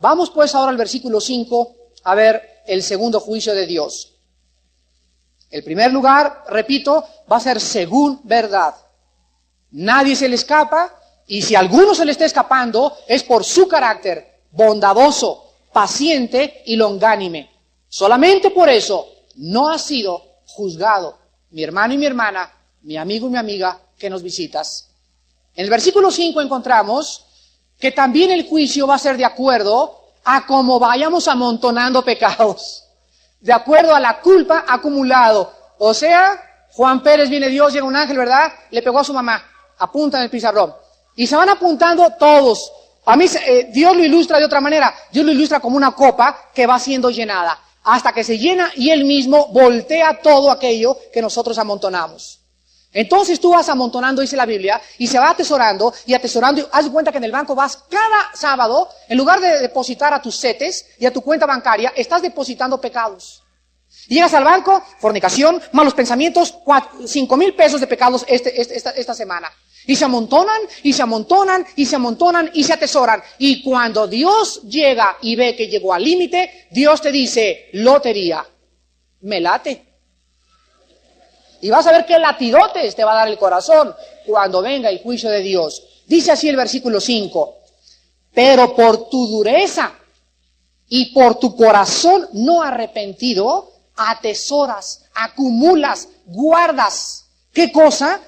Vamos 0.00 0.30
pues 0.30 0.54
ahora 0.54 0.70
al 0.70 0.76
versículo 0.76 1.20
5 1.20 1.76
a 2.04 2.14
ver 2.14 2.62
el 2.66 2.82
segundo 2.82 3.20
juicio 3.20 3.54
de 3.54 3.66
Dios. 3.66 4.09
El 5.50 5.64
primer 5.64 5.92
lugar, 5.92 6.44
repito, 6.48 7.04
va 7.30 7.36
a 7.36 7.40
ser 7.40 7.60
según 7.60 8.20
verdad. 8.22 8.74
Nadie 9.72 10.14
se 10.14 10.28
le 10.28 10.36
escapa 10.36 10.94
y 11.26 11.42
si 11.42 11.56
alguno 11.56 11.94
se 11.94 12.04
le 12.04 12.12
está 12.12 12.24
escapando 12.24 12.96
es 13.08 13.24
por 13.24 13.44
su 13.44 13.66
carácter 13.66 14.42
bondadoso, 14.52 15.52
paciente 15.72 16.62
y 16.66 16.76
longánime. 16.76 17.50
Solamente 17.88 18.50
por 18.50 18.68
eso 18.68 19.08
no 19.36 19.68
ha 19.68 19.78
sido 19.78 20.22
juzgado 20.46 21.18
mi 21.50 21.64
hermano 21.64 21.94
y 21.94 21.98
mi 21.98 22.06
hermana, 22.06 22.52
mi 22.82 22.96
amigo 22.96 23.26
y 23.26 23.30
mi 23.30 23.38
amiga 23.38 23.80
que 23.98 24.08
nos 24.08 24.22
visitas. 24.22 24.88
En 25.54 25.64
el 25.64 25.70
versículo 25.70 26.12
5 26.12 26.40
encontramos 26.40 27.26
que 27.78 27.90
también 27.90 28.30
el 28.30 28.48
juicio 28.48 28.86
va 28.86 28.94
a 28.94 28.98
ser 28.98 29.16
de 29.16 29.24
acuerdo 29.24 29.98
a 30.24 30.46
cómo 30.46 30.78
vayamos 30.78 31.26
amontonando 31.26 32.04
pecados 32.04 32.84
de 33.40 33.52
acuerdo 33.52 33.94
a 33.94 34.00
la 34.00 34.20
culpa 34.20 34.64
acumulado. 34.68 35.52
O 35.78 35.94
sea, 35.94 36.40
Juan 36.72 37.02
Pérez 37.02 37.28
viene 37.28 37.48
Dios, 37.48 37.72
llega 37.72 37.86
un 37.86 37.96
ángel, 37.96 38.18
¿verdad? 38.18 38.52
Le 38.70 38.82
pegó 38.82 39.00
a 39.00 39.04
su 39.04 39.12
mamá. 39.12 39.42
Apunta 39.78 40.18
en 40.18 40.24
el 40.24 40.30
pizarrón. 40.30 40.74
Y 41.16 41.26
se 41.26 41.36
van 41.36 41.48
apuntando 41.48 42.10
todos. 42.18 42.72
A 43.06 43.16
mí 43.16 43.26
eh, 43.46 43.70
Dios 43.72 43.96
lo 43.96 44.04
ilustra 44.04 44.38
de 44.38 44.44
otra 44.44 44.60
manera. 44.60 44.94
Dios 45.10 45.24
lo 45.24 45.32
ilustra 45.32 45.60
como 45.60 45.76
una 45.76 45.92
copa 45.92 46.50
que 46.54 46.66
va 46.66 46.78
siendo 46.78 47.10
llenada. 47.10 47.58
Hasta 47.82 48.12
que 48.12 48.22
se 48.22 48.38
llena 48.38 48.70
y 48.76 48.90
él 48.90 49.04
mismo 49.04 49.46
voltea 49.48 50.20
todo 50.22 50.50
aquello 50.50 50.96
que 51.12 51.22
nosotros 51.22 51.58
amontonamos. 51.58 52.39
Entonces 52.92 53.38
tú 53.38 53.52
vas 53.52 53.68
amontonando, 53.68 54.20
dice 54.20 54.36
la 54.36 54.46
Biblia, 54.46 54.80
y 54.98 55.06
se 55.06 55.18
va 55.18 55.30
atesorando 55.30 55.94
y 56.06 56.14
atesorando. 56.14 56.60
Y 56.60 56.66
haz 56.72 56.88
cuenta 56.88 57.12
que 57.12 57.18
en 57.18 57.24
el 57.24 57.32
banco 57.32 57.54
vas 57.54 57.76
cada 57.88 58.34
sábado, 58.34 58.88
en 59.08 59.16
lugar 59.16 59.40
de 59.40 59.60
depositar 59.60 60.12
a 60.12 60.20
tus 60.20 60.36
setes 60.36 60.86
y 60.98 61.06
a 61.06 61.12
tu 61.12 61.20
cuenta 61.20 61.46
bancaria, 61.46 61.92
estás 61.94 62.22
depositando 62.22 62.80
pecados. 62.80 63.42
Llegas 64.08 64.34
al 64.34 64.44
banco, 64.44 64.82
fornicación, 64.98 65.60
malos 65.72 65.94
pensamientos, 65.94 66.52
cuatro, 66.64 67.06
cinco 67.06 67.36
mil 67.36 67.54
pesos 67.54 67.80
de 67.80 67.86
pecados 67.86 68.24
este, 68.28 68.60
este, 68.60 68.76
esta, 68.76 68.90
esta 68.90 69.14
semana. 69.14 69.50
Y 69.86 69.96
se 69.96 70.04
amontonan, 70.04 70.60
y 70.82 70.92
se 70.92 71.02
amontonan, 71.02 71.66
y 71.74 71.86
se 71.86 71.96
amontonan, 71.96 72.50
y 72.52 72.64
se 72.64 72.72
atesoran. 72.72 73.22
Y 73.38 73.62
cuando 73.62 74.06
Dios 74.06 74.62
llega 74.62 75.16
y 75.22 75.36
ve 75.36 75.56
que 75.56 75.68
llegó 75.68 75.94
al 75.94 76.04
límite, 76.04 76.68
Dios 76.70 77.00
te 77.00 77.10
dice, 77.10 77.68
lotería, 77.72 78.44
me 79.22 79.40
late. 79.40 79.89
Y 81.60 81.70
vas 81.70 81.86
a 81.86 81.92
ver 81.92 82.06
qué 82.06 82.18
latidotes 82.18 82.94
te 82.94 83.04
va 83.04 83.12
a 83.12 83.16
dar 83.16 83.28
el 83.28 83.38
corazón 83.38 83.94
cuando 84.26 84.62
venga 84.62 84.88
el 84.88 85.02
juicio 85.02 85.28
de 85.30 85.40
Dios. 85.40 85.82
Dice 86.06 86.32
así 86.32 86.48
el 86.48 86.56
versículo 86.56 87.00
5, 87.00 87.56
pero 88.32 88.74
por 88.74 89.08
tu 89.08 89.26
dureza 89.26 89.92
y 90.88 91.12
por 91.12 91.36
tu 91.36 91.54
corazón 91.56 92.28
no 92.32 92.62
arrepentido, 92.62 93.72
atesoras, 93.96 95.04
acumulas, 95.14 96.08
guardas. 96.26 97.26
¿Qué 97.52 97.70
cosa? 97.70 98.20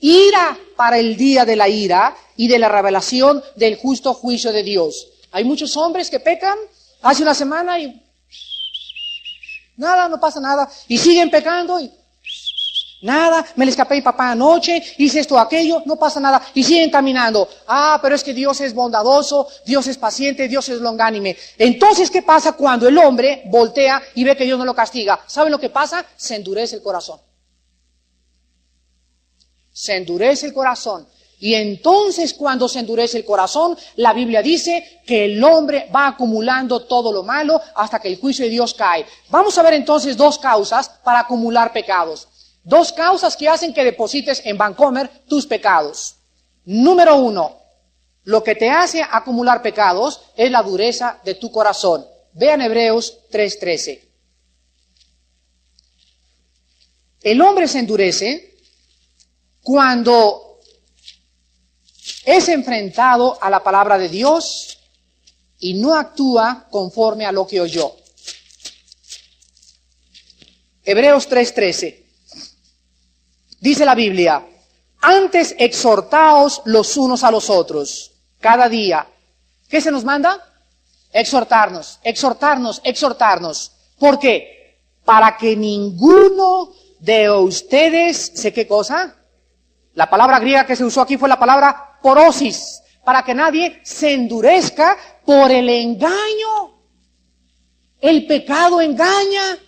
Ira 0.00 0.58
para 0.76 0.98
el 0.98 1.16
día 1.16 1.44
de 1.44 1.56
la 1.56 1.68
ira 1.68 2.16
y 2.36 2.48
de 2.48 2.58
la 2.58 2.68
revelación 2.68 3.42
del 3.56 3.76
justo 3.76 4.14
juicio 4.14 4.52
de 4.52 4.62
Dios. 4.62 5.08
Hay 5.32 5.44
muchos 5.44 5.76
hombres 5.76 6.10
que 6.10 6.20
pecan 6.20 6.58
hace 7.02 7.22
una 7.22 7.34
semana 7.34 7.78
y 7.78 8.02
nada, 9.76 10.08
no 10.08 10.18
pasa 10.18 10.40
nada. 10.40 10.68
Y 10.88 10.98
siguen 10.98 11.30
pecando 11.30 11.78
y 11.80 11.90
Nada, 13.02 13.46
me 13.56 13.64
le 13.64 13.70
escapé 13.70 13.98
a 13.98 14.04
papá 14.04 14.32
anoche, 14.32 14.82
hice 14.98 15.20
esto, 15.20 15.38
aquello, 15.38 15.82
no 15.86 15.96
pasa 15.96 16.20
nada. 16.20 16.42
Y 16.54 16.62
siguen 16.62 16.90
caminando. 16.90 17.48
Ah, 17.66 17.98
pero 18.02 18.14
es 18.14 18.22
que 18.22 18.34
Dios 18.34 18.60
es 18.60 18.74
bondadoso, 18.74 19.46
Dios 19.64 19.86
es 19.86 19.96
paciente, 19.96 20.48
Dios 20.48 20.68
es 20.68 20.80
longánime. 20.80 21.36
Entonces, 21.56 22.10
¿qué 22.10 22.22
pasa 22.22 22.52
cuando 22.52 22.88
el 22.88 22.98
hombre 22.98 23.42
voltea 23.46 24.02
y 24.14 24.24
ve 24.24 24.36
que 24.36 24.44
Dios 24.44 24.58
no 24.58 24.66
lo 24.66 24.74
castiga? 24.74 25.18
¿Saben 25.26 25.50
lo 25.50 25.58
que 25.58 25.70
pasa? 25.70 26.04
Se 26.16 26.36
endurece 26.36 26.76
el 26.76 26.82
corazón. 26.82 27.18
Se 29.72 29.96
endurece 29.96 30.46
el 30.46 30.52
corazón. 30.52 31.06
Y 31.38 31.54
entonces 31.54 32.34
cuando 32.34 32.68
se 32.68 32.80
endurece 32.80 33.16
el 33.16 33.24
corazón, 33.24 33.76
la 33.96 34.12
Biblia 34.12 34.42
dice 34.42 35.00
que 35.06 35.24
el 35.24 35.42
hombre 35.42 35.88
va 35.94 36.08
acumulando 36.08 36.80
todo 36.80 37.10
lo 37.10 37.22
malo 37.22 37.58
hasta 37.74 37.98
que 37.98 38.08
el 38.08 38.20
juicio 38.20 38.44
de 38.44 38.50
Dios 38.50 38.74
cae. 38.74 39.06
Vamos 39.30 39.56
a 39.56 39.62
ver 39.62 39.72
entonces 39.72 40.18
dos 40.18 40.38
causas 40.38 40.90
para 41.02 41.20
acumular 41.20 41.72
pecados. 41.72 42.28
Dos 42.62 42.92
causas 42.92 43.36
que 43.36 43.48
hacen 43.48 43.72
que 43.72 43.84
deposites 43.84 44.42
en 44.44 44.58
Bancomer 44.58 45.08
tus 45.26 45.46
pecados. 45.46 46.16
Número 46.64 47.16
uno, 47.16 47.58
lo 48.24 48.44
que 48.44 48.54
te 48.54 48.70
hace 48.70 49.02
acumular 49.02 49.62
pecados 49.62 50.20
es 50.36 50.50
la 50.50 50.62
dureza 50.62 51.20
de 51.24 51.34
tu 51.34 51.50
corazón. 51.50 52.06
Vean 52.32 52.60
Hebreos 52.60 53.18
3:13. 53.30 54.08
El 57.22 57.40
hombre 57.40 57.66
se 57.68 57.78
endurece 57.78 58.56
cuando 59.62 60.60
es 62.24 62.48
enfrentado 62.48 63.42
a 63.42 63.50
la 63.50 63.62
palabra 63.62 63.98
de 63.98 64.08
Dios 64.08 64.78
y 65.58 65.74
no 65.74 65.94
actúa 65.94 66.66
conforme 66.70 67.26
a 67.26 67.32
lo 67.32 67.46
que 67.46 67.60
oyó. 67.60 67.94
Hebreos 70.84 71.28
3:13. 71.28 71.99
Dice 73.60 73.84
la 73.84 73.94
Biblia, 73.94 74.42
antes 75.02 75.54
exhortaos 75.58 76.62
los 76.64 76.96
unos 76.96 77.22
a 77.24 77.30
los 77.30 77.50
otros, 77.50 78.12
cada 78.40 78.68
día. 78.68 79.06
¿Qué 79.68 79.80
se 79.80 79.90
nos 79.90 80.02
manda? 80.02 80.38
Exhortarnos, 81.12 82.00
exhortarnos, 82.02 82.80
exhortarnos. 82.84 83.72
¿Por 83.98 84.18
qué? 84.18 84.78
Para 85.04 85.36
que 85.36 85.56
ninguno 85.56 86.72
de 87.00 87.30
ustedes, 87.30 88.32
¿sé 88.34 88.52
qué 88.52 88.66
cosa? 88.66 89.14
La 89.94 90.08
palabra 90.08 90.38
griega 90.38 90.66
que 90.66 90.76
se 90.76 90.84
usó 90.84 91.02
aquí 91.02 91.18
fue 91.18 91.28
la 91.28 91.38
palabra 91.38 91.98
porosis, 92.02 92.82
para 93.04 93.22
que 93.22 93.34
nadie 93.34 93.80
se 93.84 94.14
endurezca 94.14 94.96
por 95.24 95.50
el 95.50 95.68
engaño. 95.68 96.80
El 98.00 98.26
pecado 98.26 98.80
engaña. 98.80 99.58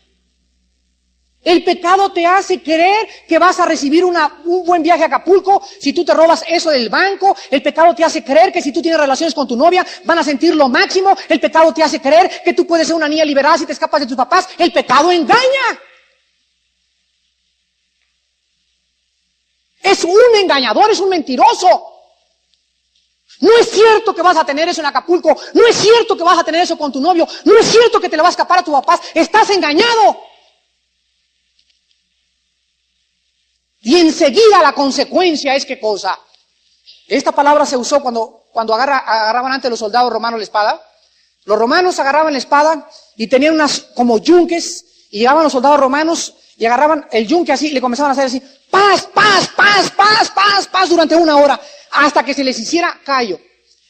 El 1.45 1.65
pecado 1.65 2.13
te 2.13 2.25
hace 2.25 2.63
creer 2.63 3.09
que 3.27 3.39
vas 3.39 3.59
a 3.59 3.67
recibir 3.67 4.05
una, 4.05 4.41
un 4.45 4.65
buen 4.65 4.81
viaje 4.81 5.03
a 5.03 5.07
Acapulco 5.07 5.61
si 5.81 5.93
tú 5.93 6.05
te 6.05 6.15
robas 6.15 6.45
eso 6.47 6.71
del 6.71 6.89
banco. 6.89 7.37
El 7.51 7.61
pecado 7.63 7.95
te 7.95 8.05
hace 8.05 8.23
creer 8.23 8.53
que 8.53 8.63
si 8.63 8.73
tú 8.73 8.81
tienes 8.81 9.01
relaciones 9.01 9.35
con 9.35 9.49
tu 9.49 9.57
novia 9.57 9.85
van 10.05 10.19
a 10.19 10.25
sentir 10.25 10.55
lo 10.55 10.69
máximo. 10.69 11.17
El 11.29 11.41
pecado 11.41 11.75
te 11.75 11.83
hace 11.83 12.01
creer 12.01 12.43
que 12.45 12.55
tú 12.55 12.65
puedes 12.65 12.87
ser 12.87 12.95
una 12.95 13.09
niña 13.09 13.25
liberada 13.25 13.59
si 13.59 13.67
te 13.67 13.73
escapas 13.73 14.01
de 14.01 14.07
tus 14.07 14.17
papás. 14.17 14.49
El 14.57 14.73
pecado 14.73 15.11
engaña. 15.11 15.81
Es 19.83 20.05
un 20.05 20.37
engañador, 20.41 20.93
es 20.93 21.01
un 21.01 21.09
mentiroso. 21.09 21.89
No 23.41 23.51
es 23.59 23.69
cierto 23.69 24.15
que 24.15 24.23
vas 24.23 24.37
a 24.37 24.45
tener 24.45 24.69
eso 24.69 24.81
en 24.81 24.87
Acapulco. 24.87 25.37
No 25.55 25.67
es 25.67 25.75
cierto 25.75 26.17
que 26.17 26.23
vas 26.23 26.39
a 26.39 26.45
tener 26.45 26.63
eso 26.63 26.79
con 26.79 26.93
tu 26.93 27.01
novio. 27.01 27.27
No 27.45 27.59
es 27.59 27.67
cierto 27.67 28.01
que 28.01 28.09
te 28.09 28.15
le 28.17 28.23
va 28.23 28.29
a 28.29 28.31
escapar 28.31 28.61
a 28.61 28.63
tu 28.63 28.71
papás. 28.71 29.01
Estás 29.13 29.51
engañado. 29.51 30.32
Y 33.83 33.97
enseguida 33.97 34.63
la 34.63 34.73
consecuencia 34.73 35.55
es 35.55 35.67
qué 35.67 35.79
cosa. 35.79 36.19
Esta 37.09 37.33
palabra 37.33 37.67
se 37.67 37.77
usó 37.77 38.01
cuando, 38.01 38.45
cuando 38.53 38.75
agarraban 38.75 39.53
antes 39.53 39.71
los 39.71 39.81
soldados 39.81 40.13
romanos 40.13 40.39
la 40.39 40.45
espada. 40.45 40.83
Los 41.45 41.59
romanos 41.59 41.99
agarraban 41.99 42.33
la 42.33 42.39
espada 42.39 42.89
y 43.17 43.27
tenían 43.27 43.55
unas 43.55 43.81
como 43.95 44.19
yunques 44.19 44.85
y 45.11 45.19
llegaban 45.19 45.43
los 45.43 45.53
soldados 45.53 45.81
romanos 45.81 46.35
y 46.57 46.65
agarraban 46.65 47.07
el 47.11 47.27
yunque 47.27 47.53
así 47.53 47.69
y 47.69 47.73
le 47.73 47.81
comenzaban 47.81 48.11
a 48.11 48.13
hacer 48.13 48.27
así, 48.27 48.41
paz, 48.71 49.09
paz, 49.13 49.49
paz, 49.57 49.91
paz, 49.91 50.31
paz, 50.31 50.69
paz 50.69 50.89
durante 50.89 51.17
una 51.17 51.37
hora 51.37 51.61
hasta 51.91 52.25
que 52.25 52.35
se 52.35 52.45
les 52.45 52.59
hiciera 52.59 53.01
callo. 53.05 53.41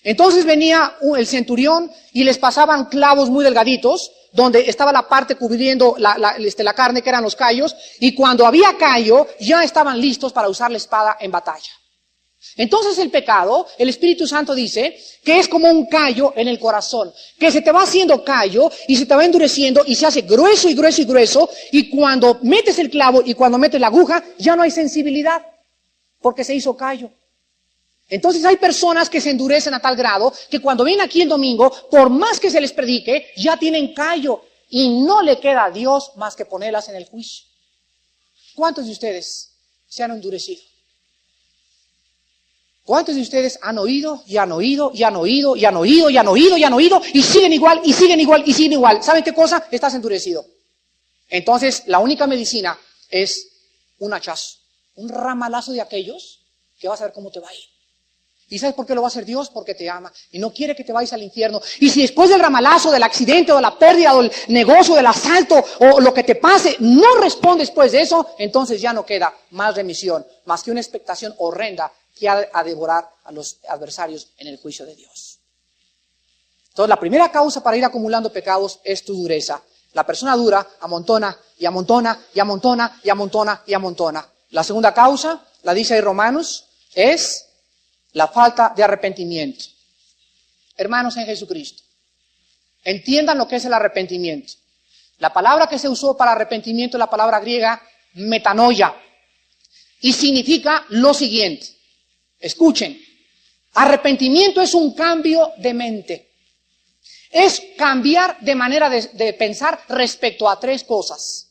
Entonces 0.02 0.46
venía 0.46 0.96
el 1.16 1.26
centurión 1.26 1.92
y 2.12 2.24
les 2.24 2.38
pasaban 2.38 2.86
clavos 2.86 3.28
muy 3.28 3.44
delgaditos 3.44 4.10
donde 4.32 4.60
estaba 4.68 4.92
la 4.92 5.08
parte 5.08 5.36
cubriendo 5.36 5.94
la, 5.98 6.36
este, 6.38 6.64
la 6.64 6.74
carne, 6.74 7.02
que 7.02 7.08
eran 7.08 7.22
los 7.22 7.36
callos, 7.36 7.76
y 8.00 8.14
cuando 8.14 8.46
había 8.46 8.76
callo, 8.78 9.26
ya 9.40 9.62
estaban 9.62 10.00
listos 10.00 10.32
para 10.32 10.48
usar 10.48 10.70
la 10.70 10.78
espada 10.78 11.16
en 11.20 11.30
batalla. 11.30 11.70
Entonces 12.56 12.98
el 12.98 13.10
pecado, 13.10 13.66
el 13.78 13.88
Espíritu 13.88 14.26
Santo 14.26 14.54
dice 14.54 14.98
que 15.24 15.38
es 15.38 15.48
como 15.48 15.70
un 15.70 15.86
callo 15.86 16.32
en 16.36 16.48
el 16.48 16.58
corazón, 16.58 17.12
que 17.38 17.52
se 17.52 17.62
te 17.62 17.70
va 17.70 17.82
haciendo 17.82 18.24
callo 18.24 18.70
y 18.88 18.96
se 18.96 19.06
te 19.06 19.14
va 19.14 19.24
endureciendo 19.24 19.82
y 19.86 19.94
se 19.94 20.06
hace 20.06 20.22
grueso 20.22 20.68
y 20.68 20.74
grueso 20.74 21.02
y 21.02 21.04
grueso 21.04 21.50
y 21.70 21.88
cuando 21.88 22.40
metes 22.42 22.78
el 22.78 22.90
clavo 22.90 23.22
y 23.24 23.34
cuando 23.34 23.58
metes 23.58 23.80
la 23.80 23.86
aguja 23.86 24.24
ya 24.38 24.56
no 24.56 24.62
hay 24.62 24.70
sensibilidad 24.70 25.42
porque 26.20 26.44
se 26.44 26.54
hizo 26.54 26.76
callo. 26.76 27.10
Entonces 28.12 28.44
hay 28.44 28.58
personas 28.58 29.08
que 29.08 29.22
se 29.22 29.30
endurecen 29.30 29.72
a 29.72 29.80
tal 29.80 29.96
grado 29.96 30.34
que 30.50 30.60
cuando 30.60 30.84
vienen 30.84 31.02
aquí 31.02 31.22
el 31.22 31.30
domingo, 31.30 31.72
por 31.90 32.10
más 32.10 32.38
que 32.38 32.50
se 32.50 32.60
les 32.60 32.70
predique, 32.70 33.28
ya 33.38 33.56
tienen 33.56 33.94
callo 33.94 34.44
y 34.68 35.00
no 35.02 35.22
le 35.22 35.40
queda 35.40 35.64
a 35.64 35.70
Dios 35.70 36.12
más 36.16 36.36
que 36.36 36.44
ponerlas 36.44 36.90
en 36.90 36.96
el 36.96 37.06
juicio. 37.06 37.46
¿Cuántos 38.54 38.84
de 38.84 38.92
ustedes 38.92 39.52
se 39.88 40.02
han 40.02 40.10
endurecido? 40.10 40.60
¿Cuántos 42.84 43.14
de 43.14 43.22
ustedes 43.22 43.58
han 43.62 43.78
oído 43.78 44.22
y 44.26 44.36
han 44.36 44.52
oído 44.52 44.90
y 44.92 45.04
han 45.04 45.16
oído 45.16 45.56
y 45.56 45.64
han 45.64 45.76
oído 45.78 46.10
y 46.10 46.18
han 46.18 46.28
oído 46.28 46.58
y 46.58 46.64
han 46.64 46.72
oído 46.74 47.00
y 47.14 47.22
siguen 47.22 47.54
igual 47.54 47.80
y 47.82 47.94
siguen 47.94 48.20
igual 48.20 48.42
y 48.44 48.52
siguen 48.52 48.72
igual? 48.72 49.02
¿Saben 49.02 49.24
qué 49.24 49.32
cosa? 49.32 49.66
Estás 49.70 49.94
endurecido. 49.94 50.44
Entonces 51.30 51.84
la 51.86 51.98
única 51.98 52.26
medicina 52.26 52.78
es 53.08 53.48
un 54.00 54.12
hachazo, 54.12 54.58
un 54.96 55.08
ramalazo 55.08 55.72
de 55.72 55.80
aquellos 55.80 56.42
que 56.78 56.88
vas 56.88 57.00
a 57.00 57.04
ver 57.04 57.14
cómo 57.14 57.30
te 57.30 57.40
va 57.40 57.48
a 57.48 57.54
ir. 57.54 57.71
¿Y 58.52 58.58
sabes 58.58 58.74
por 58.74 58.84
qué 58.84 58.94
lo 58.94 59.00
va 59.00 59.06
a 59.06 59.08
hacer 59.08 59.24
Dios? 59.24 59.48
Porque 59.48 59.74
te 59.74 59.88
ama 59.88 60.12
y 60.30 60.38
no 60.38 60.52
quiere 60.52 60.76
que 60.76 60.84
te 60.84 60.92
vayas 60.92 61.14
al 61.14 61.22
infierno. 61.22 61.58
Y 61.80 61.88
si 61.88 62.02
después 62.02 62.28
del 62.28 62.38
ramalazo, 62.38 62.90
del 62.90 63.02
accidente 63.02 63.50
o 63.50 63.56
de 63.56 63.62
la 63.62 63.78
pérdida 63.78 64.14
o 64.14 64.20
del 64.20 64.30
negocio, 64.48 64.94
del 64.94 65.06
asalto 65.06 65.64
o 65.80 65.98
lo 66.02 66.12
que 66.12 66.22
te 66.22 66.34
pase, 66.34 66.76
no 66.80 67.14
respondes 67.14 67.68
después 67.68 67.92
de 67.92 68.02
eso, 68.02 68.34
entonces 68.36 68.78
ya 68.78 68.92
no 68.92 69.06
queda 69.06 69.34
más 69.52 69.74
remisión, 69.74 70.26
más 70.44 70.62
que 70.62 70.70
una 70.70 70.80
expectación 70.80 71.34
horrenda 71.38 71.90
que 72.14 72.28
ha 72.28 72.46
a 72.52 72.62
devorar 72.62 73.08
a 73.24 73.32
los 73.32 73.56
adversarios 73.66 74.28
en 74.36 74.48
el 74.48 74.58
juicio 74.58 74.84
de 74.84 74.96
Dios. 74.96 75.38
Entonces, 76.68 76.90
la 76.90 77.00
primera 77.00 77.32
causa 77.32 77.62
para 77.62 77.78
ir 77.78 77.86
acumulando 77.86 78.30
pecados 78.30 78.80
es 78.84 79.02
tu 79.02 79.14
dureza. 79.14 79.62
La 79.94 80.04
persona 80.04 80.36
dura 80.36 80.68
amontona 80.80 81.34
y 81.56 81.64
amontona 81.64 82.20
y 82.34 82.40
amontona 82.40 83.00
y 83.02 83.08
amontona 83.08 83.62
y 83.66 83.72
amontona. 83.72 84.28
La 84.50 84.62
segunda 84.62 84.92
causa, 84.92 85.42
la 85.62 85.72
dice 85.72 85.94
ahí 85.94 86.02
Romanos, 86.02 86.66
es 86.92 87.46
la 88.12 88.28
falta 88.28 88.72
de 88.74 88.82
arrepentimiento. 88.82 89.64
Hermanos 90.76 91.16
en 91.16 91.26
Jesucristo, 91.26 91.82
entiendan 92.84 93.38
lo 93.38 93.46
que 93.46 93.56
es 93.56 93.64
el 93.64 93.72
arrepentimiento. 93.72 94.54
La 95.18 95.32
palabra 95.32 95.66
que 95.66 95.78
se 95.78 95.88
usó 95.88 96.16
para 96.16 96.32
arrepentimiento 96.32 96.96
es 96.96 96.98
la 96.98 97.10
palabra 97.10 97.40
griega 97.40 97.80
metanoia 98.14 98.94
y 100.00 100.12
significa 100.12 100.84
lo 100.88 101.14
siguiente. 101.14 101.66
Escuchen, 102.40 103.00
arrepentimiento 103.74 104.60
es 104.60 104.74
un 104.74 104.94
cambio 104.94 105.52
de 105.58 105.74
mente. 105.74 106.28
Es 107.30 107.62
cambiar 107.78 108.38
de 108.40 108.54
manera 108.54 108.90
de, 108.90 109.02
de 109.12 109.32
pensar 109.34 109.80
respecto 109.88 110.48
a 110.48 110.58
tres 110.58 110.84
cosas. 110.84 111.48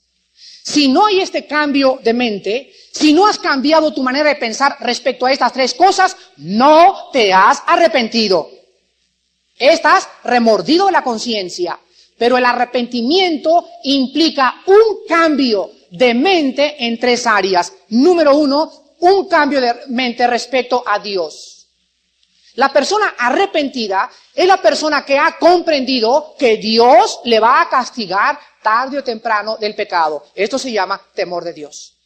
Si 0.64 0.89
no 0.89 1.05
hay 1.05 1.22
este 1.22 1.47
cambio 1.47 1.99
de 2.03 2.14
mente, 2.14 2.74
si 2.92 3.14
no 3.14 3.26
has 3.26 3.39
cambiado 3.39 3.94
tu 3.94 4.04
manera 4.04 4.30
de 4.30 4.36
pensar 4.36 4.78
respecto 4.82 5.26
a 5.26 5.32
estas 5.32 5.54
tres 5.54 5.74
cosas, 5.74 6.16
no 6.38 7.10
te 7.12 7.32
has 7.32 7.64
arrepentido. 7.66 8.50
Estás 9.58 10.08
remordido 10.24 10.88
de 10.88 10.92
la 10.92 11.04
conciencia. 11.04 11.80
Pero 12.18 12.38
el 12.38 12.46
arrepentimiento 12.46 13.68
implica 13.84 14.62
un 14.68 15.08
cambio 15.08 15.72
de 15.89 16.14
mente 16.14 16.86
en 16.86 17.00
tres 17.00 17.26
áreas. 17.26 17.74
Número 17.89 18.36
uno, 18.36 18.72
un 19.00 19.28
cambio 19.28 19.60
de 19.62 19.74
mente 19.88 20.28
respecto 20.28 20.84
a 20.86 21.00
Dios. 21.00 21.68
La 22.56 22.70
persona 22.70 23.16
arrepentida 23.18 24.10
es 24.36 24.46
la 24.46 24.62
persona 24.62 25.06
que 25.06 25.18
ha 25.18 25.38
comprendido 25.39 26.36
que 26.38 26.58
Dios 26.58 27.22
le 27.24 27.39
va 27.39 27.62
a 27.62 27.70
castigar 27.70 28.38
tarde 28.62 29.00
o 29.00 29.04
temprano 29.04 29.58
del 29.58 29.74
pecado. 29.74 30.26
Esto 30.36 30.60
se 30.60 30.72
llama 30.72 31.02
temor 31.16 31.44
de 31.44 31.54
Dios. 31.54 32.01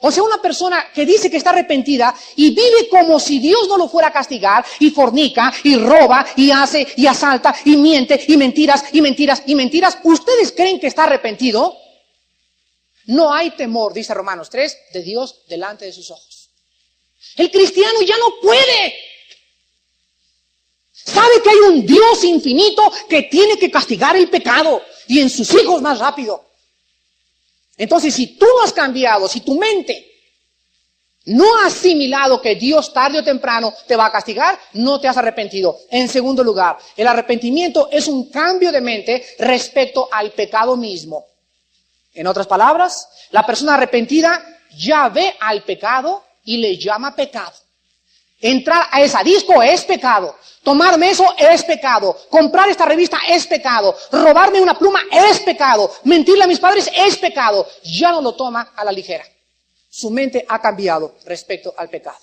O 0.00 0.12
sea, 0.12 0.22
una 0.22 0.40
persona 0.40 0.92
que 0.94 1.04
dice 1.04 1.28
que 1.28 1.38
está 1.38 1.50
arrepentida 1.50 2.14
y 2.36 2.50
vive 2.50 2.88
como 2.88 3.18
si 3.18 3.40
Dios 3.40 3.66
no 3.68 3.76
lo 3.76 3.88
fuera 3.88 4.08
a 4.08 4.12
castigar 4.12 4.64
y 4.78 4.90
fornica 4.90 5.52
y 5.64 5.76
roba 5.76 6.24
y 6.36 6.52
hace 6.52 6.86
y 6.96 7.06
asalta 7.06 7.54
y 7.64 7.76
miente 7.76 8.24
y 8.28 8.36
mentiras 8.36 8.84
y 8.92 9.00
mentiras 9.00 9.42
y 9.46 9.56
mentiras. 9.56 9.98
¿Ustedes 10.04 10.52
creen 10.52 10.78
que 10.78 10.86
está 10.86 11.04
arrepentido? 11.04 11.76
No 13.06 13.32
hay 13.32 13.50
temor, 13.52 13.92
dice 13.92 14.14
Romanos 14.14 14.50
3, 14.50 14.76
de 14.92 15.02
Dios 15.02 15.42
delante 15.48 15.86
de 15.86 15.92
sus 15.92 16.10
ojos. 16.12 16.50
El 17.36 17.50
cristiano 17.50 18.00
ya 18.02 18.16
no 18.18 18.34
puede. 18.40 18.94
Sabe 20.92 21.42
que 21.42 21.50
hay 21.50 21.58
un 21.70 21.86
Dios 21.86 22.22
infinito 22.22 22.92
que 23.08 23.22
tiene 23.22 23.58
que 23.58 23.70
castigar 23.70 24.14
el 24.16 24.28
pecado 24.30 24.80
y 25.08 25.18
en 25.20 25.30
sus 25.30 25.52
hijos 25.54 25.82
más 25.82 25.98
rápido. 25.98 26.47
Entonces, 27.78 28.12
si 28.12 28.38
tú 28.38 28.44
no 28.44 28.64
has 28.64 28.72
cambiado, 28.72 29.28
si 29.28 29.40
tu 29.40 29.56
mente 29.56 30.04
no 31.26 31.44
ha 31.58 31.66
asimilado 31.66 32.40
que 32.40 32.54
Dios 32.54 32.92
tarde 32.92 33.20
o 33.20 33.24
temprano 33.24 33.72
te 33.86 33.96
va 33.96 34.06
a 34.06 34.12
castigar, 34.12 34.58
no 34.74 34.98
te 34.98 35.08
has 35.08 35.16
arrepentido. 35.16 35.78
En 35.90 36.08
segundo 36.08 36.42
lugar, 36.42 36.78
el 36.96 37.06
arrepentimiento 37.06 37.88
es 37.92 38.08
un 38.08 38.30
cambio 38.30 38.72
de 38.72 38.80
mente 38.80 39.24
respecto 39.38 40.08
al 40.10 40.32
pecado 40.32 40.76
mismo. 40.76 41.26
En 42.14 42.26
otras 42.26 42.46
palabras, 42.46 43.08
la 43.30 43.46
persona 43.46 43.74
arrepentida 43.74 44.42
ya 44.76 45.08
ve 45.08 45.34
al 45.38 45.62
pecado 45.62 46.24
y 46.44 46.56
le 46.56 46.76
llama 46.78 47.14
pecado. 47.14 47.52
Entrar 48.40 48.86
a 48.90 49.02
esa 49.02 49.22
disco 49.22 49.62
es 49.62 49.84
pecado. 49.84 50.36
Tomarme 50.62 51.10
eso 51.10 51.24
es 51.36 51.64
pecado. 51.64 52.16
Comprar 52.28 52.68
esta 52.68 52.84
revista 52.84 53.18
es 53.28 53.46
pecado. 53.46 53.96
Robarme 54.12 54.60
una 54.60 54.78
pluma 54.78 55.02
es 55.10 55.40
pecado. 55.40 55.92
Mentirle 56.04 56.44
a 56.44 56.46
mis 56.46 56.60
padres 56.60 56.90
es 56.94 57.16
pecado. 57.16 57.66
Ya 57.82 58.12
no 58.12 58.20
lo 58.20 58.34
toma 58.34 58.72
a 58.76 58.84
la 58.84 58.92
ligera. 58.92 59.24
Su 59.88 60.10
mente 60.10 60.44
ha 60.48 60.60
cambiado 60.60 61.16
respecto 61.24 61.74
al 61.76 61.88
pecado. 61.88 62.18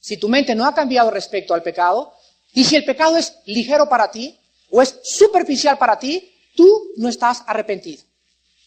Si 0.00 0.16
tu 0.16 0.28
mente 0.28 0.54
no 0.54 0.66
ha 0.66 0.74
cambiado 0.74 1.10
respecto 1.10 1.54
al 1.54 1.62
pecado, 1.62 2.14
y 2.54 2.64
si 2.64 2.76
el 2.76 2.84
pecado 2.84 3.16
es 3.16 3.34
ligero 3.46 3.88
para 3.88 4.10
ti 4.10 4.38
o 4.70 4.82
es 4.82 4.98
superficial 5.02 5.78
para 5.78 5.98
ti, 5.98 6.34
tú 6.56 6.90
no 6.96 7.08
estás 7.08 7.42
arrepentido. 7.46 8.02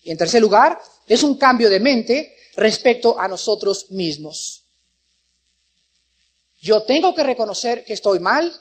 Y 0.03 0.11
en 0.11 0.17
tercer 0.17 0.41
lugar, 0.41 0.79
es 1.07 1.23
un 1.23 1.37
cambio 1.37 1.69
de 1.69 1.79
mente 1.79 2.35
respecto 2.55 3.19
a 3.19 3.27
nosotros 3.27 3.91
mismos. 3.91 4.64
Yo 6.61 6.83
tengo 6.83 7.13
que 7.13 7.23
reconocer 7.23 7.83
que 7.83 7.93
estoy 7.93 8.19
mal 8.19 8.51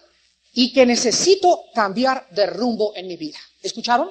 y 0.53 0.72
que 0.72 0.86
necesito 0.86 1.64
cambiar 1.74 2.28
de 2.30 2.47
rumbo 2.47 2.92
en 2.95 3.09
mi 3.09 3.16
vida. 3.16 3.38
¿Escucharon? 3.62 4.11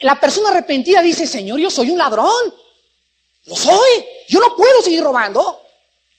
La 0.00 0.18
persona 0.20 0.50
arrepentida 0.50 1.00
dice, 1.02 1.26
Señor, 1.26 1.58
yo 1.58 1.70
soy 1.70 1.90
un 1.90 1.98
ladrón. 1.98 2.54
Lo 3.44 3.56
soy. 3.56 4.04
Yo 4.28 4.40
no 4.40 4.54
puedo 4.56 4.82
seguir 4.82 5.02
robando. 5.02 5.65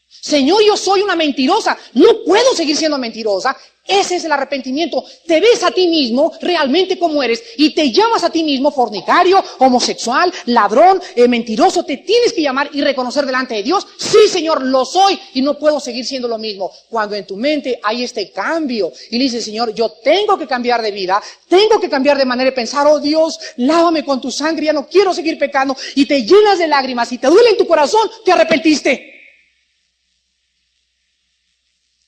Señor, 0.08 0.64
yo 0.64 0.76
soy 0.76 1.02
una 1.02 1.16
mentirosa. 1.16 1.78
No 1.94 2.24
puedo 2.26 2.54
seguir 2.54 2.76
siendo 2.76 2.98
mentirosa. 2.98 3.56
Ese 3.88 4.18
es 4.18 4.26
el 4.26 4.32
arrepentimiento. 4.34 5.04
Te 5.26 5.40
ves 5.40 5.64
a 5.64 5.72
ti 5.72 5.88
mismo 5.88 6.34
realmente 6.42 7.00
como 7.00 7.24
eres 7.24 7.42
y 7.56 7.74
te 7.74 7.90
llamas 7.90 8.24
a 8.24 8.30
ti 8.30 8.44
mismo 8.44 8.70
fornicario, 8.70 9.42
homosexual, 9.60 10.32
ladrón, 10.48 11.02
eh, 11.16 11.28
mentiroso. 11.28 11.84
Te 11.84 11.98
tienes 11.98 12.34
que 12.34 12.42
llamar 12.42 12.70
y 12.74 12.82
reconocer 12.82 13.26
delante 13.26 13.56
de 13.56 13.64
Dios. 13.64 13.88
Sí, 13.98 14.28
Señor, 14.30 14.62
lo 14.62 14.84
soy 14.84 15.18
y 15.36 15.42
no 15.42 15.58
puedo 15.58 15.80
seguir 15.80 16.06
siendo 16.06 16.28
lo 16.28 16.38
mismo. 16.38 16.70
Cuando 16.90 17.16
en 17.16 17.26
tu 17.26 17.38
mente 17.38 17.80
hay 17.82 18.04
este 18.04 18.30
cambio 18.32 18.92
y 19.10 19.18
dices, 19.18 19.46
Señor, 19.46 19.74
yo 19.74 19.90
tengo 20.04 20.38
que 20.38 20.48
cambiar 20.48 20.82
de 20.82 20.92
vida, 20.92 21.22
tengo 21.48 21.80
que 21.80 21.90
cambiar 21.90 22.18
de 22.18 22.26
manera 22.26 22.50
de 22.50 22.56
pensar, 22.56 22.86
oh 22.88 23.00
Dios, 23.00 23.40
lávame 23.56 24.04
con 24.04 24.20
tu 24.20 24.32
sangre, 24.32 24.66
ya 24.66 24.74
no 24.74 24.88
quiero 24.88 25.14
seguir 25.14 25.40
pecando 25.40 25.78
y 25.96 26.06
te 26.06 26.24
llenas 26.24 26.60
de 26.60 26.68
lágrimas 26.68 27.10
y 27.14 27.18
te 27.18 27.28
duele 27.28 27.52
en 27.52 27.58
tu 27.58 27.66
corazón, 27.66 28.10
te 28.26 28.34
arrepentiste. 28.34 29.17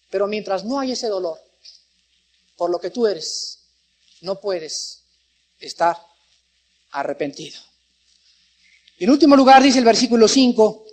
Pero 0.09 0.27
mientras 0.27 0.65
no 0.65 0.79
hay 0.79 0.91
ese 0.91 1.07
dolor, 1.07 1.39
por 2.57 2.69
lo 2.69 2.79
que 2.79 2.89
tú 2.89 3.07
eres, 3.07 3.59
no 4.21 4.39
puedes 4.39 5.03
estar 5.59 5.97
arrepentido. 6.91 7.59
En 8.99 9.09
último 9.09 9.35
lugar 9.35 9.63
dice 9.63 9.79
el 9.79 9.85
versículo 9.85 10.27
5, 10.27 10.85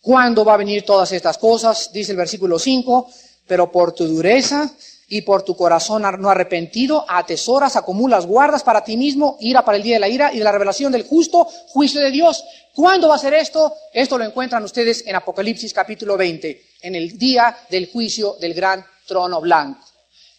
¿cuándo 0.00 0.44
va 0.44 0.54
a 0.54 0.58
venir 0.58 0.84
todas 0.84 1.10
estas 1.12 1.38
cosas? 1.38 1.90
Dice 1.92 2.12
el 2.12 2.18
versículo 2.18 2.58
5, 2.58 3.10
pero 3.46 3.72
por 3.72 3.92
tu 3.92 4.06
dureza 4.06 4.70
y 5.08 5.22
por 5.22 5.42
tu 5.42 5.56
corazón 5.56 6.02
no 6.20 6.30
arrepentido, 6.30 7.04
atesoras, 7.08 7.76
acumulas, 7.76 8.26
guardas 8.26 8.62
para 8.62 8.84
ti 8.84 8.96
mismo 8.96 9.38
ira 9.40 9.64
para 9.64 9.78
el 9.78 9.82
día 9.82 9.96
de 9.96 10.00
la 10.00 10.08
ira 10.08 10.32
y 10.32 10.38
de 10.38 10.44
la 10.44 10.52
revelación 10.52 10.92
del 10.92 11.04
justo 11.04 11.44
juicio 11.68 12.00
de 12.00 12.10
Dios. 12.10 12.44
¿Cuándo 12.74 13.08
va 13.08 13.16
a 13.16 13.18
ser 13.18 13.34
esto? 13.34 13.74
Esto 13.92 14.18
lo 14.18 14.24
encuentran 14.24 14.62
ustedes 14.62 15.02
en 15.06 15.16
Apocalipsis 15.16 15.72
capítulo 15.72 16.16
20, 16.16 16.67
en 16.80 16.94
el 16.94 17.18
día 17.18 17.58
del 17.70 17.90
juicio 17.90 18.36
del 18.40 18.54
gran 18.54 18.84
trono 19.06 19.40
blanco. 19.40 19.84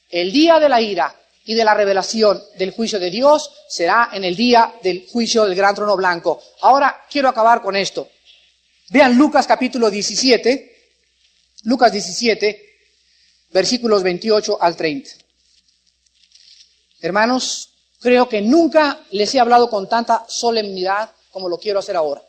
El 0.09 0.31
día 0.31 0.59
de 0.59 0.69
la 0.69 0.81
ira 0.81 1.15
y 1.45 1.53
de 1.53 1.63
la 1.63 1.73
revelación 1.73 2.41
del 2.57 2.71
juicio 2.71 2.99
de 2.99 3.09
Dios 3.09 3.51
será 3.67 4.09
en 4.13 4.23
el 4.23 4.35
día 4.35 4.73
del 4.83 5.07
juicio 5.11 5.45
del 5.45 5.55
gran 5.55 5.75
trono 5.75 5.95
blanco. 5.97 6.41
Ahora 6.61 7.05
quiero 7.09 7.29
acabar 7.29 7.61
con 7.61 7.75
esto. 7.75 8.09
Vean 8.89 9.17
Lucas 9.17 9.45
capítulo 9.45 9.89
17, 9.89 10.93
Lucas 11.63 11.91
17, 11.91 12.69
versículos 13.51 14.03
28 14.03 14.57
al 14.61 14.75
30. 14.75 15.09
Hermanos, 17.01 17.69
creo 17.99 18.27
que 18.27 18.41
nunca 18.41 18.99
les 19.11 19.33
he 19.33 19.39
hablado 19.39 19.69
con 19.69 19.87
tanta 19.87 20.25
solemnidad 20.27 21.11
como 21.31 21.49
lo 21.49 21.57
quiero 21.57 21.79
hacer 21.79 21.95
ahora. 21.95 22.21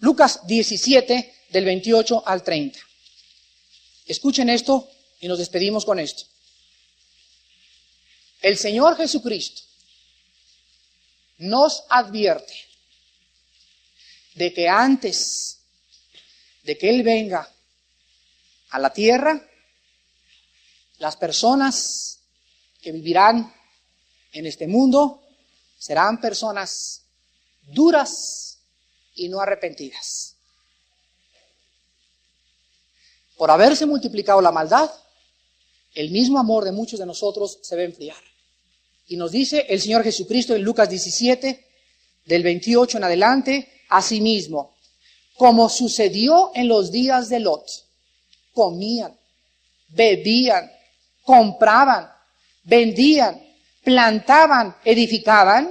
Lucas 0.00 0.46
17, 0.46 1.34
del 1.50 1.64
28 1.64 2.22
al 2.24 2.42
30. 2.42 2.78
Escuchen 4.08 4.48
esto 4.48 4.88
y 5.20 5.28
nos 5.28 5.38
despedimos 5.38 5.84
con 5.84 5.98
esto. 5.98 6.24
El 8.40 8.56
Señor 8.56 8.96
Jesucristo 8.96 9.62
nos 11.38 11.84
advierte 11.90 12.54
de 14.34 14.54
que 14.54 14.66
antes 14.66 15.58
de 16.62 16.78
que 16.78 16.88
Él 16.88 17.02
venga 17.02 17.52
a 18.70 18.78
la 18.78 18.92
tierra, 18.92 19.46
las 20.98 21.16
personas 21.16 22.20
que 22.80 22.92
vivirán 22.92 23.54
en 24.32 24.46
este 24.46 24.66
mundo 24.66 25.22
serán 25.78 26.18
personas 26.20 27.02
duras 27.62 28.58
y 29.14 29.28
no 29.28 29.40
arrepentidas. 29.40 30.37
Por 33.38 33.52
haberse 33.52 33.86
multiplicado 33.86 34.40
la 34.40 34.50
maldad, 34.50 34.90
el 35.94 36.10
mismo 36.10 36.38
amor 36.40 36.64
de 36.64 36.72
muchos 36.72 36.98
de 36.98 37.06
nosotros 37.06 37.60
se 37.62 37.76
va 37.76 37.82
a 37.82 37.84
enfriar. 37.86 38.16
Y 39.06 39.16
nos 39.16 39.30
dice 39.30 39.64
el 39.68 39.80
Señor 39.80 40.02
Jesucristo 40.02 40.54
en 40.54 40.62
Lucas 40.62 40.90
17, 40.90 41.64
del 42.26 42.42
28 42.42 42.98
en 42.98 43.04
adelante, 43.04 43.82
asimismo, 43.88 44.74
como 45.36 45.68
sucedió 45.68 46.50
en 46.54 46.66
los 46.66 46.90
días 46.90 47.28
de 47.28 47.38
Lot, 47.38 47.64
comían, 48.52 49.16
bebían, 49.88 50.70
compraban, 51.22 52.10
vendían, 52.64 53.40
plantaban, 53.84 54.76
edificaban, 54.84 55.70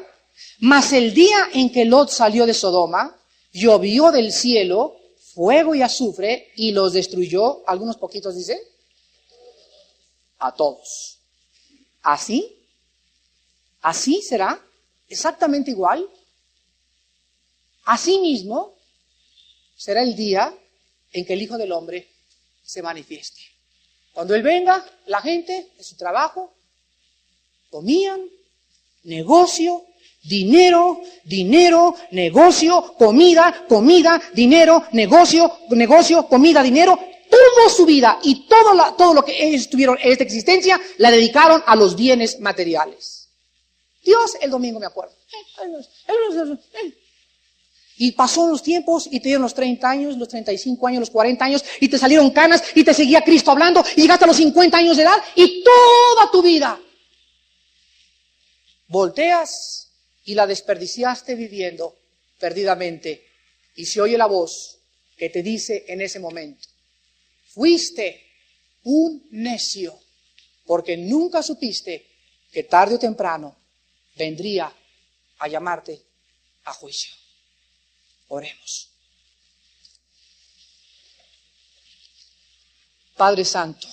mas 0.59 0.93
el 0.93 1.13
día 1.13 1.49
en 1.53 1.69
que 1.69 1.83
Lot 1.83 2.09
salió 2.09 2.45
de 2.45 2.53
Sodoma, 2.53 3.15
llovió 3.51 4.11
del 4.11 4.31
cielo 4.31 4.96
fuego 5.37 5.75
y 5.75 5.83
azufre 5.83 6.51
y 6.55 6.71
los 6.71 6.93
destruyó, 6.93 7.61
algunos 7.69 7.95
poquitos 7.97 8.35
dicen, 8.35 8.57
a 10.39 10.51
todos. 10.51 11.19
Así, 12.01 12.57
así 13.81 14.23
será, 14.23 14.59
exactamente 15.07 15.69
igual. 15.69 16.09
Así 17.85 18.17
mismo 18.17 18.73
será 19.75 20.01
el 20.01 20.15
día 20.15 20.51
en 21.11 21.23
que 21.23 21.33
el 21.33 21.41
Hijo 21.43 21.59
del 21.59 21.71
Hombre 21.71 22.09
se 22.63 22.81
manifieste. 22.81 23.41
Cuando 24.13 24.33
Él 24.33 24.41
venga, 24.41 24.83
la 25.05 25.21
gente 25.21 25.71
de 25.77 25.83
su 25.83 25.95
trabajo 25.97 26.51
comían, 27.69 28.27
negocio, 29.03 29.85
Dinero, 30.27 31.01
dinero, 31.23 31.95
negocio, 32.11 32.93
comida, 32.97 33.65
comida, 33.67 34.21
dinero, 34.33 34.83
negocio, 34.91 35.59
negocio, 35.69 36.27
comida, 36.27 36.61
dinero. 36.61 36.99
Toda 37.29 37.69
su 37.69 37.85
vida 37.85 38.19
y 38.23 38.47
todo, 38.47 38.95
todo 38.97 39.13
lo 39.13 39.23
que 39.23 39.47
ellos 39.47 39.69
tuvieron 39.69 39.97
en 40.01 40.11
esta 40.11 40.23
existencia 40.23 40.79
la 40.97 41.11
dedicaron 41.11 41.63
a 41.65 41.75
los 41.75 41.95
bienes 41.95 42.39
materiales. 42.39 43.29
Dios, 44.03 44.37
el 44.41 44.49
domingo 44.49 44.79
me 44.79 44.85
acuerdo. 44.85 45.13
Y 47.97 48.11
pasó 48.11 48.47
los 48.47 48.61
tiempos 48.61 49.07
y 49.11 49.19
te 49.19 49.29
dieron 49.29 49.41
los 49.41 49.53
30 49.53 49.89
años, 49.89 50.17
los 50.17 50.27
35 50.27 50.87
años, 50.87 50.99
los 51.01 51.09
40 51.09 51.43
años 51.45 51.65
y 51.79 51.87
te 51.87 51.97
salieron 51.97 52.29
canas 52.31 52.63
y 52.75 52.83
te 52.83 52.93
seguía 52.93 53.21
Cristo 53.21 53.51
hablando 53.51 53.83
y 53.95 54.01
llegaste 54.01 54.25
a 54.25 54.27
los 54.27 54.37
50 54.37 54.77
años 54.77 54.97
de 54.97 55.03
edad 55.03 55.21
y 55.35 55.63
toda 55.63 56.31
tu 56.31 56.41
vida 56.41 56.79
volteas 58.87 59.86
y 60.27 60.35
la 60.35 60.45
desperdiciaste 60.45 61.35
viviendo 61.35 61.97
perdidamente 62.37 63.25
y 63.75 63.85
se 63.85 64.01
oye 64.01 64.17
la 64.17 64.25
voz 64.25 64.77
que 65.15 65.29
te 65.29 65.41
dice 65.41 65.85
en 65.87 66.01
ese 66.01 66.19
momento, 66.19 66.67
fuiste 67.47 68.25
un 68.83 69.25
necio 69.31 69.97
porque 70.65 70.97
nunca 70.97 71.41
supiste 71.41 72.05
que 72.51 72.63
tarde 72.63 72.95
o 72.95 72.99
temprano 72.99 73.55
vendría 74.15 74.71
a 75.39 75.47
llamarte 75.47 76.03
a 76.65 76.73
juicio. 76.73 77.13
Oremos. 78.27 78.89
Padre 83.15 83.45
Santo, 83.45 83.87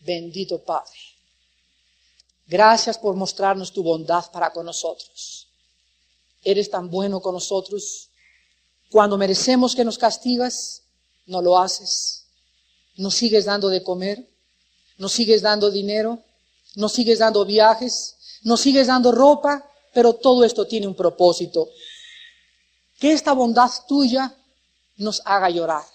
bendito 0.00 0.62
Padre, 0.62 0.98
gracias 2.52 2.98
por 2.98 3.16
mostrarnos 3.16 3.72
tu 3.72 3.82
bondad 3.82 4.30
para 4.30 4.52
con 4.52 4.66
nosotros. 4.66 5.48
Eres 6.44 6.68
tan 6.68 6.90
bueno 6.90 7.22
con 7.22 7.32
nosotros. 7.32 8.10
Cuando 8.90 9.16
merecemos 9.16 9.74
que 9.74 9.86
nos 9.86 9.96
castigas, 9.96 10.82
no 11.24 11.40
lo 11.40 11.58
haces. 11.58 12.26
Nos 12.96 13.14
sigues 13.14 13.46
dando 13.46 13.70
de 13.70 13.82
comer, 13.82 14.28
nos 14.98 15.12
sigues 15.12 15.40
dando 15.40 15.70
dinero, 15.70 16.18
nos 16.74 16.92
sigues 16.92 17.20
dando 17.20 17.42
viajes, 17.46 18.16
nos 18.42 18.60
sigues 18.60 18.86
dando 18.86 19.12
ropa, 19.12 19.66
pero 19.94 20.12
todo 20.12 20.44
esto 20.44 20.66
tiene 20.66 20.86
un 20.86 20.94
propósito. 20.94 21.70
Que 22.98 23.12
esta 23.12 23.32
bondad 23.32 23.70
tuya 23.88 24.36
nos 24.96 25.22
haga 25.24 25.48
llorar 25.48 25.86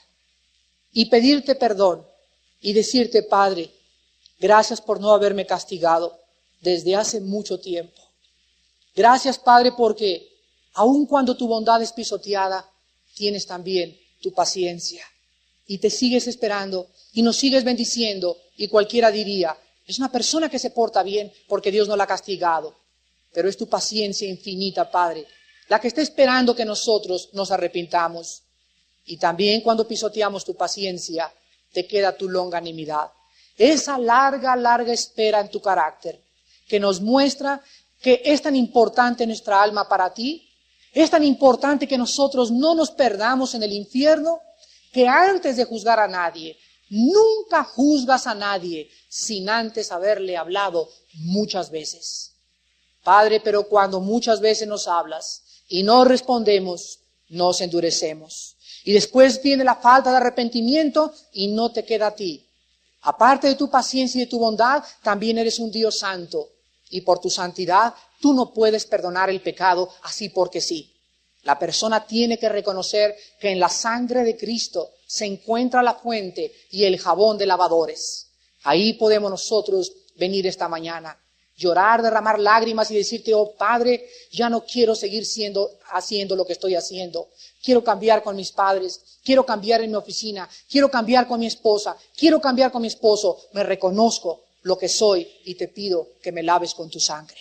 y 0.92 1.06
pedirte 1.06 1.54
perdón 1.54 2.04
y 2.62 2.74
decirte, 2.74 3.22
Padre, 3.22 3.72
gracias 4.40 4.82
por 4.82 5.00
no 5.00 5.12
haberme 5.12 5.46
castigado 5.46 6.27
desde 6.62 6.96
hace 6.96 7.20
mucho 7.22 7.60
tiempo. 7.60 8.02
Gracias, 8.96 9.38
Padre, 9.38 9.74
porque 9.78 10.28
aun 10.74 11.06
cuando 11.06 11.36
tu 11.36 11.48
bondad 11.48 11.82
es 11.82 11.92
pisoteada, 11.92 12.70
tienes 13.16 13.46
también 13.46 13.98
tu 14.22 14.32
paciencia 14.32 15.06
y 15.68 15.78
te 15.78 15.90
sigues 15.90 16.28
esperando 16.28 16.88
y 17.14 17.22
nos 17.22 17.36
sigues 17.36 17.64
bendiciendo 17.64 18.38
y 18.56 18.68
cualquiera 18.68 19.12
diría, 19.12 19.56
es 19.86 20.00
una 20.00 20.12
persona 20.12 20.50
que 20.50 20.60
se 20.60 20.72
porta 20.72 21.04
bien 21.04 21.32
porque 21.48 21.72
Dios 21.72 21.88
no 21.88 21.96
la 21.96 22.06
ha 22.06 22.08
castigado. 22.08 22.76
Pero 23.34 23.50
es 23.50 23.58
tu 23.58 23.68
paciencia 23.68 24.28
infinita, 24.28 24.90
Padre, 24.90 25.26
la 25.70 25.80
que 25.80 25.88
está 25.88 26.02
esperando 26.02 26.56
que 26.56 26.66
nosotros 26.66 27.30
nos 27.34 27.52
arrepintamos. 27.52 28.44
Y 29.06 29.18
también 29.18 29.62
cuando 29.62 29.88
pisoteamos 29.88 30.44
tu 30.44 30.56
paciencia, 30.56 31.32
te 31.72 31.86
queda 31.86 32.18
tu 32.18 32.30
longanimidad. 32.30 33.12
Esa 33.58 33.98
larga, 33.98 34.56
larga 34.56 34.94
espera 34.94 35.40
en 35.40 35.50
tu 35.50 35.62
carácter, 35.62 36.22
que 36.68 36.80
nos 36.80 37.02
muestra 37.02 37.62
que 38.02 38.22
es 38.24 38.42
tan 38.42 38.56
importante 38.56 39.26
nuestra 39.26 39.62
alma 39.62 39.88
para 39.88 40.14
ti, 40.14 40.50
es 40.94 41.10
tan 41.10 41.24
importante 41.24 41.88
que 41.88 41.98
nosotros 41.98 42.52
no 42.52 42.76
nos 42.76 42.92
perdamos 42.92 43.56
en 43.56 43.64
el 43.64 43.74
infierno, 43.74 44.42
que 44.92 45.08
antes 45.08 45.58
de 45.58 45.66
juzgar 45.66 46.00
a 46.00 46.08
nadie, 46.08 46.58
Nunca 46.90 47.66
juzgas 47.66 48.28
a 48.28 48.36
nadie 48.36 48.90
sin 49.10 49.50
antes 49.50 49.92
haberle 49.92 50.38
hablado 50.38 50.90
muchas 51.16 51.70
veces. 51.70 52.32
Padre, 53.04 53.42
pero 53.42 53.68
cuando 53.68 54.00
muchas 54.00 54.40
veces 54.40 54.68
nos 54.68 54.88
hablas 54.88 55.44
y 55.68 55.84
no 55.84 56.06
respondemos, 56.06 57.00
nos 57.30 57.60
endurecemos. 57.60 58.56
Y 58.86 58.94
después 58.94 59.42
viene 59.42 59.66
la 59.66 59.76
falta 59.76 60.12
de 60.12 60.18
arrepentimiento 60.18 61.14
y 61.34 61.48
no 61.48 61.72
te 61.72 61.84
queda 61.84 62.08
a 62.08 62.16
ti. 62.16 62.46
Aparte 63.02 63.48
de 63.48 63.56
tu 63.56 63.70
paciencia 63.70 64.20
y 64.20 64.26
de 64.26 64.30
tu 64.30 64.40
bondad, 64.40 64.84
también 65.04 65.38
eres 65.38 65.60
un 65.60 65.72
Dios 65.72 66.00
santo. 66.00 66.50
Y 66.90 67.02
por 67.02 67.20
tu 67.20 67.30
santidad, 67.30 67.94
tú 68.22 68.34
no 68.34 68.54
puedes 68.54 68.86
perdonar 68.86 69.30
el 69.30 69.42
pecado 69.42 69.90
así 70.04 70.30
porque 70.30 70.62
sí. 70.62 70.94
La 71.44 71.58
persona 71.58 72.06
tiene 72.06 72.38
que 72.38 72.50
reconocer 72.50 73.16
que 73.40 73.50
en 73.50 73.60
la 73.60 73.70
sangre 73.70 74.24
de 74.24 74.36
Cristo 74.36 74.92
se 75.06 75.26
encuentra 75.26 75.82
la 75.82 75.94
fuente 75.94 76.54
y 76.72 76.84
el 76.84 77.00
jabón 77.00 77.38
de 77.38 77.46
lavadores. 77.46 78.28
Ahí 78.64 78.94
podemos 78.94 79.32
nosotros 79.32 79.94
venir 80.18 80.46
esta 80.46 80.68
mañana, 80.68 81.18
llorar, 81.56 82.02
derramar 82.02 82.40
lágrimas 82.40 82.92
y 82.92 82.96
decirte, 82.96 83.34
oh 83.34 83.54
Padre, 83.54 84.10
ya 84.32 84.50
no 84.50 84.66
quiero 84.66 84.94
seguir 84.94 85.26
siendo, 85.26 85.70
haciendo 85.92 86.36
lo 86.36 86.46
que 86.46 86.54
estoy 86.54 86.76
haciendo. 86.76 87.30
Quiero 87.64 87.84
cambiar 87.84 88.24
con 88.24 88.36
mis 88.36 88.52
padres, 88.52 89.02
quiero 89.24 89.46
cambiar 89.46 89.82
en 89.82 89.92
mi 89.92 89.96
oficina, 89.96 90.50
quiero 90.70 90.92
cambiar 90.92 91.28
con 91.28 91.40
mi 91.40 91.48
esposa, 91.48 91.96
quiero 92.16 92.42
cambiar 92.42 92.72
con 92.72 92.82
mi 92.82 92.88
esposo. 92.90 93.40
Me 93.54 93.64
reconozco 93.64 94.47
lo 94.64 94.78
que 94.78 94.90
soy 94.90 95.28
y 95.46 95.56
te 95.56 95.68
pido 95.68 96.14
que 96.22 96.32
me 96.32 96.44
laves 96.44 96.74
con 96.74 96.90
tu 96.90 97.00
sangre. 97.00 97.38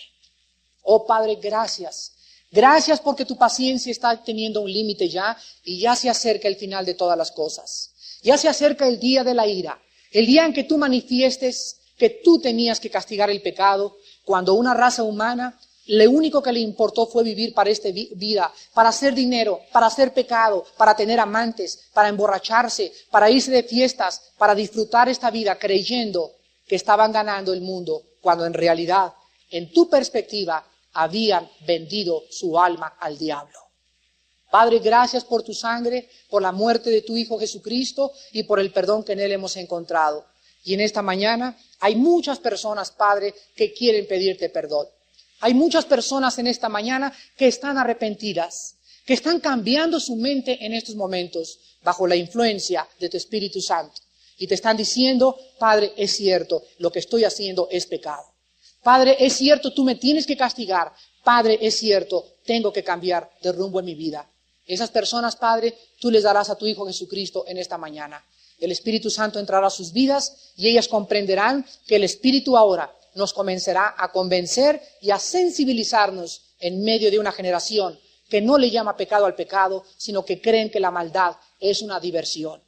Oh 0.83 1.07
Padre, 1.07 1.37
gracias 1.37 2.13
Gracias 2.51 3.01
porque 3.01 3.25
tu 3.25 3.37
paciencia 3.37 3.91
está 3.91 4.23
teniendo 4.23 4.61
un 4.61 4.73
límite 4.73 5.09
ya 5.09 5.37
y 5.65 5.81
ya 5.81 5.97
se 5.97 6.09
acerca 6.09 6.49
el 6.49 6.57
final 6.57 6.87
de 6.87 6.95
todas 6.95 7.19
las 7.19 7.33
cosas. 7.33 7.91
Ya 8.23 8.39
se 8.39 8.49
acerca 8.49 8.87
el 8.87 8.99
día 8.99 9.25
de 9.25 9.35
la 9.35 9.47
ira, 9.47 9.81
el 10.13 10.27
día 10.27 10.45
en 10.45 10.53
que 10.53 10.65
tú 10.65 10.79
manifiestes 10.79 11.77
que 11.99 12.11
tú 12.25 12.39
tenías 12.39 12.79
que 12.79 12.91
castigar 12.91 13.31
el 13.31 13.43
pecado, 13.43 13.97
cuando 14.25 14.55
una 14.55 14.75
raza 14.75 15.03
humana 15.03 15.59
lo 15.89 16.11
único 16.11 16.43
que 16.43 16.53
le 16.53 16.61
importó 16.61 17.07
fue 17.07 17.23
vivir 17.23 17.55
para 17.55 17.71
esta 17.71 17.89
vida, 17.91 18.53
para 18.75 18.89
hacer 18.89 19.15
dinero, 19.15 19.61
para 19.73 19.87
hacer 19.87 20.13
pecado, 20.13 20.65
para 20.77 20.97
tener 20.97 21.21
amantes, 21.21 21.79
para 21.93 22.09
emborracharse, 22.09 22.93
para 23.11 23.31
irse 23.31 23.51
de 23.53 23.63
fiestas, 23.63 24.33
para 24.37 24.55
disfrutar 24.55 25.09
esta 25.09 25.31
vida 25.31 25.57
creyendo 25.59 26.33
que 26.67 26.77
estaban 26.77 27.13
ganando 27.13 27.53
el 27.53 27.61
mundo, 27.61 28.03
cuando 28.21 28.45
en 28.45 28.55
realidad, 28.55 29.15
en 29.51 29.73
tu 29.73 29.89
perspectiva, 29.89 30.67
habían 30.93 31.49
vendido 31.67 32.25
su 32.31 32.59
alma 32.59 32.97
al 32.99 33.17
diablo. 33.17 33.59
Padre, 34.51 34.79
gracias 34.79 35.25
por 35.25 35.43
tu 35.43 35.53
sangre, 35.53 36.09
por 36.31 36.41
la 36.41 36.53
muerte 36.53 36.91
de 36.91 37.03
tu 37.03 37.17
Hijo 37.17 37.39
Jesucristo 37.39 38.13
y 38.33 38.45
por 38.45 38.59
el 38.59 38.73
perdón 38.73 39.05
que 39.05 39.13
en 39.13 39.21
Él 39.21 39.33
hemos 39.33 39.57
encontrado. 39.57 40.27
Y 40.65 40.75
en 40.75 40.81
esta 40.81 41.03
mañana 41.03 41.57
hay 41.81 41.97
muchas 41.97 42.39
personas, 42.39 42.91
Padre, 42.91 43.35
que 43.55 43.73
quieren 43.73 44.07
pedirte 44.07 44.49
perdón. 44.49 44.87
Hay 45.41 45.53
muchas 45.53 45.85
personas 45.85 46.39
en 46.39 46.47
esta 46.47 46.69
mañana 46.69 47.13
que 47.37 47.49
están 47.49 47.77
arrepentidas, 47.77 48.77
que 49.05 49.15
están 49.15 49.41
cambiando 49.41 50.01
su 50.01 50.17
mente 50.17 50.65
en 50.65 50.73
estos 50.73 50.95
momentos 50.95 51.59
bajo 51.83 52.07
la 52.07 52.17
influencia 52.17 52.89
de 52.99 53.09
tu 53.09 53.17
Espíritu 53.17 53.61
Santo. 53.61 54.01
Y 54.39 54.47
te 54.47 54.55
están 54.55 54.77
diciendo, 54.77 55.39
Padre, 55.59 55.93
es 55.97 56.17
cierto, 56.17 56.63
lo 56.79 56.91
que 56.91 56.99
estoy 56.99 57.25
haciendo 57.25 57.69
es 57.71 57.87
pecado. 57.87 58.25
Padre, 58.83 59.17
es 59.19 59.35
cierto, 59.35 59.73
tú 59.73 59.83
me 59.85 59.97
tienes 59.97 60.27
que 60.27 60.37
castigar. 60.37 60.93
Padre, 61.25 61.59
es 61.61 61.79
cierto, 61.79 62.25
tengo 62.45 62.73
que 62.73 62.85
cambiar 62.85 63.31
de 63.43 63.53
rumbo 63.53 63.81
en 63.81 63.87
mi 63.87 63.95
vida. 63.95 64.29
Esas 64.67 64.91
personas, 64.91 65.37
Padre, 65.37 65.77
tú 66.01 66.11
les 66.11 66.23
darás 66.23 66.51
a 66.51 66.57
tu 66.57 66.67
Hijo 66.67 66.87
Jesucristo 66.87 67.45
en 67.47 67.59
esta 67.59 67.79
mañana. 67.79 68.25
El 68.59 68.73
Espíritu 68.73 69.11
Santo 69.11 69.39
entrará 69.39 69.67
a 69.67 69.71
sus 69.71 69.93
vidas 69.93 70.53
y 70.57 70.69
ellas 70.69 70.89
comprenderán 70.89 71.67
que 71.87 71.97
el 71.97 72.05
Espíritu 72.05 72.57
ahora 72.57 72.93
nos 73.15 73.33
comenzará 73.33 73.95
a 73.97 74.13
convencer 74.13 74.81
y 75.01 75.11
a 75.11 75.19
sensibilizarnos 75.19 76.43
en 76.61 76.83
medio 76.83 77.11
de 77.11 77.19
una 77.19 77.33
generación 77.33 77.99
que 78.29 78.41
no 78.41 78.59
le 78.59 78.71
llama 78.71 78.97
pecado 78.97 79.25
al 79.25 79.35
pecado, 79.35 79.85
sino 79.97 80.25
que 80.25 80.41
creen 80.41 80.71
que 80.71 80.81
la 80.81 80.91
maldad 80.91 81.37
es 81.61 81.83
una 81.83 82.01
diversión. 82.01 82.61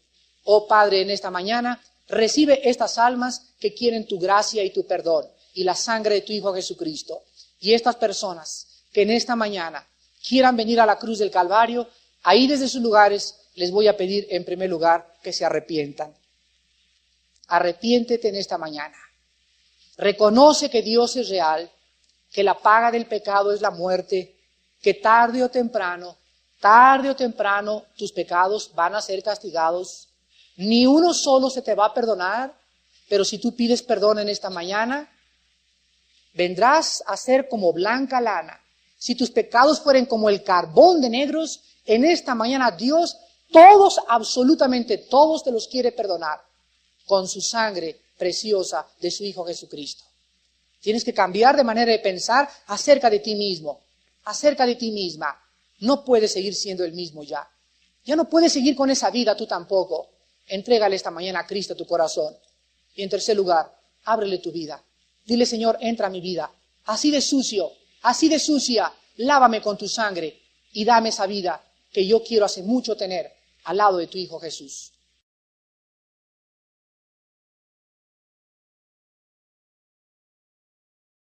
Oh 0.51 0.67
Padre, 0.67 1.03
en 1.03 1.11
esta 1.11 1.31
mañana 1.31 1.79
recibe 2.09 2.67
estas 2.67 2.97
almas 2.97 3.43
que 3.61 3.75
quieren 3.75 4.07
tu 4.07 4.19
gracia 4.19 4.65
y 4.65 4.71
tu 4.71 4.87
perdón 4.87 5.27
y 5.53 5.63
la 5.63 5.75
sangre 5.75 6.15
de 6.15 6.21
tu 6.23 6.33
Hijo 6.33 6.55
Jesucristo. 6.55 7.25
Y 7.61 7.75
estas 7.75 7.97
personas 7.97 8.67
que 8.91 9.03
en 9.03 9.11
esta 9.11 9.37
mañana 9.37 9.87
quieran 10.27 10.57
venir 10.57 10.81
a 10.81 10.87
la 10.87 10.99
cruz 10.99 11.19
del 11.19 11.31
Calvario, 11.31 11.87
ahí 12.23 12.47
desde 12.47 12.67
sus 12.67 12.81
lugares 12.81 13.35
les 13.57 13.71
voy 13.71 13.89
a 13.89 13.97
pedir 13.97 14.27
en 14.31 14.47
primer 14.47 14.71
lugar 14.71 15.19
que 15.23 15.35
se 15.35 15.45
arrepientan. 15.45 16.15
Arrepiéntete 17.49 18.29
en 18.29 18.37
esta 18.37 18.57
mañana. 18.57 18.97
Reconoce 19.99 20.71
que 20.71 20.81
Dios 20.81 21.15
es 21.17 21.29
real, 21.29 21.71
que 22.33 22.43
la 22.43 22.59
paga 22.59 22.91
del 22.91 23.05
pecado 23.05 23.53
es 23.53 23.61
la 23.61 23.71
muerte, 23.71 24.35
que 24.81 24.95
tarde 24.95 25.43
o 25.43 25.51
temprano, 25.51 26.17
tarde 26.59 27.11
o 27.11 27.17
temprano 27.17 27.85
tus 27.99 28.13
pecados 28.13 28.71
van 28.75 28.95
a 28.95 29.03
ser 29.03 29.23
castigados. 29.23 30.08
Ni 30.59 30.87
uno 30.87 31.13
solo 31.13 31.51
se 31.51 31.63
te 31.63 31.75
va 31.75 31.87
a 31.87 31.95
perdonar, 31.95 32.55
pero 33.09 33.25
si 33.25 33.39
tú 33.39 33.57
pides 33.57 33.83
perdón 33.83 34.21
en 34.21 34.29
esta 34.29 34.51
mañana, 34.51 35.11
vendrás 36.35 37.03
a 37.07 37.17
ser 37.17 37.49
como 37.49 37.73
blanca 37.73 38.21
lana 38.21 38.61
si 38.99 39.15
tus 39.15 39.31
pecados 39.31 39.81
fueren 39.81 40.07
como 40.07 40.29
el 40.29 40.43
carbón 40.43 41.01
de 41.01 41.09
negros, 41.09 41.61
en 41.87 42.05
esta 42.05 42.35
mañana 42.35 42.73
Dios, 42.73 43.17
todos, 43.53 44.01
absolutamente 44.09 44.99
todos 44.99 45.45
te 45.45 45.53
los 45.53 45.69
quiere 45.69 45.93
perdonar 45.93 46.41
con 47.07 47.29
su 47.29 47.41
sangre 47.41 47.97
preciosa 48.19 48.87
de 49.01 49.11
su 49.11 49.25
Hijo 49.25 49.45
Jesucristo. 49.47 50.05
Tienes 50.81 51.05
que 51.05 51.15
cambiar 51.15 51.57
de 51.57 51.65
manera 51.65 51.93
de 51.93 52.01
pensar 52.01 52.49
acerca 52.67 53.09
de 53.09 53.21
ti 53.21 53.37
mismo, 53.37 53.81
acerca 54.25 54.67
de 54.67 54.75
ti 54.75 54.91
misma. 54.91 55.41
No 55.81 56.05
puedes 56.05 56.33
seguir 56.33 56.55
siendo 56.55 56.85
el 56.85 56.93
mismo 56.93 57.23
ya. 57.23 57.49
Ya 58.05 58.17
no 58.17 58.29
puedes 58.29 58.53
seguir 58.53 58.75
con 58.75 58.91
esa 58.91 59.11
vida 59.11 59.37
tú 59.37 59.47
tampoco. 59.47 60.09
Entrégale 60.49 60.97
esta 60.97 61.11
mañana 61.11 61.41
a 61.41 61.47
Cristo 61.47 61.75
tu 61.75 61.87
corazón. 61.87 62.35
Y 62.95 63.03
en 63.03 63.11
tercer 63.11 63.37
lugar, 63.37 63.73
ábrele 64.05 64.39
tu 64.39 64.51
vida. 64.51 64.83
Dile, 65.25 65.47
Señor, 65.47 65.79
entra 65.81 66.07
a 66.07 66.11
mi 66.11 66.21
vida. 66.21 66.51
Así 66.87 67.11
de 67.11 67.21
sucio, 67.21 67.71
así 68.03 68.29
de 68.29 68.39
sucia, 68.39 68.93
lávame 69.17 69.61
con 69.61 69.77
tu 69.77 69.89
sangre 69.89 70.41
y 70.73 70.85
dame 70.85 71.11
esa 71.11 71.27
vida 71.27 71.63
que 71.93 72.07
yo 72.07 72.23
quiero 72.23 72.47
hace 72.47 72.63
mucho 72.63 72.97
tener 72.97 73.31
al 73.65 73.77
lado 73.77 73.99
de 73.99 74.07
tu 74.07 74.19
Hijo 74.19 74.41
Jesús. 74.41 74.93